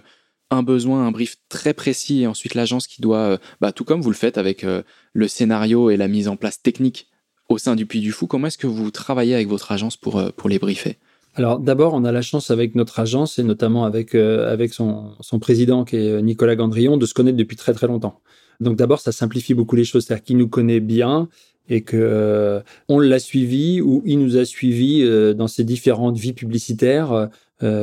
un 0.51 0.63
besoin, 0.63 1.07
un 1.07 1.11
brief 1.11 1.37
très 1.51 1.75
précis 1.75 2.23
et 2.23 2.27
ensuite 2.27 2.55
l'agence 2.55 2.87
qui 2.87 3.03
doit, 3.03 3.39
bah, 3.61 3.73
tout 3.73 3.85
comme 3.85 4.01
vous 4.01 4.09
le 4.09 4.17
faites 4.17 4.39
avec 4.39 4.65
le 5.13 5.29
scénario 5.29 5.91
et 5.91 5.99
la 5.99 6.09
mise 6.09 6.29
en 6.29 6.37
place 6.37 6.63
technique? 6.63 7.11
Au 7.49 7.59
sein 7.59 7.75
du 7.77 7.87
Puy 7.87 8.01
du 8.01 8.13
Fou. 8.13 8.27
Comment 8.27 8.47
est-ce 8.47 8.59
que 8.59 8.67
vous 8.67 8.91
travaillez 8.91 9.35
avec 9.35 9.49
votre 9.49 9.73
agence 9.73 9.97
pour, 9.97 10.19
euh, 10.19 10.31
pour 10.37 10.49
les 10.49 10.59
briefer? 10.59 10.97
Alors 11.35 11.59
d'abord, 11.59 11.95
on 11.95 12.05
a 12.05 12.13
la 12.13 12.23
chance 12.23 12.51
avec 12.51 12.75
notre 12.75 12.99
agence 13.01 13.39
et 13.39 13.43
notamment 13.43 13.85
avec 13.85 14.15
euh, 14.15 14.53
avec 14.53 14.73
son, 14.73 15.13
son 15.21 15.39
président 15.39 15.85
qui 15.85 15.97
est 15.97 16.11
euh, 16.11 16.21
Nicolas 16.21 16.57
Gandrion 16.57 16.97
de 16.97 17.07
se 17.07 17.15
connaître 17.15 17.37
depuis 17.37 17.57
très 17.57 17.73
très 17.73 17.87
longtemps. 17.87 18.21
Donc 18.61 18.77
d'abord, 18.77 19.01
ça 19.01 19.13
simplifie 19.13 19.55
beaucoup 19.55 19.77
les 19.77 19.85
choses, 19.85 20.07
c'est-à-dire 20.07 20.25
qu'il 20.25 20.37
nous 20.37 20.49
connaît 20.49 20.81
bien 20.81 21.29
et 21.69 21.83
que 21.83 22.63
on 22.89 22.99
l'a 22.99 23.19
suivi 23.19 23.81
ou 23.83 24.03
il 24.07 24.19
nous 24.19 24.37
a 24.39 24.47
suivi 24.47 25.07
dans 25.37 25.49
ses 25.49 25.65
différentes 25.65 26.17
vies 26.17 26.33
publicitaires 26.33 27.29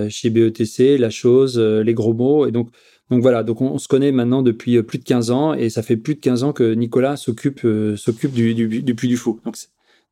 chez 0.10 0.32
BETC, 0.32 0.98
La 0.98 1.12
Chose, 1.12 1.60
les 1.60 1.94
gros 1.94 2.16
mots 2.16 2.48
et 2.48 2.52
donc 2.52 2.70
donc 3.12 3.22
voilà, 3.22 3.44
donc 3.44 3.62
on, 3.62 3.78
se 3.78 3.88
connaît 3.88 4.12
maintenant 4.12 4.42
depuis 4.42 4.78
euh, 4.78 4.84
plus 4.84 4.98
de 4.98 5.04
15 5.04 5.30
ans 5.30 5.54
et 5.54 5.70
ça 5.70 5.84
fait 5.84 5.98
plus 5.98 6.16
de 6.16 6.20
15 6.20 6.44
ans 6.44 6.54
que 6.54 6.74
Nicolas 6.74 7.18
s'occupe 7.18 7.62
euh, 7.64 7.96
s'occupe 7.96 8.32
du, 8.32 8.56
du, 8.56 8.82
du 8.82 8.96
Puy 8.96 9.08
du 9.08 9.18
Fou. 9.18 9.40
Donc 9.46 9.56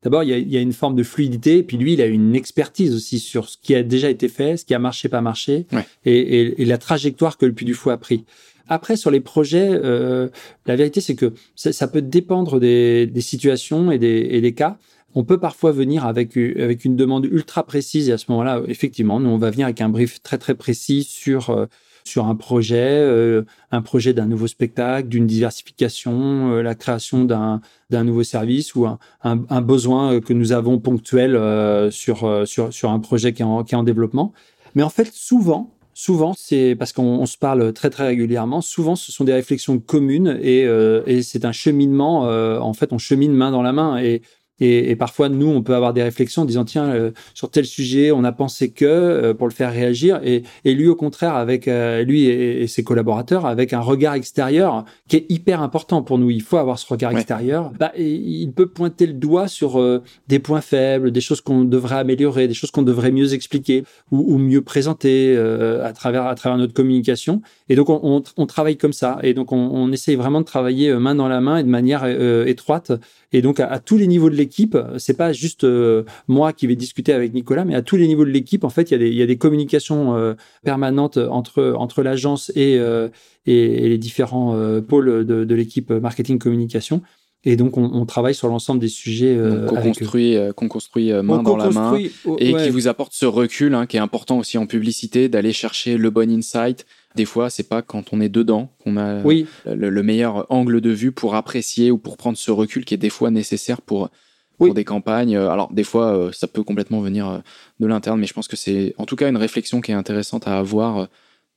d'abord 0.04 0.24
il 0.24 0.30
y 0.30 0.34
a, 0.34 0.38
il 0.38 0.50
y 0.50 0.58
a 0.58 0.62
une 0.62 0.74
forme 0.74 0.96
de 0.96 1.04
fluidité, 1.04 1.58
et 1.58 1.64
puis 1.64 1.78
lui 1.78 1.94
il 1.94 2.02
a 2.02 2.06
une 2.06 2.36
expertise 2.36 2.94
aussi 2.94 3.20
sur 3.20 3.50
ce 3.50 3.58
qui 3.62 3.74
a 3.74 3.82
déjà 3.82 4.10
été 4.10 4.28
fait, 4.28 4.58
ce 4.58 4.66
qui 4.66 4.76
a 4.76 4.80
marché 4.80 5.10
pas 5.10 5.22
marché, 5.22 5.66
et, 6.06 6.18
et, 6.18 6.62
et, 6.62 6.66
la 6.66 6.78
trajectoire 6.78 7.38
que 7.38 7.46
le 7.46 7.54
Puy 7.54 7.66
du 7.66 7.74
Fou 7.74 7.90
a 7.90 7.98
pris. 7.98 8.26
Après, 8.70 8.96
sur 8.96 9.12
les 9.12 9.20
projets, 9.20 9.70
euh, 9.72 10.30
la 10.66 10.76
vérité, 10.78 11.02
c'est 11.02 11.16
que 11.16 11.34
ça, 11.56 11.74
ça, 11.74 11.88
peut 11.88 12.02
dépendre 12.02 12.62
des, 12.62 13.08
des 13.08 13.22
situations 13.22 13.92
et 13.92 13.98
des, 13.98 14.28
et 14.32 14.40
des, 14.40 14.54
cas. 14.54 14.78
On 15.16 15.26
peut 15.26 15.38
parfois 15.38 15.74
venir 15.74 16.06
avec, 16.06 16.38
avec 16.38 16.86
une 16.86 16.96
demande 16.96 17.26
ultra 17.26 17.66
précise 17.66 18.08
et 18.08 18.14
à 18.14 18.18
ce 18.18 18.26
moment-là, 18.30 18.62
effectivement, 18.68 19.20
nous, 19.20 19.30
on 19.30 19.38
va 19.38 19.52
venir 19.52 19.66
avec 19.66 19.82
un 19.82 19.90
brief 19.90 20.22
très, 20.24 20.38
très 20.38 20.56
précis 20.56 21.04
sur 21.04 21.68
sur 22.04 22.26
un 22.26 22.36
projet, 22.36 23.00
euh, 23.00 23.44
un 23.72 23.82
projet 23.82 24.14
d'un 24.14 24.26
nouveau 24.26 24.48
spectacle, 24.48 25.08
d'une 25.08 25.28
diversification, 25.28 26.52
euh, 26.52 26.62
la 26.62 26.76
création 26.76 27.26
d'un 27.26 27.62
d'un 27.90 28.04
nouveau 28.04 28.24
service 28.24 28.74
ou 28.74 28.88
un, 28.88 28.98
un, 29.24 29.62
besoin 29.62 30.20
que 30.20 30.34
nous 30.34 30.52
avons 30.52 30.80
ponctuel 30.80 31.36
euh, 31.36 31.92
sur, 31.92 32.48
sur, 32.48 32.74
sur 32.74 32.90
un 32.90 33.00
projet 33.00 33.34
qui 33.34 33.44
est, 33.44 33.46
en, 33.46 33.64
qui 33.64 33.76
est 33.76 33.78
en 33.78 33.84
développement. 33.84 34.34
Mais 34.74 34.82
en 34.82 34.90
fait, 34.90 35.12
souvent, 35.14 35.70
souvent, 35.94 36.34
c'est 36.36 36.76
parce 36.76 36.92
qu'on 36.92 37.24
se 37.28 37.38
parle 37.38 37.72
très 37.74 37.92
très 37.92 38.08
régulièrement. 38.08 38.62
Souvent, 38.62 38.96
ce 38.96 39.12
sont 39.12 39.26
des 39.26 39.34
réflexions 39.34 39.78
communes 39.78 40.40
et, 40.42 40.62
et 40.62 41.22
c'est 41.22 41.46
un 41.46 41.52
cheminement. 41.52 42.22
en 42.24 42.74
fait, 42.74 42.94
on 42.94 42.98
chemine 42.98 43.34
main 43.34 43.52
dans 43.52 43.62
la 43.62 43.74
main 43.74 44.00
et 44.00 44.24
et, 44.60 44.92
et, 44.92 44.96
parfois, 44.96 45.30
nous, 45.30 45.48
on 45.48 45.64
peut 45.64 45.74
avoir 45.74 45.94
des 45.94 46.04
réflexions 46.04 46.44
en 46.44 46.46
disant 46.46 46.64
tiens, 46.64 46.86
euh, 46.86 47.12
sur 47.34 47.50
tel 47.50 47.66
sujet, 47.66 48.12
on 48.12 48.24
a 48.24 48.32
pensé 48.32 48.70
que 48.70 48.86
euh, 48.86 49.34
pour 49.34 49.48
le 49.48 49.54
faire 49.54 49.72
réagir, 49.72 50.20
et, 50.24 50.44
et 50.64 50.76
lui, 50.76 50.88
au 50.88 50.96
contraire, 50.96 51.36
avec 51.36 51.68
euh, 51.68 52.04
lui 52.04 52.26
et, 52.26 52.68
ses 52.68 52.84
collaborateurs, 52.84 53.48
avec 53.48 53.74
un 53.74 53.80
regard 53.80 54.14
extérieur 54.14 54.86
qui 55.08 55.18
est 55.18 55.26
hyper 55.30 55.62
important 55.62 56.04
pour 56.04 56.20
nous. 56.20 56.30
Il 56.30 56.44
faut 56.44 56.58
avoir 56.58 56.78
ce 56.78 56.88
regard 56.88 57.12
extérieur. 57.12 57.72
Bah, 57.80 57.92
il 57.98 58.52
peut 58.52 58.68
pointer 58.68 59.08
le 59.08 59.14
doigt 59.14 59.48
sur 59.48 59.82
des 60.28 60.40
points 60.40 60.62
faibles, 60.62 61.12
des 61.12 61.22
choses 61.22 61.42
qu'on 61.42 61.64
devrait 61.64 61.98
améliorer, 61.98 62.48
des 62.48 62.54
choses 62.54 62.72
qu'on 62.72 62.84
devrait 62.84 63.12
mieux 63.12 63.34
expliquer 63.34 63.84
ou, 64.12 64.36
ou 64.36 64.38
mieux 64.38 64.62
présenter 64.62 65.36
à 65.38 65.92
travers 65.94 66.26
à 66.26 66.36
travers 66.36 66.58
notre 66.58 66.74
communication. 66.74 67.42
Et 67.70 67.76
donc, 67.76 67.90
on, 67.90 68.00
on, 68.04 68.24
on 68.38 68.46
travaille 68.46 68.78
comme 68.78 68.94
ça. 68.94 69.20
Et 69.24 69.34
donc, 69.34 69.52
on, 69.52 69.58
on, 69.58 69.92
essaye 69.92 70.16
vraiment 70.16 70.42
de 70.42 70.46
travailler 70.46 70.94
main 70.94 71.16
dans 71.16 71.28
la 71.28 71.42
main 71.42 71.58
et 71.58 71.64
de 71.64 71.70
manière 71.70 72.06
étroite 72.06 72.92
et 73.34 73.42
donc 73.42 73.60
à, 73.60 73.80
tous 73.80 73.98
les 73.98 74.06
niveaux 74.06 74.30
de 74.30 74.36
l'équipe, 74.36 74.78
c'est 74.98 75.18
pas 75.18 75.34
juste 75.34 75.64
euh, 75.64 76.04
moi 76.28 76.54
qui 76.54 76.68
vais 76.68 76.76
discuter 76.76 77.14
avec 77.14 77.34
Nicolas, 77.34 77.66
mais 77.66 77.74
à 77.74 77.82
tous 77.82 77.98
les 77.98 78.08
niveaux 78.08 78.26
de 78.26 78.30
l'équipe, 78.30 78.64
en 78.64 78.70
fait, 78.70 78.92
il 78.92 78.94
y 78.94 78.96
a 78.96 79.00
des, 79.00 79.10
il 79.10 79.16
y 79.16 79.24
a 79.24 79.26
des 79.26 79.38
communications 79.38 80.16
euh, 80.16 80.36
permanentes 80.64 81.18
entre 81.18 81.74
entre 81.76 82.04
l'agence 82.04 82.52
et, 82.56 82.78
euh, 82.78 83.10
et, 83.48 83.90
les 83.90 83.98
différents 83.98 84.56
pôles 84.88 85.26
de, 85.26 85.44
de 85.44 85.56
l'équipe 85.56 85.90
marketing 85.90 86.38
communication. 86.38 87.02
Et 87.46 87.58
donc, 87.58 87.76
on, 87.76 87.90
on 87.92 88.06
travaille 88.06 88.36
sur 88.36 88.48
l'ensemble 88.48 88.80
des 88.80 88.88
sujets 88.88 89.38
qu'on 89.68 89.82
construit, 89.82 90.38
construit 90.56 91.12
main 91.12 91.44
dans 91.44 91.58
la 91.58 91.72
main, 91.72 91.98
et 92.38 92.54
qui 92.54 92.70
vous 92.70 92.88
apporte 92.88 93.14
ce 93.14 93.26
recul, 93.26 93.74
hein, 93.74 93.86
qui 93.86 93.98
est 93.98 94.00
important 94.00 94.38
aussi 94.38 94.58
en 94.58 94.66
publicité, 94.66 95.28
d'aller 95.28 95.52
chercher 95.52 95.98
le 95.98 96.10
bon 96.10 96.32
insight, 96.32 96.86
des 97.16 97.26
fois, 97.26 97.50
c'est 97.50 97.68
pas 97.68 97.82
quand 97.82 98.14
on 98.14 98.22
est 98.22 98.30
dedans 98.30 98.70
qu'on 98.84 98.98
a 98.98 99.22
le, 99.66 100.04
meilleur 100.04 100.46
angle 100.50 100.82
de 100.82 100.90
vue 100.90 101.12
pour 101.12 101.36
apprécier 101.36 101.92
ou 101.92 101.98
pour 101.98 102.18
prendre 102.18 102.38
ce 102.38 102.52
recul 102.52 102.86
qui 102.86 102.94
est 102.94 102.98
des 102.98 103.10
fois 103.10 103.30
nécessaire 103.30 103.82
pour, 103.82 104.10
pour 104.58 104.74
des 104.74 104.84
campagnes. 104.84 105.38
Alors, 105.38 105.72
des 105.72 105.84
fois, 105.84 106.16
euh, 106.16 106.32
ça 106.32 106.48
peut 106.48 106.64
complètement 106.64 107.02
venir 107.02 107.28
euh, 107.28 107.38
de 107.80 107.88
l'interne, 107.88 108.20
mais 108.20 108.28
je 108.28 108.34
pense 108.34 108.48
que 108.48 108.56
c'est 108.56 108.96
en 108.98 109.06
tout 109.06 109.16
cas 109.16 109.30
une 109.30 109.38
réflexion 109.38 109.82
qui 109.82 109.92
est 109.92 109.96
intéressante 109.96 110.48
à 110.48 110.58
avoir 110.58 110.98
euh, 110.98 111.06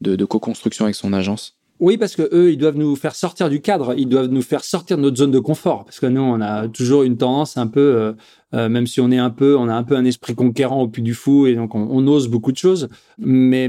de, 0.00 0.16
de 0.16 0.24
co-construction 0.24 0.84
avec 0.84 0.94
son 0.94 1.12
agence. 1.12 1.56
Oui, 1.78 1.98
parce 1.98 2.16
que 2.16 2.28
eux, 2.32 2.52
ils 2.52 2.56
doivent 2.56 2.78
nous 2.78 2.96
faire 2.96 3.14
sortir 3.14 3.50
du 3.50 3.60
cadre, 3.60 3.94
ils 3.98 4.08
doivent 4.08 4.28
nous 4.28 4.42
faire 4.42 4.64
sortir 4.64 4.96
de 4.96 5.02
notre 5.02 5.16
zone 5.16 5.30
de 5.30 5.38
confort. 5.38 5.84
Parce 5.84 6.00
que 6.00 6.06
nous, 6.06 6.22
on 6.22 6.40
a 6.40 6.68
toujours 6.68 7.02
une 7.02 7.18
tendance 7.18 7.58
un 7.58 7.66
peu 7.66 8.14
euh, 8.54 8.68
même 8.68 8.87
si 8.87 9.00
on 9.00 9.11
est 9.11 9.18
un 9.18 9.30
peu, 9.30 9.56
on 9.56 9.68
a 9.68 9.74
un 9.74 9.82
peu 9.82 9.96
un 9.96 10.04
esprit 10.04 10.35
conquérant 10.35 10.82
au 10.82 10.88
Puy 10.88 11.02
du 11.02 11.14
Fou 11.14 11.46
et 11.46 11.54
donc 11.54 11.74
on, 11.74 12.06
ose 12.06 12.28
beaucoup 12.28 12.52
de 12.52 12.56
choses. 12.56 12.88
Mais 13.18 13.68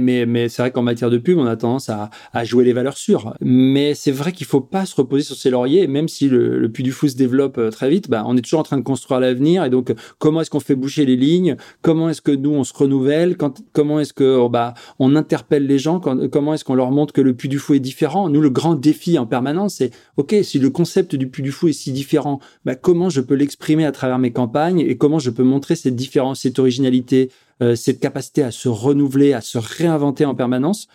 c'est 0.50 0.62
vrai 0.62 0.72
qu'en 0.72 0.84
matière 0.84 1.10
de 1.10 1.18
pub, 1.18 1.38
on 1.40 1.46
a 1.48 1.56
tendance 1.56 1.90
à, 1.90 2.10
jouer 2.44 2.64
les 2.64 2.74
valeurs 2.74 2.98
sûres. 2.98 3.34
Mais 3.42 3.96
c'est 3.96 4.12
vrai 4.12 4.32
qu'il 4.32 4.46
faut 4.46 4.62
pas 4.62 4.86
se 4.86 4.96
reposer 4.96 5.24
sur 5.24 5.36
ses 5.36 5.50
lauriers. 5.50 5.88
même 5.88 6.08
si 6.08 6.30
le, 6.30 6.60
le 6.60 6.68
du 6.68 6.92
Fou 6.92 7.08
se 7.08 7.16
développe 7.16 7.58
euh, 7.58 7.72
très 7.72 7.90
vite, 7.90 8.08
bah, 8.10 8.24
on 8.28 8.38
est 8.38 8.42
toujours 8.42 8.60
en 8.60 8.64
train 8.64 8.78
de 8.78 8.84
construire 8.84 9.20
l'avenir. 9.20 9.66
Et 9.66 9.70
donc 9.72 9.94
comment 10.20 10.42
est-ce 10.42 10.52
qu'on 10.52 10.60
fait 10.60 10.76
bouger 10.76 11.06
les 11.06 11.16
lignes? 11.16 11.58
Comment 11.82 12.10
est-ce 12.10 12.22
que 12.22 12.32
nous 12.32 12.52
on 12.52 12.64
se 12.64 12.74
renouvelle? 12.74 13.36
Comment 13.74 14.00
est-ce 14.00 14.14
que 14.14 14.38
oh, 14.38 14.50
bah 14.50 14.76
on 15.00 15.16
interpelle 15.16 15.66
les 15.66 15.80
gens? 15.80 16.00
Comment 16.00 16.54
est-ce 16.54 16.64
qu'on 16.64 16.76
leur 16.76 16.92
montre 16.92 17.14
que 17.14 17.22
le 17.22 17.34
Puy 17.34 17.50
du 17.50 17.58
Fou 17.58 17.74
est 17.74 17.80
différent? 17.80 18.30
Nous 18.30 18.42
le 18.42 18.52
grand 18.52 18.76
défi 18.76 19.18
en 19.18 19.26
permanence, 19.26 19.76
c'est 19.76 19.92
ok 20.18 20.36
si 20.44 20.60
le 20.60 20.70
concept 20.70 21.16
du 21.16 21.28
Puy 21.28 21.42
du 21.42 21.52
Fou 21.52 21.68
est 21.68 21.74
si 21.74 21.92
différent, 21.92 22.40
bah, 22.64 22.76
comment 22.76 23.10
je 23.10 23.22
peux 23.22 23.36
l'exprimer 23.36 23.86
à 23.86 23.92
travers 23.92 24.20
mes 24.20 24.32
campagnes? 24.32 24.67
Et 24.76 24.98
comment 24.98 25.20
je 25.20 25.30
peux 25.30 25.44
montrer 25.44 25.76
cette 25.76 25.96
différence, 25.96 26.42
cette 26.42 26.60
originalité, 26.60 27.30
euh, 27.62 27.76
cette 27.76 28.00
capacité 28.00 28.44
à 28.44 28.52
se 28.52 28.68
renouveler, 28.68 29.34
à 29.34 29.42
se 29.42 29.58
réinventer 29.58 30.26
en 30.26 30.36
permanence, 30.36 30.88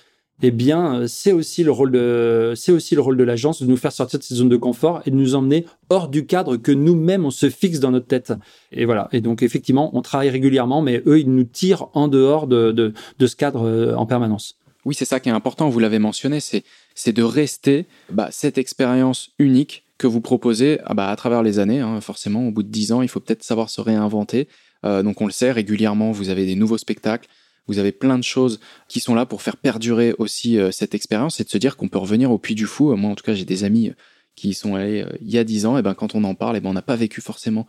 eh 0.42 0.50
bien, 0.50 0.94
euh, 1.00 1.06
c'est 1.06 1.32
aussi 1.32 1.62
le 1.62 1.70
rôle 1.70 1.92
de, 1.92 2.52
c'est 2.56 2.72
aussi 2.72 2.94
le 2.94 3.00
rôle 3.00 3.16
de 3.16 3.22
l'agence 3.22 3.62
de 3.62 3.66
nous 3.66 3.76
faire 3.76 3.92
sortir 3.92 4.18
de 4.18 4.24
cette 4.24 4.36
zone 4.36 4.48
de 4.48 4.56
confort 4.56 5.00
et 5.06 5.10
de 5.10 5.16
nous 5.16 5.34
emmener 5.34 5.66
hors 5.88 6.08
du 6.08 6.26
cadre 6.26 6.56
que 6.56 6.72
nous-mêmes 6.72 7.24
on 7.24 7.30
se 7.30 7.48
fixe 7.48 7.78
dans 7.78 7.92
notre 7.92 8.06
tête. 8.06 8.32
Et 8.72 8.84
voilà. 8.84 9.08
Et 9.12 9.20
donc, 9.20 9.42
effectivement, 9.42 9.96
on 9.96 10.02
travaille 10.02 10.30
régulièrement, 10.30 10.82
mais 10.82 11.02
eux, 11.06 11.20
ils 11.20 11.32
nous 11.32 11.44
tirent 11.44 11.88
en 11.94 12.08
dehors 12.08 12.48
de, 12.48 12.92
ce 13.20 13.36
cadre 13.36 13.68
euh, 13.68 13.94
en 13.94 14.04
permanence. 14.04 14.56
Oui, 14.84 14.96
c'est 14.96 15.04
ça 15.04 15.20
qui 15.20 15.28
est 15.28 15.32
important. 15.32 15.68
Vous 15.68 15.78
l'avez 15.78 16.00
mentionné, 16.00 16.40
c'est, 16.40 16.64
c'est 16.96 17.12
de 17.12 17.22
rester 17.22 17.86
bah, 18.10 18.28
cette 18.32 18.58
expérience 18.58 19.30
unique 19.38 19.84
que 20.02 20.08
vous 20.08 20.20
proposez 20.20 20.80
ah 20.84 20.94
bah, 20.94 21.08
à 21.08 21.16
travers 21.16 21.44
les 21.44 21.60
années. 21.60 21.78
Hein, 21.78 22.00
forcément, 22.00 22.48
au 22.48 22.50
bout 22.50 22.64
de 22.64 22.68
dix 22.68 22.90
ans, 22.90 23.02
il 23.02 23.08
faut 23.08 23.20
peut-être 23.20 23.44
savoir 23.44 23.70
se 23.70 23.80
réinventer. 23.80 24.48
Euh, 24.84 25.04
donc 25.04 25.20
on 25.20 25.26
le 25.26 25.32
sait, 25.32 25.52
régulièrement, 25.52 26.10
vous 26.10 26.28
avez 26.28 26.44
des 26.44 26.56
nouveaux 26.56 26.76
spectacles, 26.76 27.28
vous 27.68 27.78
avez 27.78 27.92
plein 27.92 28.18
de 28.18 28.24
choses 28.24 28.58
qui 28.88 28.98
sont 28.98 29.14
là 29.14 29.26
pour 29.26 29.42
faire 29.42 29.56
perdurer 29.56 30.12
aussi 30.18 30.58
euh, 30.58 30.72
cette 30.72 30.96
expérience 30.96 31.38
et 31.38 31.44
de 31.44 31.48
se 31.48 31.56
dire 31.56 31.76
qu'on 31.76 31.88
peut 31.88 31.98
revenir 31.98 32.32
au 32.32 32.38
Puy 32.38 32.56
du 32.56 32.66
Fou. 32.66 32.94
Moi, 32.96 33.12
en 33.12 33.14
tout 33.14 33.22
cas, 33.22 33.34
j'ai 33.34 33.44
des 33.44 33.62
amis 33.62 33.92
qui 34.34 34.48
y 34.48 34.54
sont 34.54 34.74
allés 34.74 35.02
euh, 35.02 35.12
il 35.20 35.30
y 35.30 35.38
a 35.38 35.44
dix 35.44 35.66
ans, 35.66 35.78
et 35.78 35.82
ben 35.82 35.94
quand 35.94 36.16
on 36.16 36.24
en 36.24 36.34
parle, 36.34 36.56
et 36.56 36.60
ben 36.60 36.70
on 36.70 36.74
n'a 36.74 36.82
pas 36.82 36.96
vécu 36.96 37.20
forcément 37.20 37.64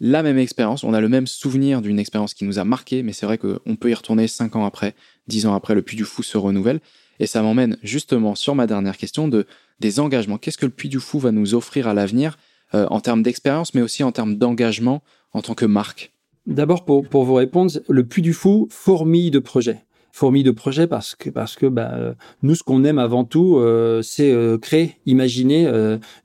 la 0.00 0.22
même 0.22 0.38
expérience, 0.38 0.84
on 0.84 0.92
a 0.92 1.00
le 1.00 1.08
même 1.08 1.26
souvenir 1.26 1.80
d'une 1.80 1.98
expérience 1.98 2.34
qui 2.34 2.44
nous 2.44 2.58
a 2.58 2.64
marqué, 2.64 3.02
mais 3.02 3.14
c'est 3.14 3.24
vrai 3.24 3.38
qu'on 3.38 3.76
peut 3.76 3.90
y 3.90 3.94
retourner 3.94 4.28
cinq 4.28 4.54
ans 4.54 4.66
après, 4.66 4.94
dix 5.28 5.46
ans 5.46 5.54
après, 5.54 5.74
le 5.74 5.80
Puy 5.80 5.96
du 5.96 6.04
Fou 6.04 6.22
se 6.22 6.36
renouvelle. 6.36 6.80
Et 7.20 7.26
ça 7.26 7.42
m'emmène 7.42 7.76
justement 7.82 8.34
sur 8.34 8.54
ma 8.54 8.66
dernière 8.66 8.96
question 8.96 9.28
de 9.28 9.46
des 9.78 10.00
engagements. 10.00 10.38
Qu'est-ce 10.38 10.58
que 10.58 10.66
le 10.66 10.72
Puy 10.72 10.88
du 10.88 10.98
Fou 10.98 11.18
va 11.18 11.30
nous 11.30 11.54
offrir 11.54 11.86
à 11.86 11.94
l'avenir 11.94 12.38
euh, 12.74 12.86
en 12.90 13.00
termes 13.00 13.22
d'expérience, 13.22 13.74
mais 13.74 13.82
aussi 13.82 14.02
en 14.02 14.10
termes 14.10 14.36
d'engagement 14.36 15.02
en 15.32 15.42
tant 15.42 15.54
que 15.54 15.66
marque? 15.66 16.12
D'abord, 16.46 16.84
pour, 16.84 17.06
pour 17.06 17.24
vous 17.24 17.34
répondre, 17.34 17.70
le 17.88 18.04
Puy 18.04 18.22
du 18.22 18.32
Fou 18.32 18.68
fourmille 18.70 19.30
de 19.30 19.38
projets. 19.38 19.84
Fourmille 20.12 20.42
de 20.42 20.50
projets 20.50 20.86
parce 20.86 21.14
que, 21.14 21.30
parce 21.30 21.56
que 21.56 21.66
bah, 21.66 21.92
euh, 21.94 22.14
nous, 22.42 22.54
ce 22.54 22.62
qu'on 22.62 22.84
aime 22.84 22.98
avant 22.98 23.24
tout, 23.24 23.58
euh, 23.58 24.02
c'est 24.02 24.34
créer, 24.60 24.96
imaginer 25.06 25.70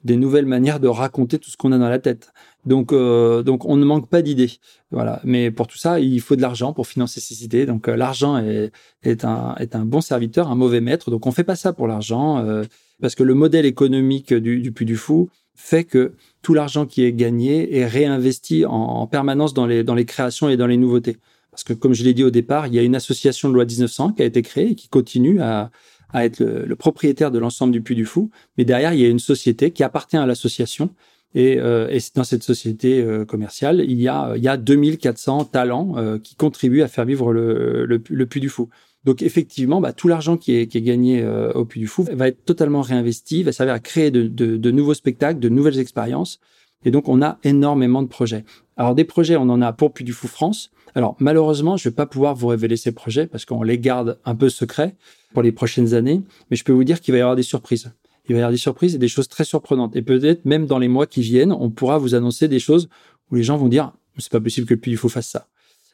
des 0.04 0.17
nouvelles 0.17 0.45
manières 0.45 0.80
de 0.80 0.88
raconter 0.88 1.39
tout 1.39 1.50
ce 1.50 1.58
qu'on 1.58 1.71
a 1.71 1.78
dans 1.78 1.89
la 1.89 2.00
tête. 2.00 2.32
Donc, 2.65 2.91
donc 2.91 3.65
on 3.65 3.78
ne 3.78 3.86
manque 3.86 4.10
pas 4.10 4.21
d'idées. 4.21 4.52
Voilà. 4.91 5.21
Mais 5.24 5.52
pour 5.52 5.67
tout 5.67 5.78
ça, 5.78 6.00
il 6.00 6.19
faut 6.21 6.36
de 6.36 6.41
l'argent 6.41 6.74
pour 6.74 6.88
financer 6.88 7.19
ces 7.19 7.43
idées. 7.43 7.65
Donc, 7.65 7.88
l'argent 7.88 8.38
est, 8.38 8.71
est, 9.04 9.24
un, 9.24 9.56
est 9.60 9.76
un 9.76 9.86
bon 9.86 10.02
serviteur, 10.02 10.50
un 10.50 10.56
mauvais 10.56 10.82
maître. 10.82 11.12
Donc, 11.12 11.28
on 11.28 11.32
fait 11.32 11.43
pas 11.43 11.56
ça 11.56 11.74
pour 11.74 11.88
l'argent 11.88 12.43
parce 13.02 13.15
que 13.15 13.24
le 13.24 13.34
modèle 13.34 13.65
économique 13.65 14.34
du, 14.34 14.62
du 14.62 14.71
Puy 14.71 14.86
du 14.86 14.95
Fou 14.95 15.30
fait 15.56 15.84
que 15.84 16.13
tout 16.41 16.54
l'argent 16.54 16.86
qui 16.86 17.04
est 17.04 17.13
gagné 17.13 17.78
est 17.78 17.86
réinvesti 17.86 18.65
en, 18.65 19.08
permanence 19.08 19.54
dans 19.54 19.65
les, 19.65 19.84
dans 19.84 19.95
les 19.95 20.06
créations 20.06 20.50
et 20.50 20.58
dans 20.58 20.67
les 20.67 20.78
nouveautés. 20.78 21.17
Parce 21.56 21.63
que, 21.63 21.72
comme 21.72 21.94
je 21.94 22.04
l'ai 22.04 22.13
dit 22.13 22.26
au 22.26 22.32
départ, 22.32 22.68
il 22.68 22.74
y 22.74 22.80
a 22.80 22.82
une 22.82 22.96
association 22.98 23.48
de 23.48 23.54
loi 23.54 23.63
1900 23.63 24.12
qui 24.12 24.22
a 24.22 24.26
été 24.26 24.41
créée 24.41 24.72
et 24.72 24.76
qui 24.76 24.89
continue 24.89 25.39
à, 25.39 25.72
être 26.13 26.41
le, 26.41 26.76
propriétaire 26.76 27.32
de 27.32 27.39
l'ensemble 27.39 27.72
du 27.72 27.82
Puy 27.82 27.96
du 27.96 28.06
Fou. 28.06 28.30
Mais 28.58 28.65
derrière, 28.65 28.94
il 28.94 29.00
y 29.00 29.06
a 29.06 29.08
une 29.08 29.20
société 29.20 29.72
qui 29.72 29.82
appartient 29.82 30.18
à 30.18 30.26
l'association. 30.26 30.89
Et, 31.34 31.58
euh, 31.58 31.98
dans 32.13 32.26
cette 32.26 32.44
société 32.44 33.02
euh, 33.02 33.24
commerciale, 33.24 33.86
il 33.88 34.02
y 34.02 34.10
a, 34.10 34.34
il 34.36 34.44
y 34.44 34.50
a 34.50 34.58
2400 34.58 35.46
talents 35.46 35.94
euh, 35.96 36.20
qui 36.20 36.36
contribuent 36.36 36.82
à 36.82 36.89
faire 36.89 37.06
vivre 37.06 37.32
le, 37.32 38.26
Puy 38.26 38.41
du 38.41 38.50
Fou. 38.50 38.68
Donc 39.06 39.22
effectivement, 39.22 39.80
bah, 39.80 39.94
tout 39.94 40.10
l'argent 40.10 40.36
qui 40.36 40.58
est, 40.58 40.68
gagné 40.84 41.26
au 41.54 41.63
Puy 41.63 41.80
du 41.80 41.88
Fou 41.88 42.06
va 42.12 42.28
être 42.28 42.44
totalement 42.44 42.82
réinvesti, 42.82 43.44
va 43.44 43.54
servir 43.54 43.76
à 43.76 43.80
créer 43.80 44.12
de, 44.12 44.24
de, 44.24 44.58
de, 44.58 44.72
nouveaux 44.72 44.94
spectacles, 44.94 45.39
de 45.39 45.48
nouvelles 45.48 45.80
expériences. 45.80 46.41
Et 46.84 46.91
donc 46.91 47.08
on 47.08 47.22
a 47.22 47.39
énormément 47.46 48.02
de 48.04 48.10
projets. 48.10 48.44
Alors 48.76 48.94
des 48.94 49.06
projets, 49.06 49.38
on 49.38 49.50
en 49.50 49.62
a 49.62 49.72
pour 49.72 49.94
Puy 49.94 50.04
du 50.04 50.12
Fou 50.12 50.28
France. 50.28 50.72
Alors 50.95 51.15
malheureusement, 51.19 51.77
je 51.77 51.89
vais 51.89 51.95
pas 51.95 52.05
pouvoir 52.05 52.36
vous 52.36 52.47
révéler 52.47 52.77
ces 52.77 52.91
projets 52.91 53.27
parce 53.27 53.45
qu'on 53.45 53.63
les 53.63 53.77
garde 53.77 54.17
un 54.25 54.36
peu 54.36 54.49
secrets 54.49 54.95
pour 55.34 55.43
les 55.43 55.51
prochaines 55.51 55.93
années. 55.93 56.21
Mais 56.49 56.58
je 56.58 56.63
peux 56.63 56.71
vous 56.71 56.86
dire 56.86 57.01
qu'il 57.01 57.12
va 57.12 57.17
y 57.19 57.21
avoir 57.21 57.36
des 57.36 57.43
surprises. 57.43 57.91
Il 58.27 58.34
va 58.34 58.39
y 58.39 58.41
avoir 58.41 58.51
des 58.51 58.58
surprises 58.58 58.95
et 58.95 58.97
des 58.97 59.08
choses 59.08 59.27
très 59.27 59.43
surprenantes. 59.43 59.95
Et 59.95 60.01
peut-être 60.01 60.45
même 60.45 60.65
dans 60.65 60.79
les 60.79 60.88
mois 60.88 61.05
qui 61.05 61.21
viennent, 61.21 61.51
on 61.51 61.69
pourra 61.69 61.97
vous 61.97 62.15
annoncer 62.15 62.47
des 62.47 62.60
choses 62.60 62.89
où 63.29 63.36
les 63.36 63.43
gens 63.43 63.58
vont 63.58 63.67
dire 63.67 63.91
c'est 64.17 64.31
pas 64.31 64.39
possible 64.39 64.65
que 64.65 64.73
le 64.73 64.79
Puy 64.79 64.95
fasse 64.95 65.27
ça. 65.27 65.47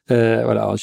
Euh, 0.09 0.43
voilà. 0.43 0.75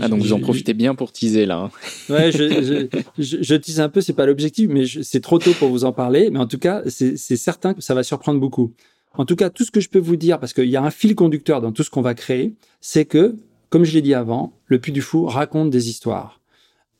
ah, 0.00 0.08
donc 0.08 0.20
vous 0.20 0.32
en 0.32 0.40
profitez 0.40 0.74
bien 0.74 0.94
pour 0.94 1.12
teaser 1.12 1.44
là. 1.44 1.58
Hein. 1.58 1.70
Ouais, 2.08 2.32
je, 2.32 3.54
tease 3.56 3.80
un 3.80 3.88
peu, 3.88 4.00
c'est 4.00 4.12
pas 4.12 4.26
l'objectif, 4.26 4.68
mais 4.70 4.84
c'est 4.86 5.20
trop 5.20 5.38
tôt 5.38 5.52
pour 5.58 5.68
vous 5.68 5.84
en 5.84 5.92
parler. 5.92 6.30
Mais 6.30 6.38
en 6.38 6.46
tout 6.46 6.58
cas, 6.58 6.82
c'est 6.86 7.16
certain 7.16 7.74
que 7.74 7.82
ça 7.82 7.94
va 7.94 8.02
surprendre 8.02 8.40
beaucoup. 8.40 8.72
En 9.16 9.24
tout 9.24 9.36
cas, 9.36 9.50
tout 9.50 9.64
ce 9.64 9.70
que 9.70 9.80
je 9.80 9.88
peux 9.88 9.98
vous 9.98 10.16
dire, 10.16 10.40
parce 10.40 10.52
qu'il 10.52 10.68
y 10.68 10.76
a 10.76 10.82
un 10.82 10.90
fil 10.90 11.14
conducteur 11.14 11.60
dans 11.60 11.72
tout 11.72 11.82
ce 11.82 11.90
qu'on 11.90 12.02
va 12.02 12.14
créer, 12.14 12.54
c'est 12.80 13.04
que, 13.04 13.36
comme 13.70 13.84
je 13.84 13.94
l'ai 13.94 14.02
dit 14.02 14.14
avant, 14.14 14.52
le 14.66 14.78
Puy 14.78 14.92
du 14.92 15.02
Fou 15.02 15.26
raconte 15.26 15.70
des 15.70 15.88
histoires, 15.88 16.40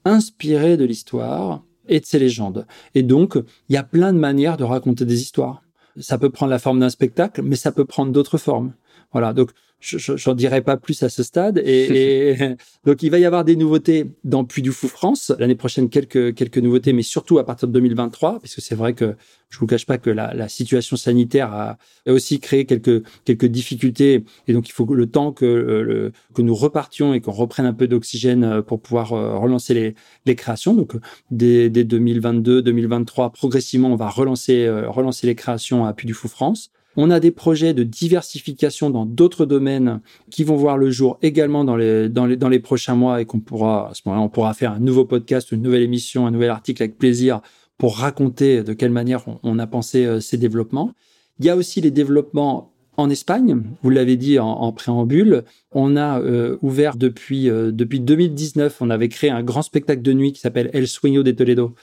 inspirées 0.05 0.77
de 0.77 0.85
l'histoire 0.85 1.65
et 1.89 2.01
de 2.01 2.07
ses 2.07 2.19
légendes. 2.19 2.67
Et 2.95 3.03
donc, 3.03 3.37
il 3.69 3.75
y 3.75 3.77
a 3.77 3.83
plein 3.83 4.13
de 4.13 4.19
manières 4.19 4.57
de 4.57 4.65
raconter 4.65 5.05
des 5.05 5.21
histoires. 5.21 5.63
Ça 5.99 6.19
peut 6.19 6.31
prendre 6.31 6.51
la 6.51 6.59
forme 6.59 6.81
d'un 6.81 6.91
spectacle, 6.91 7.43
mais 7.43 7.57
ça 7.57 7.73
peut 7.73 7.85
prendre 7.85 8.13
d'autres 8.13 8.39
formes. 8.39 8.73
Voilà. 9.15 9.33
Donc, 9.33 9.51
j'en 9.81 10.35
dirai 10.35 10.61
pas 10.61 10.77
plus 10.77 11.03
à 11.03 11.09
ce 11.09 11.23
stade. 11.23 11.59
Et, 11.65 12.35
donc, 12.85 13.03
il 13.03 13.11
va 13.11 13.19
y 13.19 13.25
avoir 13.25 13.45
des 13.45 13.55
nouveautés 13.57 14.11
dans 14.25 14.45
Puy 14.45 14.61
du 14.61 14.73
Fou 14.73 14.89
France. 14.89 15.33
L'année 15.39 15.55
prochaine, 15.55 15.89
quelques, 15.89 16.35
quelques 16.35 16.59
nouveautés, 16.59 16.93
mais 16.93 17.03
surtout 17.03 17.39
à 17.39 17.45
partir 17.45 17.69
de 17.69 17.73
2023, 17.75 18.41
puisque 18.41 18.61
c'est 18.61 18.75
vrai 18.75 18.95
que 18.95 19.15
je 19.51 19.59
vous 19.61 19.67
cache 19.67 19.87
pas 19.87 19.99
que 19.99 20.11
la, 20.11 20.35
la 20.35 20.49
situation 20.49 20.97
sanitaire 20.97 21.53
a, 21.53 21.79
aussi 22.09 22.41
créé 22.41 22.65
quelques, 22.65 23.05
quelques 23.25 23.47
difficultés. 23.47 24.25
Et 24.49 24.53
donc, 24.53 24.69
il 24.69 24.73
faut 24.73 24.85
le 24.93 25.07
temps 25.07 25.31
que, 25.31 25.45
euh, 25.45 25.83
le, 25.83 26.13
que 26.35 26.43
nous 26.43 26.57
repartions 26.57 27.15
et 27.15 27.21
qu'on 27.21 27.31
reprenne 27.31 27.67
un 27.67 27.73
peu 27.73 27.87
d'oxygène 27.87 28.43
euh, 28.43 28.63
pour 28.63 28.81
pouvoir 28.81 29.13
euh, 29.13 29.39
relancer 29.39 29.75
les, 29.75 29.95
les 30.27 30.35
créations. 30.35 30.75
Donc, 30.75 30.95
dès, 31.31 31.71
dès 31.71 31.85
2022, 31.85 32.63
2023, 32.63 33.31
progressivement, 33.31 33.93
on 33.93 33.97
va 33.97 34.09
relancer, 34.09 34.69
relancer 34.89 35.29
les 35.29 35.37
créations 35.37 35.85
à 35.85 35.93
Puy 35.93 36.07
du 36.07 36.15
Fou 36.15 36.27
France. 36.27 36.73
On 36.97 37.11
a 37.11 37.19
des 37.19 37.31
projets 37.31 37.75
de 37.75 37.83
diversification 37.83 38.91
dans 38.91 39.05
d'autres 39.05 39.47
domaines 39.47 40.01
qui 40.31 40.45
vont 40.45 40.57
voir 40.57 40.79
le 40.79 40.91
jour 40.91 41.19
également 41.23 41.65
dans 41.65 41.77
les, 41.77 42.09
dans 42.09 42.27
les, 42.27 42.37
dans 42.37 42.49
les 42.49 42.61
prochains 42.61 42.95
mois 42.95 43.21
et 43.21 43.25
qu'on 43.25 43.41
pourra, 43.41 43.91
à 43.91 43.95
ce 43.95 44.03
moment-là, 44.07 44.25
on 44.25 44.29
pourra 44.29 44.55
faire 44.55 44.73
un 44.73 44.81
nouveau 44.81 45.05
podcast, 45.05 45.51
une 45.53 45.63
nouvelle 45.63 45.83
émission, 45.83 46.27
un 46.27 46.31
nouvel 46.31 46.51
article 46.51 46.83
avec 46.83 46.97
plaisir 46.97 47.41
pour 47.79 47.97
raconter 47.97 48.63
de 48.63 48.73
quelle 48.73 48.93
manière 48.93 49.25
on, 49.43 49.59
a 49.59 49.67
pensé 49.67 50.05
euh, 50.05 50.21
ces 50.21 50.37
développements. 50.37 50.93
Il 51.41 51.47
y 51.47 51.51
a 51.51 51.57
aussi 51.57 51.81
les 51.81 51.91
développements 51.91 52.71
en 52.97 53.11
Espagne, 53.11 53.61
vous 53.83 53.91
l'avez 53.91 54.17
dit 54.17 54.39
en, 54.39 54.71
préambule, 54.71 55.43
on 55.73 55.97
a 55.97 56.21
euh, 56.21 56.59
ouvert 56.63 56.97
depuis 56.97 57.51
euh, 57.51 57.73
depuis 57.73 57.99
2019, 57.99 58.77
on 58.81 58.89
avait 58.89 59.09
créé 59.09 59.31
un 59.31 59.43
grand 59.43 59.63
spectacle 59.63 60.01
de 60.01 60.13
nuit 60.13 60.33
qui 60.33 60.41
s'appelle 60.41 60.71
El 60.73 60.87
Sueño 60.87 61.25
de 61.25 61.33
Toledo, 61.33 61.75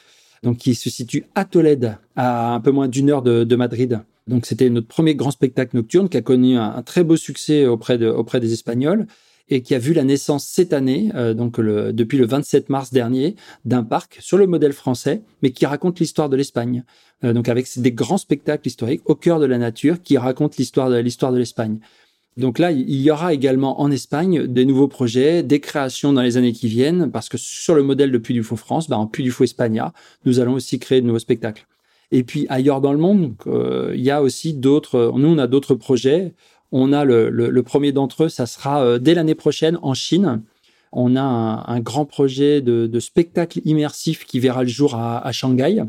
donc 0.41 0.55
qui 0.57 0.73
se 0.73 0.89
situe 0.89 1.25
à 1.35 1.43
Tolède, 1.43 1.97
à 2.15 2.53
un 2.53 2.61
peu 2.61 2.71
moins 2.71 2.87
d'une 2.87 3.09
heure 3.09 3.23
de, 3.23 3.43
de 3.43 3.55
Madrid. 3.57 3.99
Donc 4.27 4.45
c'était 4.45 4.69
notre 4.69 4.87
premier 4.87 5.15
grand 5.15 5.31
spectacle 5.31 5.75
nocturne 5.75 6.09
qui 6.09 6.17
a 6.17 6.21
connu 6.21 6.57
un, 6.57 6.81
très 6.83 7.03
beau 7.03 7.15
succès 7.15 7.65
auprès, 7.65 8.03
auprès 8.05 8.39
des 8.39 8.53
Espagnols 8.53 9.07
et 9.49 9.61
qui 9.61 9.75
a 9.75 9.79
vu 9.79 9.93
la 9.93 10.03
naissance 10.03 10.47
cette 10.47 10.71
année, 10.71 11.11
euh, 11.15 11.33
donc 11.33 11.59
depuis 11.59 12.17
le 12.17 12.25
27 12.25 12.69
mars 12.69 12.93
dernier, 12.93 13.35
d'un 13.65 13.83
parc 13.83 14.17
sur 14.21 14.37
le 14.37 14.47
modèle 14.47 14.71
français, 14.71 15.23
mais 15.41 15.51
qui 15.51 15.65
raconte 15.65 15.99
l'histoire 15.99 16.29
de 16.29 16.37
l'Espagne. 16.37 16.85
Euh, 17.23 17.33
donc 17.33 17.49
avec 17.49 17.67
des 17.77 17.91
grands 17.91 18.17
spectacles 18.17 18.67
historiques 18.67 19.01
au 19.05 19.15
cœur 19.15 19.39
de 19.39 19.45
la 19.45 19.57
nature 19.57 20.01
qui 20.01 20.17
racontent 20.17 20.55
l'histoire 20.57 20.89
de 20.89 20.97
l'histoire 20.97 21.33
de 21.33 21.37
l'Espagne. 21.37 21.79
Donc 22.37 22.59
là, 22.59 22.71
il 22.71 23.01
y 23.01 23.11
aura 23.11 23.33
également 23.33 23.81
en 23.81 23.91
Espagne 23.91 24.47
des 24.47 24.63
nouveaux 24.63 24.87
projets, 24.87 25.43
des 25.43 25.59
créations 25.59 26.13
dans 26.13 26.21
les 26.21 26.37
années 26.37 26.53
qui 26.53 26.69
viennent, 26.69 27.11
parce 27.11 27.27
que 27.27 27.37
sur 27.37 27.75
le 27.75 27.83
modèle 27.83 28.09
de 28.09 28.17
Puy 28.17 28.33
du 28.33 28.41
Fou 28.41 28.55
France, 28.55 28.87
bah, 28.87 28.97
en 28.97 29.05
Puy 29.05 29.23
du 29.23 29.31
Fou 29.31 29.43
Espagna, 29.43 29.91
nous 30.23 30.39
allons 30.39 30.53
aussi 30.53 30.79
créer 30.79 31.01
de 31.01 31.07
nouveaux 31.07 31.19
spectacles. 31.19 31.67
Et 32.11 32.23
puis 32.23 32.45
ailleurs 32.49 32.81
dans 32.81 32.91
le 32.91 32.99
monde, 32.99 33.33
euh, 33.47 33.93
il 33.95 34.01
y 34.01 34.11
a 34.11 34.21
aussi 34.21 34.53
d'autres. 34.53 35.13
Nous, 35.15 35.27
on 35.27 35.37
a 35.37 35.47
d'autres 35.47 35.75
projets. 35.75 36.33
On 36.73 36.93
a 36.93 37.03
le, 37.03 37.61
premier 37.63 37.91
d'entre 37.91 38.25
eux, 38.25 38.29
ça 38.29 38.45
sera 38.45 38.83
euh, 38.83 38.99
dès 38.99 39.13
l'année 39.13 39.35
prochaine 39.35 39.77
en 39.81 39.93
Chine. 39.93 40.43
On 40.93 41.15
a 41.15 41.21
un, 41.21 41.79
grand 41.79 42.05
projet 42.05 42.61
de, 42.61 42.99
spectacle 42.99 43.61
immersif 43.63 44.25
qui 44.25 44.39
verra 44.39 44.63
le 44.63 44.69
jour 44.69 44.95
à, 44.95 45.31
Shanghai. 45.31 45.83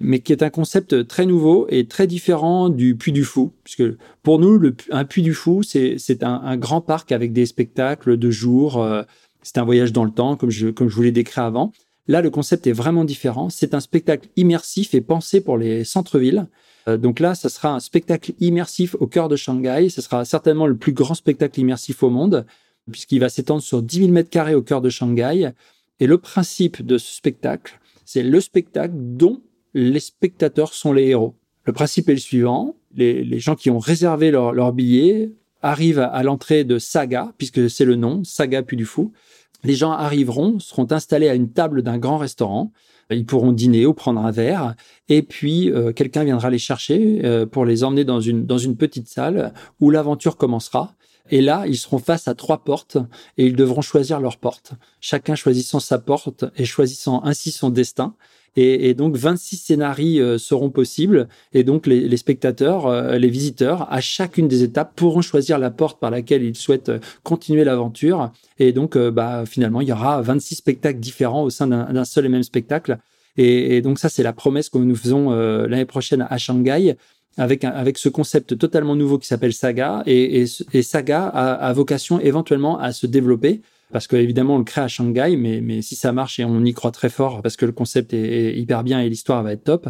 mais 0.00 0.20
qui 0.20 0.32
est 0.32 0.42
un 0.42 0.50
concept 0.50 1.06
très 1.06 1.24
nouveau 1.24 1.66
et 1.68 1.86
très 1.86 2.08
différent 2.08 2.68
du 2.68 2.96
Puy 2.96 3.12
du 3.12 3.22
Fou, 3.22 3.52
puisque 3.62 3.84
pour 4.24 4.40
nous, 4.40 4.60
un 4.90 5.04
Puy 5.04 5.22
du 5.22 5.34
Fou, 5.34 5.62
c'est 5.62 6.22
un, 6.22 6.56
grand 6.56 6.80
parc 6.80 7.12
avec 7.12 7.32
des 7.32 7.46
spectacles 7.46 8.16
de 8.16 8.30
jour. 8.30 8.82
Euh, 8.82 9.02
c'est 9.42 9.58
un 9.58 9.64
voyage 9.64 9.92
dans 9.92 10.04
le 10.04 10.10
temps, 10.10 10.36
comme 10.36 10.50
je 10.50 10.68
vous 10.68 11.02
l'ai 11.02 11.12
décrit 11.12 11.40
avant. 11.40 11.72
Là, 12.08 12.22
le 12.22 12.30
concept 12.30 12.66
est 12.66 12.72
vraiment 12.72 13.04
différent. 13.04 13.50
C'est 13.50 13.74
un 13.74 13.80
spectacle 13.80 14.28
immersif 14.36 14.94
et 14.94 15.00
pensé 15.00 15.40
pour 15.40 15.58
les 15.58 15.84
centres-villes. 15.84 16.46
Euh, 16.88 16.96
donc 16.96 17.20
là, 17.20 17.34
ça 17.34 17.48
sera 17.48 17.74
un 17.74 17.80
spectacle 17.80 18.32
immersif 18.40 18.96
au 19.00 19.06
cœur 19.06 19.28
de 19.28 19.36
Shanghai. 19.36 19.88
Ce 19.90 20.02
sera 20.02 20.24
certainement 20.24 20.66
le 20.66 20.76
plus 20.76 20.92
grand 20.92 21.14
spectacle 21.14 21.60
immersif 21.60 22.02
au 22.02 22.10
monde, 22.10 22.46
puisqu'il 22.90 23.20
va 23.20 23.28
s'étendre 23.28 23.62
sur 23.62 23.82
10 23.82 23.98
000 23.98 24.10
mètres 24.10 24.30
carrés 24.30 24.54
au 24.54 24.62
cœur 24.62 24.80
de 24.80 24.88
Shanghai. 24.88 25.52
Et 26.00 26.06
le 26.06 26.18
principe 26.18 26.84
de 26.84 26.98
ce 26.98 27.14
spectacle, 27.14 27.78
c'est 28.04 28.22
le 28.22 28.40
spectacle 28.40 28.94
dont 28.96 29.42
les 29.74 30.00
spectateurs 30.00 30.74
sont 30.74 30.92
les 30.92 31.08
héros. 31.08 31.36
Le 31.64 31.72
principe 31.72 32.08
est 32.08 32.14
le 32.14 32.18
suivant. 32.18 32.74
Les, 32.94 33.38
gens 33.38 33.54
qui 33.54 33.70
ont 33.70 33.78
réservé 33.78 34.30
leur, 34.30 34.52
leur 34.52 34.72
billet 34.72 35.30
arrivent 35.62 36.00
à, 36.00 36.22
l'entrée 36.22 36.64
de 36.64 36.78
Saga, 36.78 37.32
puisque 37.38 37.68
c'est 37.68 37.84
le 37.84 37.94
nom, 37.94 38.24
Saga 38.24 38.62
puis 38.62 38.76
du 38.76 38.84
Fou. 38.84 39.12
Les 39.62 39.74
gens 39.74 39.92
arriveront, 39.92 40.58
seront 40.58 40.90
installés 40.90 41.28
à 41.28 41.34
une 41.34 41.50
table 41.50 41.82
d'un 41.82 41.98
grand 41.98 42.18
restaurant. 42.18 42.72
Ils 43.10 43.26
pourront 43.26 43.52
dîner 43.52 43.86
ou 43.86 43.94
prendre 43.94 44.20
un 44.20 44.30
verre. 44.30 44.74
Et 45.08 45.22
puis, 45.22 45.70
euh, 45.70 45.92
quelqu'un 45.92 46.24
viendra 46.24 46.48
les 46.48 46.58
chercher 46.58 47.22
euh, 47.24 47.44
pour 47.44 47.64
les 47.64 47.82
emmener 47.82 48.04
dans 48.04 48.20
une, 48.20 48.46
dans 48.46 48.58
une 48.58 48.76
petite 48.76 49.08
salle 49.08 49.52
où 49.80 49.90
l'aventure 49.90 50.36
commencera. 50.36 50.94
Et 51.30 51.40
là, 51.40 51.64
ils 51.66 51.76
seront 51.76 51.98
face 51.98 52.28
à 52.28 52.34
trois 52.34 52.64
portes 52.64 52.98
et 53.38 53.46
ils 53.46 53.56
devront 53.56 53.82
choisir 53.82 54.20
leur 54.20 54.36
porte. 54.36 54.72
Chacun 55.00 55.34
choisissant 55.34 55.80
sa 55.80 55.98
porte 55.98 56.44
et 56.56 56.64
choisissant 56.64 57.22
ainsi 57.24 57.50
son 57.50 57.70
destin. 57.70 58.14
Et, 58.56 58.94
donc 58.94 59.16
26 59.16 59.56
scénarios 59.58 60.24
euh, 60.24 60.38
seront 60.38 60.70
possibles 60.70 61.28
et 61.52 61.62
donc 61.62 61.86
les, 61.86 62.08
les, 62.08 62.16
spectateurs, 62.16 62.86
euh, 62.86 63.16
les 63.16 63.28
visiteurs, 63.28 63.86
à 63.92 64.00
chacune 64.00 64.48
des 64.48 64.64
étapes 64.64 64.96
pourront 64.96 65.22
choisir 65.22 65.56
la 65.56 65.70
porte 65.70 66.00
par 66.00 66.10
laquelle 66.10 66.42
ils 66.42 66.56
souhaitent 66.56 66.88
euh, 66.88 66.98
continuer 67.22 67.62
l'aventure. 67.62 68.32
Et 68.58 68.72
donc 68.72 68.98
bah, 68.98 69.44
finalement, 69.46 69.80
il 69.80 69.88
y 69.88 69.92
aura 69.92 70.20
26 70.20 70.56
spectacles 70.56 70.98
différents 70.98 71.44
au 71.44 71.50
sein 71.50 71.68
d'un 71.68 72.04
seul 72.04 72.26
et 72.26 72.28
même 72.28 72.42
spectacle. 72.42 72.98
Et, 73.42 73.80
donc 73.80 73.98
ça, 73.98 74.08
c'est 74.08 74.22
la 74.22 74.32
promesse 74.32 74.68
que 74.68 74.78
nous 74.78 74.96
faisons 74.96 75.30
l'année 75.30 75.86
prochaine 75.86 76.26
à 76.28 76.38
Shanghai. 76.38 76.96
Avec, 77.36 77.62
avec 77.62 77.96
ce 77.96 78.08
concept 78.08 78.58
totalement 78.58 78.96
nouveau 78.96 79.16
qui 79.16 79.26
s'appelle 79.26 79.52
Saga, 79.52 80.02
et, 80.04 80.46
Saga 80.46 81.26
a, 81.26 81.72
vocation 81.72 82.20
éventuellement 82.20 82.78
à 82.78 82.92
se 82.92 83.06
développer 83.06 83.62
parce 83.92 84.08
que 84.08 84.16
évidemment 84.16 84.56
on 84.56 84.58
le 84.58 84.64
crée 84.64 84.80
à 84.80 84.88
Shanghai, 84.88 85.36
mais, 85.36 85.60
mais 85.60 85.80
si 85.80 85.94
ça 85.94 86.12
marche 86.12 86.40
et 86.40 86.44
on 86.44 86.64
y 86.64 86.74
croit 86.74 86.90
très 86.90 87.08
fort 87.08 87.40
parce 87.40 87.56
que 87.56 87.66
le 87.66 87.72
concept 87.72 88.12
est, 88.12 88.48
est 88.48 88.58
hyper 88.58 88.82
bien 88.82 89.00
et 89.00 89.08
l'histoire 89.08 89.42
va 89.44 89.52
être 89.52 89.64
top, 89.64 89.88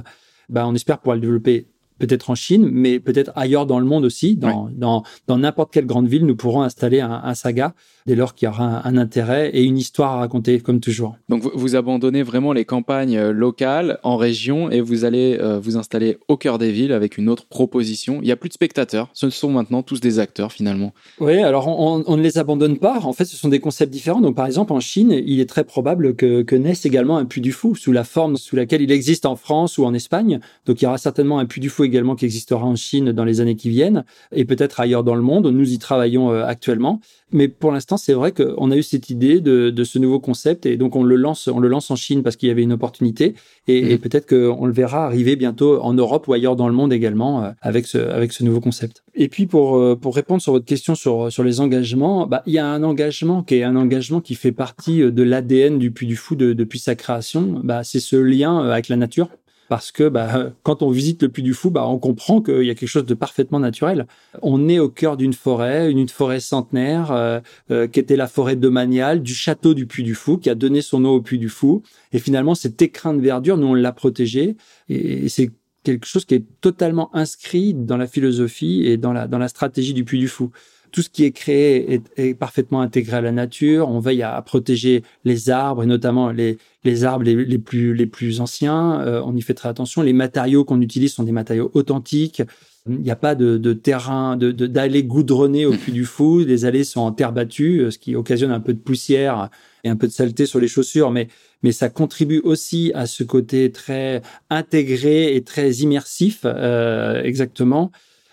bah 0.50 0.66
on 0.66 0.74
espère 0.74 0.98
pouvoir 0.98 1.16
le 1.16 1.22
développer 1.22 1.66
peut-être 2.00 2.30
en 2.30 2.34
Chine, 2.34 2.68
mais 2.72 2.98
peut-être 2.98 3.30
ailleurs 3.36 3.66
dans 3.66 3.78
le 3.78 3.86
monde 3.86 4.04
aussi. 4.04 4.36
Dans 4.36 4.68
dans 4.72 5.04
dans 5.28 5.38
n'importe 5.38 5.72
quelle 5.72 5.86
grande 5.86 6.08
ville, 6.08 6.26
nous 6.26 6.34
pourrons 6.34 6.62
installer 6.62 7.00
un, 7.00 7.20
un 7.22 7.34
saga 7.34 7.74
dès 8.06 8.14
lors 8.14 8.34
qu'il 8.34 8.46
y 8.46 8.48
aura 8.48 8.86
un, 8.86 8.96
intérêt 8.96 9.50
et 9.50 9.62
une 9.62 9.78
histoire 9.78 10.12
à 10.12 10.16
raconter, 10.18 10.60
comme 10.60 10.80
toujours. 10.80 11.16
Donc 11.28 11.42
vous, 11.54 11.76
abandonnez 11.76 12.22
vraiment 12.22 12.52
les 12.52 12.64
campagnes 12.64 13.16
euh, 13.16 13.32
locales 13.32 13.98
en 14.02 14.16
région 14.16 14.70
et 14.70 14.80
vous 14.80 15.04
allez 15.04 15.38
euh, 15.40 15.58
vous 15.58 15.76
installer 15.76 16.18
au 16.28 16.36
cœur 16.36 16.58
des 16.58 16.72
villes 16.72 16.92
avec 16.92 17.18
une 17.18 17.28
autre 17.28 17.46
proposition. 17.46 18.18
Il 18.20 18.24
n'y 18.24 18.32
a 18.32 18.36
plus 18.36 18.48
de 18.48 18.54
spectateurs, 18.54 19.10
ce 19.12 19.30
sont 19.30 19.50
maintenant 19.50 19.82
tous 19.82 20.00
des 20.00 20.18
acteurs 20.18 20.52
finalement. 20.52 20.92
Oui, 21.20 21.38
alors 21.38 21.68
on, 21.68 22.02
on, 22.06 22.16
ne 22.16 22.22
les 22.22 22.38
abandonne 22.38 22.78
pas. 22.78 22.98
En 23.04 23.12
fait, 23.12 23.24
ce 23.24 23.36
sont 23.36 23.48
des 23.48 23.60
concepts 23.60 23.92
différents. 23.92 24.20
Donc 24.20 24.34
par 24.34 24.46
exemple, 24.46 24.72
en 24.72 24.80
Chine, 24.80 25.12
il 25.12 25.40
est 25.40 25.48
très 25.48 25.64
probable 25.64 26.14
que, 26.16 26.42
que 26.42 26.56
naisse 26.56 26.84
également 26.84 27.16
un 27.16 27.24
Puy 27.24 27.40
du 27.40 27.52
Fou 27.52 27.74
sous 27.74 27.92
la 27.92 28.04
forme 28.04 28.36
sous 28.36 28.56
laquelle 28.56 28.82
il 28.82 28.92
existe 28.92 29.24
en 29.24 29.36
France 29.36 29.78
ou 29.78 29.84
en 29.84 29.94
Espagne. 29.94 30.40
Donc 30.66 30.82
il 30.82 30.84
y 30.84 30.88
aura 30.88 30.98
certainement 30.98 31.38
un 31.38 31.46
Puy 31.46 31.60
du 31.60 31.70
Fou 31.70 31.84
également 31.90 32.14
qui 32.14 32.24
existera 32.24 32.64
en 32.64 32.76
Chine 32.76 33.12
dans 33.12 33.24
les 33.24 33.40
années 33.40 33.56
qui 33.56 33.68
viennent 33.68 34.04
et 34.32 34.44
peut-être 34.44 34.80
ailleurs 34.80 35.04
dans 35.04 35.14
le 35.14 35.22
monde. 35.22 35.46
Nous 35.46 35.72
y 35.72 35.78
travaillons 35.78 36.30
euh, 36.30 36.44
actuellement. 36.44 37.00
Mais 37.32 37.48
pour 37.48 37.70
l'instant, 37.70 37.96
c'est 37.96 38.12
vrai 38.12 38.32
qu'on 38.32 38.70
a 38.70 38.76
eu 38.76 38.82
cette 38.82 39.10
idée 39.10 39.40
de, 39.40 39.70
de, 39.70 39.84
ce 39.84 39.98
nouveau 39.98 40.18
concept 40.18 40.66
et 40.66 40.76
donc 40.76 40.96
on 40.96 41.04
le 41.04 41.14
lance, 41.14 41.48
on 41.48 41.60
le 41.60 41.68
lance 41.68 41.90
en 41.90 41.96
Chine 41.96 42.22
parce 42.22 42.36
qu'il 42.36 42.48
y 42.48 42.52
avait 42.52 42.62
une 42.62 42.72
opportunité 42.72 43.34
et, 43.68 43.92
et 43.92 43.94
mmh. 43.94 43.98
peut-être 43.98 44.28
qu'on 44.28 44.66
le 44.66 44.72
verra 44.72 45.06
arriver 45.06 45.36
bientôt 45.36 45.80
en 45.80 45.94
Europe 45.94 46.26
ou 46.26 46.32
ailleurs 46.32 46.56
dans 46.56 46.66
le 46.66 46.74
monde 46.74 46.92
également 46.92 47.44
euh, 47.44 47.50
avec 47.60 47.86
ce, 47.86 47.98
avec 47.98 48.32
ce 48.32 48.42
nouveau 48.42 48.60
concept. 48.60 49.04
Et 49.14 49.28
puis 49.28 49.46
pour, 49.46 49.76
euh, 49.76 49.96
pour 49.96 50.16
répondre 50.16 50.42
sur 50.42 50.52
votre 50.52 50.66
question 50.66 50.94
sur, 50.94 51.30
sur 51.30 51.44
les 51.44 51.60
engagements, 51.60 52.26
bah, 52.26 52.42
il 52.46 52.54
y 52.54 52.58
a 52.58 52.66
un 52.66 52.82
engagement 52.82 53.42
qui 53.42 53.56
est 53.56 53.62
un 53.62 53.76
engagement 53.76 54.20
qui 54.20 54.34
fait 54.34 54.52
partie 54.52 55.00
de 55.00 55.22
l'ADN 55.22 55.78
du 55.78 55.92
Puy 55.92 56.06
du 56.06 56.16
Fou 56.16 56.34
depuis 56.34 56.78
sa 56.78 56.94
création. 56.94 57.60
Bah, 57.62 57.84
c'est 57.84 58.00
ce 58.00 58.16
lien 58.16 58.58
avec 58.58 58.88
la 58.88 58.96
nature 58.96 59.28
parce 59.70 59.92
que 59.92 60.08
bah, 60.08 60.52
quand 60.64 60.82
on 60.82 60.90
visite 60.90 61.22
le 61.22 61.28
Puy 61.28 61.44
du 61.44 61.54
Fou, 61.54 61.70
bah, 61.70 61.86
on 61.86 62.00
comprend 62.00 62.42
qu'il 62.42 62.64
y 62.64 62.70
a 62.70 62.74
quelque 62.74 62.88
chose 62.88 63.06
de 63.06 63.14
parfaitement 63.14 63.60
naturel. 63.60 64.08
On 64.42 64.68
est 64.68 64.80
au 64.80 64.88
cœur 64.88 65.16
d'une 65.16 65.32
forêt, 65.32 65.92
une 65.92 66.08
forêt 66.08 66.40
centenaire, 66.40 67.12
euh, 67.12 67.38
euh, 67.70 67.86
qui 67.86 68.00
était 68.00 68.16
la 68.16 68.26
forêt 68.26 68.56
domaniale 68.56 69.22
du 69.22 69.32
château 69.32 69.72
du 69.72 69.86
Puy 69.86 70.02
du 70.02 70.16
Fou, 70.16 70.38
qui 70.38 70.50
a 70.50 70.56
donné 70.56 70.82
son 70.82 70.98
nom 70.98 71.10
au 71.10 71.20
Puy 71.22 71.38
du 71.38 71.48
Fou. 71.48 71.84
Et 72.12 72.18
finalement, 72.18 72.56
cet 72.56 72.82
écrin 72.82 73.14
de 73.14 73.20
verdure, 73.20 73.58
nous, 73.58 73.68
on 73.68 73.74
l'a 73.74 73.92
protégé. 73.92 74.56
Et 74.88 75.28
c'est 75.28 75.52
quelque 75.84 76.04
chose 76.04 76.24
qui 76.24 76.34
est 76.34 76.44
totalement 76.60 77.14
inscrit 77.14 77.72
dans 77.72 77.96
la 77.96 78.08
philosophie 78.08 78.82
et 78.84 78.96
dans 78.96 79.12
la, 79.12 79.28
dans 79.28 79.38
la 79.38 79.46
stratégie 79.46 79.94
du 79.94 80.04
Puy 80.04 80.18
du 80.18 80.26
Fou 80.26 80.50
tout 80.90 81.02
ce 81.02 81.10
qui 81.10 81.24
est 81.24 81.30
créé 81.32 82.00
est, 82.16 82.34
parfaitement 82.34 82.80
intégré 82.80 83.16
à 83.16 83.20
la 83.20 83.32
nature. 83.32 83.88
On 83.88 84.00
veille 84.00 84.22
à, 84.22 84.40
protéger 84.42 85.02
les 85.24 85.50
arbres 85.50 85.82
et 85.82 85.86
notamment 85.86 86.30
les, 86.30 86.58
les 86.84 87.04
arbres 87.04 87.24
les, 87.24 87.34
les, 87.44 87.58
plus, 87.58 87.94
les 87.94 88.06
plus 88.06 88.40
anciens. 88.40 89.00
Euh, 89.00 89.22
on 89.24 89.34
y 89.36 89.42
fait 89.42 89.54
très 89.54 89.68
attention. 89.68 90.02
Les 90.02 90.12
matériaux 90.12 90.64
qu'on 90.64 90.80
utilise 90.80 91.12
sont 91.12 91.24
des 91.24 91.32
matériaux 91.32 91.70
authentiques. 91.74 92.42
Il 92.88 92.96
n'y 92.96 93.10
a 93.10 93.16
pas 93.16 93.34
de, 93.34 93.58
de 93.58 93.72
terrain, 93.74 94.36
de 94.36 94.52
d'allées 94.52 95.04
goudronnées 95.04 95.66
au 95.66 95.72
puits 95.72 95.92
du 95.92 96.04
fou. 96.04 96.40
Les 96.40 96.64
allées 96.64 96.84
sont 96.84 97.00
en 97.00 97.12
terre 97.12 97.32
battue, 97.32 97.80
euh, 97.80 97.90
ce 97.90 97.98
qui 97.98 98.16
occasionne 98.16 98.50
un 98.50 98.60
peu 98.60 98.72
de 98.72 98.78
poussière 98.78 99.50
et 99.84 99.88
un 99.88 99.96
peu 99.96 100.06
de 100.06 100.12
saleté 100.12 100.46
sur 100.46 100.60
les 100.60 100.68
chaussures, 100.68 101.10
mais 101.10 101.28
mais 101.62 101.72
ça 101.72 101.90
contribue 101.90 102.40
aussi 102.40 102.90
à 102.94 103.06
ce 103.06 103.22
côté 103.22 103.70
très 103.70 104.22
intégré 104.48 105.34
et 105.36 105.42
très 105.42 105.70
immersif, 105.70 106.40
euh, 106.44 107.22
exactement. 107.22 107.90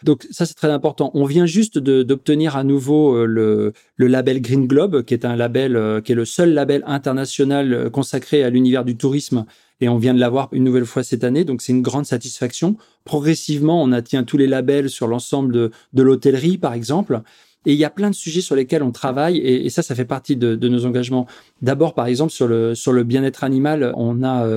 Donc 0.08 0.26
ça 0.32 0.45
c'est 0.45 0.53
très 0.53 0.72
important. 0.72 1.12
On 1.16 1.26
vient 1.26 1.45
juste 1.45 1.78
d'obtenir 1.78 2.55
à 2.55 2.64
nouveau 2.64 3.14
euh, 3.14 3.26
le, 3.26 4.08
label 4.08 4.41
Green 4.41 4.66
Globe, 4.66 5.03
qui 5.03 5.14
est 5.14 5.26
un 5.26 5.36
label 5.36 5.76
euh, 5.76 5.99
qui 5.99 6.14
est 6.14 6.16
le 6.16 6.24
seul 6.24 6.53
label 6.53 6.82
international 6.88 7.74
euh, 7.74 7.89
consacré 7.89 8.41
à 8.41 8.49
l'univers 8.49 8.86
du 8.86 8.95
tourisme, 8.95 9.45
et 9.82 9.89
on 9.89 9.97
vient 9.97 10.14
de 10.14 10.20
l'avoir 10.20 10.47
une 10.53 10.64
nouvelle 10.64 10.86
fois 10.86 11.03
cette 11.03 11.26
année. 11.26 11.43
Donc 11.43 11.62
c'est 11.62 11.74
une 11.74 11.82
grande 11.82 12.05
satisfaction. 12.05 12.78
Progressivement, 13.03 13.84
on 13.84 13.91
atteint 13.91 14.24
tous 14.24 14.38
les 14.38 14.47
labels 14.47 14.89
sur 14.89 15.08
l'ensemble 15.08 15.51
de, 15.93 16.01
l'hôtellerie, 16.01 16.58
par 16.58 16.72
exemple. 16.72 17.22
Et 17.66 17.74
il 17.74 17.78
y 17.78 17.84
a 17.84 17.89
plein 17.89 18.10
de 18.10 18.16
sujets 18.16 18.39
sur 18.39 18.55
lesquels 18.55 18.84
on 18.84 18.91
travaille, 18.91 19.39
et, 19.39 19.70
ça, 19.70 19.82
ça 19.82 19.93
fait 19.93 20.05
partie 20.05 20.38
de, 20.38 20.55
nos 20.70 20.86
engagements. 20.86 21.28
D'abord, 21.62 21.95
par 21.95 22.08
exemple, 22.08 22.32
sur 22.32 22.47
le 22.47 23.03
bien-être 23.03 23.43
animal, 23.43 23.91
on 23.97 24.24
a 24.24 24.47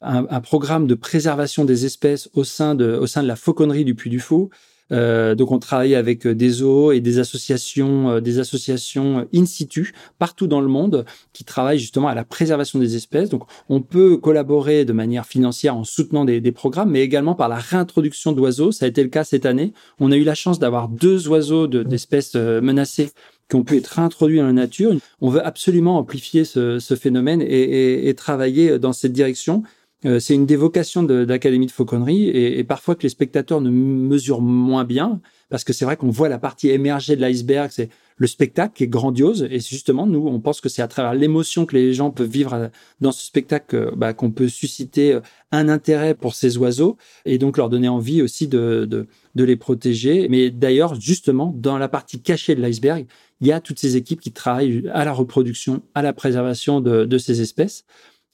un, 0.00 0.40
programme 0.40 0.86
de 0.86 0.94
préservation 0.94 1.66
des 1.66 1.84
espèces 1.84 2.30
au 2.32 2.44
sein 2.44 2.74
de 2.74 2.98
la 3.20 3.36
fauconnerie 3.36 3.84
du 3.84 3.94
Puy 3.94 4.08
du 4.08 4.20
Fou. 4.20 4.48
Euh, 4.92 5.34
donc 5.34 5.50
on 5.50 5.58
travaille 5.58 5.94
avec 5.94 6.26
euh, 6.26 6.34
des 6.34 6.48
zoos 6.48 6.92
et 6.92 7.00
des 7.00 7.18
associations, 7.18 8.10
euh, 8.10 8.20
des 8.20 8.38
associations 8.38 9.26
in 9.34 9.44
situ 9.44 9.92
partout 10.18 10.46
dans 10.46 10.60
le 10.60 10.68
monde 10.68 11.04
qui 11.32 11.44
travaillent 11.44 11.78
justement 11.78 12.08
à 12.08 12.14
la 12.14 12.24
préservation 12.24 12.78
des 12.78 12.94
espèces. 12.94 13.28
Donc 13.28 13.44
on 13.68 13.80
peut 13.80 14.16
collaborer 14.16 14.84
de 14.84 14.92
manière 14.92 15.26
financière 15.26 15.76
en 15.76 15.84
soutenant 15.84 16.24
des, 16.24 16.40
des 16.40 16.52
programmes, 16.52 16.90
mais 16.90 17.00
également 17.00 17.34
par 17.34 17.48
la 17.48 17.56
réintroduction 17.56 18.32
d'oiseaux. 18.32 18.70
Ça 18.70 18.84
a 18.84 18.88
été 18.88 19.02
le 19.02 19.08
cas 19.08 19.24
cette 19.24 19.46
année. 19.46 19.72
On 19.98 20.12
a 20.12 20.16
eu 20.16 20.24
la 20.24 20.34
chance 20.34 20.58
d'avoir 20.58 20.88
deux 20.88 21.28
oiseaux 21.28 21.66
d'espèces 21.66 22.34
menacées 22.34 23.10
qui 23.48 23.56
ont 23.56 23.64
pu 23.64 23.76
être 23.76 23.86
réintroduits 23.86 24.38
dans 24.38 24.46
la 24.46 24.52
nature. 24.52 24.92
On 25.20 25.30
veut 25.30 25.44
absolument 25.44 25.98
amplifier 25.98 26.44
ce, 26.44 26.78
ce 26.78 26.94
phénomène 26.94 27.40
et, 27.42 27.46
et, 27.46 28.08
et, 28.08 28.14
travailler 28.14 28.78
dans 28.78 28.92
cette 28.92 29.12
direction. 29.12 29.62
Euh, 30.06 30.20
c'est 30.20 30.34
une 30.34 30.46
des 30.46 30.56
vocations 30.56 31.02
d'Académie 31.02 31.66
de, 31.66 31.72
Fauconnerie 31.72 32.28
et, 32.28 32.58
et, 32.58 32.64
parfois 32.64 32.94
que 32.94 33.02
les 33.02 33.08
spectateurs 33.08 33.60
ne 33.60 33.70
mesurent 33.70 34.40
moins 34.40 34.84
bien 34.84 35.20
parce 35.50 35.64
que 35.64 35.72
c'est 35.72 35.84
vrai 35.84 35.96
qu'on 35.96 36.10
voit 36.10 36.28
la 36.28 36.38
partie 36.38 36.68
émergée 36.68 37.16
de 37.16 37.20
l'iceberg, 37.20 37.70
c'est 37.72 37.88
le 38.16 38.26
spectacle 38.26 38.74
qui 38.74 38.84
est 38.84 38.88
grandiose 38.88 39.46
et 39.50 39.60
justement 39.60 40.06
nous 40.06 40.26
on 40.26 40.40
pense 40.40 40.60
que 40.60 40.68
c'est 40.68 40.82
à 40.82 40.88
travers 40.88 41.14
l'émotion 41.14 41.66
que 41.66 41.74
les 41.76 41.92
gens 41.92 42.10
peuvent 42.10 42.30
vivre 42.30 42.70
dans 43.00 43.12
ce 43.12 43.26
spectacle 43.26 43.92
bah, 43.96 44.14
qu'on 44.14 44.30
peut 44.30 44.48
susciter 44.48 45.14
euh, 45.14 45.20
un 45.50 45.68
intérêt 45.68 46.14
pour 46.14 46.34
ces 46.34 46.56
oiseaux 46.56 46.96
et 47.24 47.38
donc 47.38 47.56
leur 47.56 47.68
donner 47.68 47.88
envie 47.88 48.22
aussi 48.22 48.46
de, 48.46 48.86
de, 48.88 49.06
de 49.34 49.44
les 49.44 49.56
protéger. 49.56 50.28
Mais 50.28 50.50
d'ailleurs 50.50 50.94
justement 51.00 51.52
dans 51.56 51.78
la 51.78 51.88
partie 51.88 52.20
cachée 52.20 52.54
de 52.54 52.62
l'iceberg, 52.62 53.06
il 53.40 53.48
y 53.48 53.52
a 53.52 53.60
toutes 53.60 53.78
ces 53.78 53.96
équipes 53.96 54.20
qui 54.20 54.32
travaillent 54.32 54.88
à 54.92 55.04
la 55.04 55.12
reproduction, 55.12 55.82
à 55.94 56.02
la 56.02 56.12
préservation 56.12 56.80
de, 56.80 57.04
de 57.04 57.18
ces 57.18 57.40
espèces. 57.40 57.84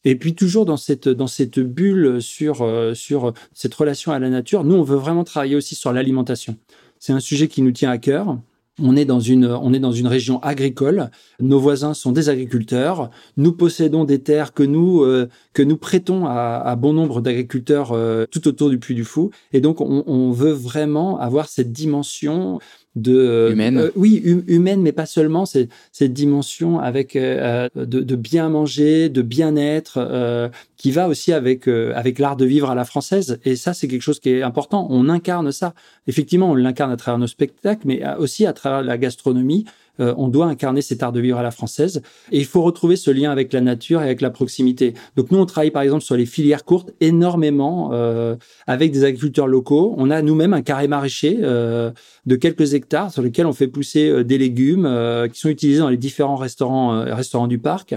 Et 0.05 0.17
puis 0.17 0.35
toujours 0.35 0.65
dans 0.65 0.77
cette 0.77 1.09
dans 1.09 1.27
cette 1.27 1.61
bulle 1.61 2.21
sur 2.21 2.63
euh, 2.63 2.95
sur 2.95 3.33
cette 3.55 3.75
relation 3.75 4.13
à 4.13 4.19
la 4.19 4.31
nature, 4.31 4.65
nous 4.65 4.75
on 4.75 4.83
veut 4.83 4.97
vraiment 4.97 5.25
travailler 5.25 5.57
aussi 5.57 5.75
sur 5.75 5.93
l'alimentation. 5.93 6.57
C'est 6.99 7.13
un 7.13 7.21
sujet 7.21 7.49
qui 7.49 7.63
nous 7.63 7.73
tient 7.73 7.91
à 7.91 7.99
cœur. 7.99 8.39
On 8.81 8.97
est 8.97 9.05
dans 9.05 9.21
une, 9.21 9.47
on 9.47 9.75
est 9.75 9.79
dans 9.81 9.93
une 9.93 10.07
région 10.07 10.41
agricole. 10.41 11.11
Nos 11.41 11.59
voisins 11.59 11.93
sont 11.93 12.11
des 12.11 12.31
agriculteurs. 12.31 13.11
Nous 13.37 13.53
possédons 13.53 14.05
des 14.05 14.21
terres 14.23 14.55
que 14.55 14.63
nous, 14.63 15.03
euh, 15.03 15.29
que 15.53 15.63
nous 15.63 15.77
prêtons 15.77 16.25
à, 16.27 16.75
bon 16.77 16.95
nombre 16.95 17.21
d'agriculteurs 17.21 17.93
euh, 17.93 18.25
tout 18.31 18.49
autour 18.49 18.71
du 18.71 18.79
Puy 18.79 18.95
du 18.95 19.05
Fou. 19.05 19.31
Et 19.53 19.61
donc, 19.61 19.83
on, 19.83 20.05
on 20.07 20.31
veut 20.31 20.53
vraiment 20.53 21.19
avoir 21.19 21.49
cette 21.49 21.71
dimension 21.71 22.61
de 22.95 23.17
euh, 23.17 23.53
humaine. 23.53 23.79
Euh, 23.79 23.91
oui, 23.97 24.23
humaine, 24.47 24.83
mais 24.83 24.93
pas 24.93 25.07
seulement. 25.07 25.47
C'est 25.47 25.69
cette 25.93 26.13
dimension 26.13 26.79
avec 26.79 27.17
euh, 27.17 27.69
de, 27.75 28.01
de, 28.01 28.17
bien 28.17 28.49
manger, 28.49 29.09
de 29.09 29.23
bien-être, 29.23 30.51
qui 30.77 30.91
va 30.91 31.09
aussi 31.09 31.33
avec 31.33 31.69
avec 31.69 32.19
l'art 32.19 32.37
de 32.37 32.45
vivre 32.45 32.71
à 32.71 32.75
la 32.75 32.85
française. 32.85 33.39
Et 33.45 33.57
ça, 33.57 33.75
c'est 33.75 33.89
quelque 33.89 34.03
chose 34.03 34.21
qui 34.21 34.31
est 34.31 34.43
important. 34.43 34.87
On 34.91 35.09
incarne 35.09 35.53
ça. 35.53 35.75
Effectivement, 36.07 36.51
on 36.51 36.55
l'incarne 36.55 36.93
à 36.93 36.97
travers 36.97 37.19
nos 37.19 37.27
spectacles, 37.27 37.83
mais 37.87 38.03
aussi 38.19 38.47
à 38.47 38.53
travers 38.53 38.83
la 38.83 38.99
gastronomie. 38.99 39.65
Euh, 40.01 40.15
on 40.17 40.29
doit 40.29 40.47
incarner 40.47 40.81
cet 40.81 41.03
art 41.03 41.13
de 41.13 41.21
vivre 41.21 41.39
à 41.39 41.43
la 41.43 41.51
française. 41.51 42.03
Et 42.31 42.39
il 42.39 42.47
faut 42.47 42.63
retrouver 42.63 42.97
ce 42.97 43.11
lien 43.11 43.31
avec 43.31 43.53
la 43.53 43.61
nature 43.61 44.01
et 44.01 44.05
avec 44.05 44.21
la 44.21 44.31
proximité. 44.31 44.95
Donc 45.17 45.31
nous, 45.31 45.39
on 45.39 45.47
travaille 45.47 45.71
par 45.71 45.83
exemple 45.83 46.03
sur 46.03 46.17
les 46.17 46.27
filières 46.27 46.65
courtes 46.65 46.93
énormément 47.01 47.91
euh, 47.93 48.37
avec 48.67 48.91
des 48.93 49.05
agriculteurs 49.05 49.47
locaux. 49.47 49.95
On 49.99 50.11
a 50.11 50.23
nous-mêmes 50.23 50.55
un 50.55 50.63
carré 50.63 50.89
maraîcher 50.89 51.39
euh, 51.43 51.91
de 52.25 52.37
quelques 52.37 52.75
hectares 52.75 53.13
sur 53.13 53.23
lequel 53.23 53.47
on 53.47 53.53
fait 53.53 53.69
pousser 53.69 54.25
des 54.25 54.39
légumes 54.39 54.89
qui 55.33 55.39
sont 55.39 55.49
utilisés 55.49 55.81
dans 55.81 55.89
les 55.89 55.97
différents 55.97 56.37
restaurants, 56.37 57.05
restaurants 57.05 57.49
du 57.49 57.59
parc. 57.59 57.95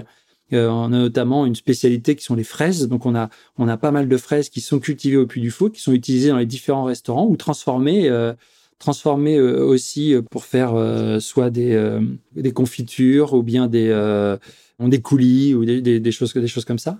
on 0.52 0.84
a 0.84 0.88
notamment 0.88 1.46
une 1.46 1.54
spécialité 1.54 2.14
qui 2.14 2.24
sont 2.24 2.34
les 2.34 2.44
fraises. 2.44 2.88
Donc 2.88 3.06
on 3.06 3.14
a 3.14 3.30
on 3.58 3.68
a 3.68 3.76
pas 3.76 3.90
mal 3.90 4.08
de 4.08 4.16
fraises 4.16 4.48
qui 4.48 4.60
sont 4.60 4.80
cultivées 4.80 5.16
au 5.16 5.26
Puy 5.26 5.40
du 5.40 5.50
Fou, 5.50 5.70
qui 5.70 5.80
sont 5.80 5.92
utilisées 5.92 6.28
dans 6.28 6.38
les 6.38 6.46
différents 6.46 6.84
restaurants 6.84 7.26
ou 7.26 7.36
transformées 7.36 8.08
transformer 8.08 8.34
euh, 8.88 9.64
aussi 9.64 10.14
euh, 10.14 10.22
pour 10.22 10.44
faire 10.44 10.74
euh, 10.74 11.20
soit 11.20 11.50
des, 11.50 12.00
des 12.34 12.52
confitures 12.52 13.34
ou 13.34 13.42
bien 13.42 13.68
des, 13.68 14.36
des 14.80 15.00
coulis 15.00 15.54
ou 15.54 15.64
des, 15.64 15.80
des, 15.80 16.12
choses, 16.12 16.32
des 16.34 16.48
choses 16.48 16.64
comme 16.64 16.78
ça. 16.78 16.98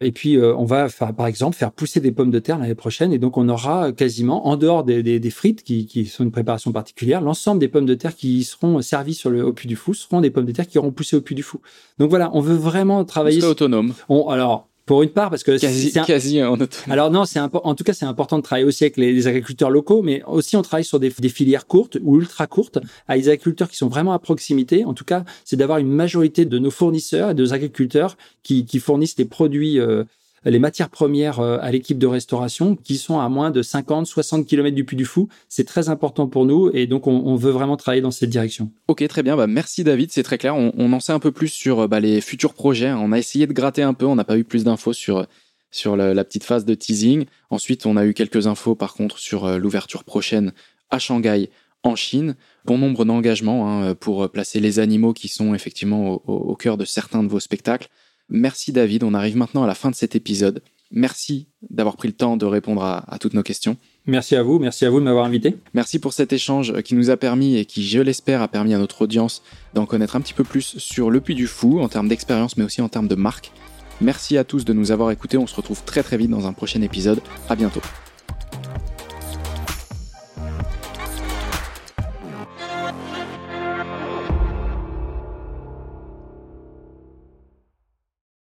Et 0.00 0.12
puis, 0.12 0.38
on 0.38 0.64
va, 0.64 0.88
faire, 0.88 1.12
par 1.12 1.26
exemple, 1.26 1.56
faire 1.56 1.72
pousser 1.72 1.98
des 1.98 2.12
pommes 2.12 2.30
de 2.30 2.38
terre 2.38 2.58
l'année 2.58 2.76
prochaine. 2.76 3.12
Et 3.12 3.18
donc, 3.18 3.36
on 3.36 3.48
aura 3.48 3.90
quasiment, 3.90 4.46
en 4.46 4.56
dehors 4.56 4.84
des, 4.84 5.02
des, 5.02 5.18
des 5.18 5.30
frites, 5.30 5.64
qui, 5.64 5.86
qui, 5.86 6.06
sont 6.06 6.22
une 6.22 6.30
préparation 6.30 6.70
particulière, 6.70 7.20
l'ensemble 7.20 7.58
des 7.58 7.66
pommes 7.66 7.86
de 7.86 7.94
terre 7.96 8.14
qui 8.14 8.44
seront 8.44 8.80
servies 8.80 9.14
sur 9.14 9.28
le, 9.28 9.44
au 9.44 9.52
Puy 9.52 9.66
du 9.66 9.74
Fou 9.74 9.94
seront 9.94 10.20
des 10.20 10.30
pommes 10.30 10.44
de 10.44 10.52
terre 10.52 10.68
qui 10.68 10.78
auront 10.78 10.92
poussé 10.92 11.16
au 11.16 11.20
Puy 11.20 11.34
du 11.34 11.42
Fou. 11.42 11.60
Donc 11.98 12.10
voilà, 12.10 12.30
on 12.32 12.40
veut 12.40 12.54
vraiment 12.54 13.04
travailler. 13.04 13.42
autonome. 13.42 13.92
On, 14.08 14.28
alors, 14.28 14.67
pour 14.88 15.02
une 15.02 15.10
part, 15.10 15.28
parce 15.28 15.44
que 15.44 15.58
quasi, 15.58 15.92
quasi 15.92 16.42
en 16.42 16.56
Alors 16.88 17.10
non, 17.10 17.26
c'est 17.26 17.38
en 17.38 17.74
tout 17.74 17.84
cas 17.84 17.92
c'est 17.92 18.06
important 18.06 18.38
de 18.38 18.42
travailler 18.42 18.66
aussi 18.66 18.84
avec 18.84 18.96
les, 18.96 19.26
agriculteurs 19.28 19.68
locaux, 19.68 20.00
mais 20.02 20.22
aussi 20.26 20.56
on 20.56 20.62
travaille 20.62 20.84
sur 20.84 20.98
des, 20.98 21.10
des, 21.10 21.28
filières 21.28 21.66
courtes 21.66 21.98
ou 22.02 22.16
ultra 22.16 22.46
courtes, 22.46 22.78
avec 23.06 23.22
des 23.22 23.28
agriculteurs 23.28 23.68
qui 23.68 23.76
sont 23.76 23.88
vraiment 23.88 24.14
à 24.14 24.18
proximité. 24.18 24.86
En 24.86 24.94
tout 24.94 25.04
cas, 25.04 25.24
c'est 25.44 25.56
d'avoir 25.56 25.76
une 25.78 25.90
majorité 25.90 26.46
de 26.46 26.58
nos 26.58 26.70
fournisseurs 26.70 27.30
et 27.30 27.34
de 27.34 27.42
nos 27.42 27.52
agriculteurs 27.52 28.16
qui, 28.42 28.64
qui 28.64 28.78
fournissent 28.80 29.18
les 29.18 29.26
produits 29.26 29.78
euh, 29.78 30.04
les 30.50 30.58
matières 30.58 30.88
premières 30.88 31.40
euh, 31.40 31.58
à 31.60 31.70
l'équipe 31.70 31.98
de 31.98 32.06
restauration 32.06 32.76
qui 32.76 32.96
sont 32.96 33.20
à 33.20 33.28
moins 33.28 33.50
de 33.50 33.62
50, 33.62 34.06
60 34.06 34.46
km 34.46 34.74
du 34.74 34.84
Puy 34.84 34.96
du 34.96 35.04
Fou. 35.04 35.28
C'est 35.48 35.64
très 35.64 35.88
important 35.88 36.26
pour 36.26 36.46
nous 36.46 36.70
et 36.72 36.86
donc 36.86 37.06
on, 37.06 37.36
veut 37.36 37.50
vraiment 37.50 37.76
travailler 37.76 38.02
dans 38.02 38.10
cette 38.10 38.30
direction. 38.30 38.70
Ok, 38.88 39.06
très 39.08 39.22
bien. 39.22 39.36
Bah, 39.36 39.46
merci 39.46 39.84
David, 39.84 40.10
c'est 40.10 40.22
très 40.22 40.38
clair. 40.38 40.56
On, 40.56 40.92
en 40.92 41.00
sait 41.00 41.12
un 41.12 41.18
peu 41.18 41.32
plus 41.32 41.48
sur 41.48 41.88
bah, 41.88 42.00
les 42.00 42.20
futurs 42.20 42.54
projets. 42.54 42.90
On 42.92 43.12
a 43.12 43.18
essayé 43.18 43.46
de 43.46 43.52
gratter 43.52 43.82
un 43.82 43.94
peu, 43.94 44.06
on 44.06 44.16
n'a 44.16 44.24
pas 44.24 44.38
eu 44.38 44.44
plus 44.44 44.64
d'infos 44.64 44.92
sur 44.92 45.26
sur 45.70 45.96
la, 45.96 46.24
petite 46.24 46.44
phase 46.44 46.64
de 46.64 46.74
teasing. 46.74 47.26
Ensuite, 47.50 47.84
on 47.84 47.98
a 47.98 48.06
eu 48.06 48.14
quelques 48.14 48.46
infos 48.46 48.74
par 48.74 48.94
contre 48.94 49.18
sur 49.18 49.44
euh, 49.44 49.58
l'ouverture 49.58 50.02
prochaine 50.02 50.52
à 50.90 50.98
Shanghai 50.98 51.50
en 51.82 51.94
Chine. 51.94 52.36
Bon 52.64 52.78
nombre 52.78 53.04
d'engagements 53.04 53.70
hein, 53.70 53.94
pour 53.94 54.30
placer 54.30 54.60
les 54.60 54.78
animaux 54.78 55.12
qui 55.12 55.28
sont 55.28 55.54
effectivement 55.54 56.22
au 56.26 56.56
cœur 56.56 56.76
de 56.76 56.84
certains 56.84 57.22
de 57.22 57.28
vos 57.28 57.38
spectacles. 57.38 57.88
Merci 58.28 58.72
David, 58.72 59.04
on 59.04 59.14
arrive 59.14 59.36
maintenant 59.36 59.64
à 59.64 59.66
la 59.66 59.74
fin 59.74 59.90
de 59.90 59.94
cet 59.94 60.14
épisode. 60.14 60.62
Merci 60.90 61.48
d'avoir 61.70 61.96
pris 61.96 62.08
le 62.08 62.14
temps 62.14 62.36
de 62.36 62.46
répondre 62.46 62.82
à, 62.82 63.18
toutes 63.20 63.34
nos 63.34 63.42
questions. 63.42 63.76
Merci 64.06 64.36
à 64.36 64.42
vous, 64.42 64.58
merci 64.58 64.86
à 64.86 64.90
vous 64.90 65.00
de 65.00 65.04
m'avoir 65.04 65.26
invité. 65.26 65.56
Merci 65.74 65.98
pour 65.98 66.14
cet 66.14 66.32
échange 66.32 66.80
qui 66.82 66.94
nous 66.94 67.10
a 67.10 67.18
permis 67.18 67.56
et 67.56 67.66
qui, 67.66 67.86
je 67.86 68.00
l'espère, 68.00 68.40
a 68.40 68.48
permis 68.48 68.72
à 68.72 68.78
notre 68.78 69.02
audience 69.02 69.42
d'en 69.74 69.84
connaître 69.84 70.16
un 70.16 70.20
petit 70.20 70.32
peu 70.32 70.44
plus 70.44 70.78
sur 70.78 71.10
le 71.10 71.20
Puy 71.20 71.34
du 71.34 71.46
Fou 71.46 71.80
en 71.80 71.88
termes 71.88 72.08
d'expérience 72.08 72.56
mais 72.56 72.64
aussi 72.64 72.80
en 72.80 72.88
termes 72.88 73.08
de 73.08 73.14
marque. 73.14 73.52
Merci 74.00 74.38
à 74.38 74.44
tous 74.44 74.64
de 74.64 74.72
nous 74.72 74.92
avoir 74.92 75.10
écoutés, 75.10 75.36
on 75.36 75.46
se 75.46 75.56
retrouve 75.56 75.82
très 75.84 76.02
très 76.02 76.16
vite 76.16 76.30
dans 76.30 76.46
un 76.46 76.52
prochain 76.52 76.80
épisode. 76.80 77.20
À 77.48 77.56
bientôt. 77.56 77.82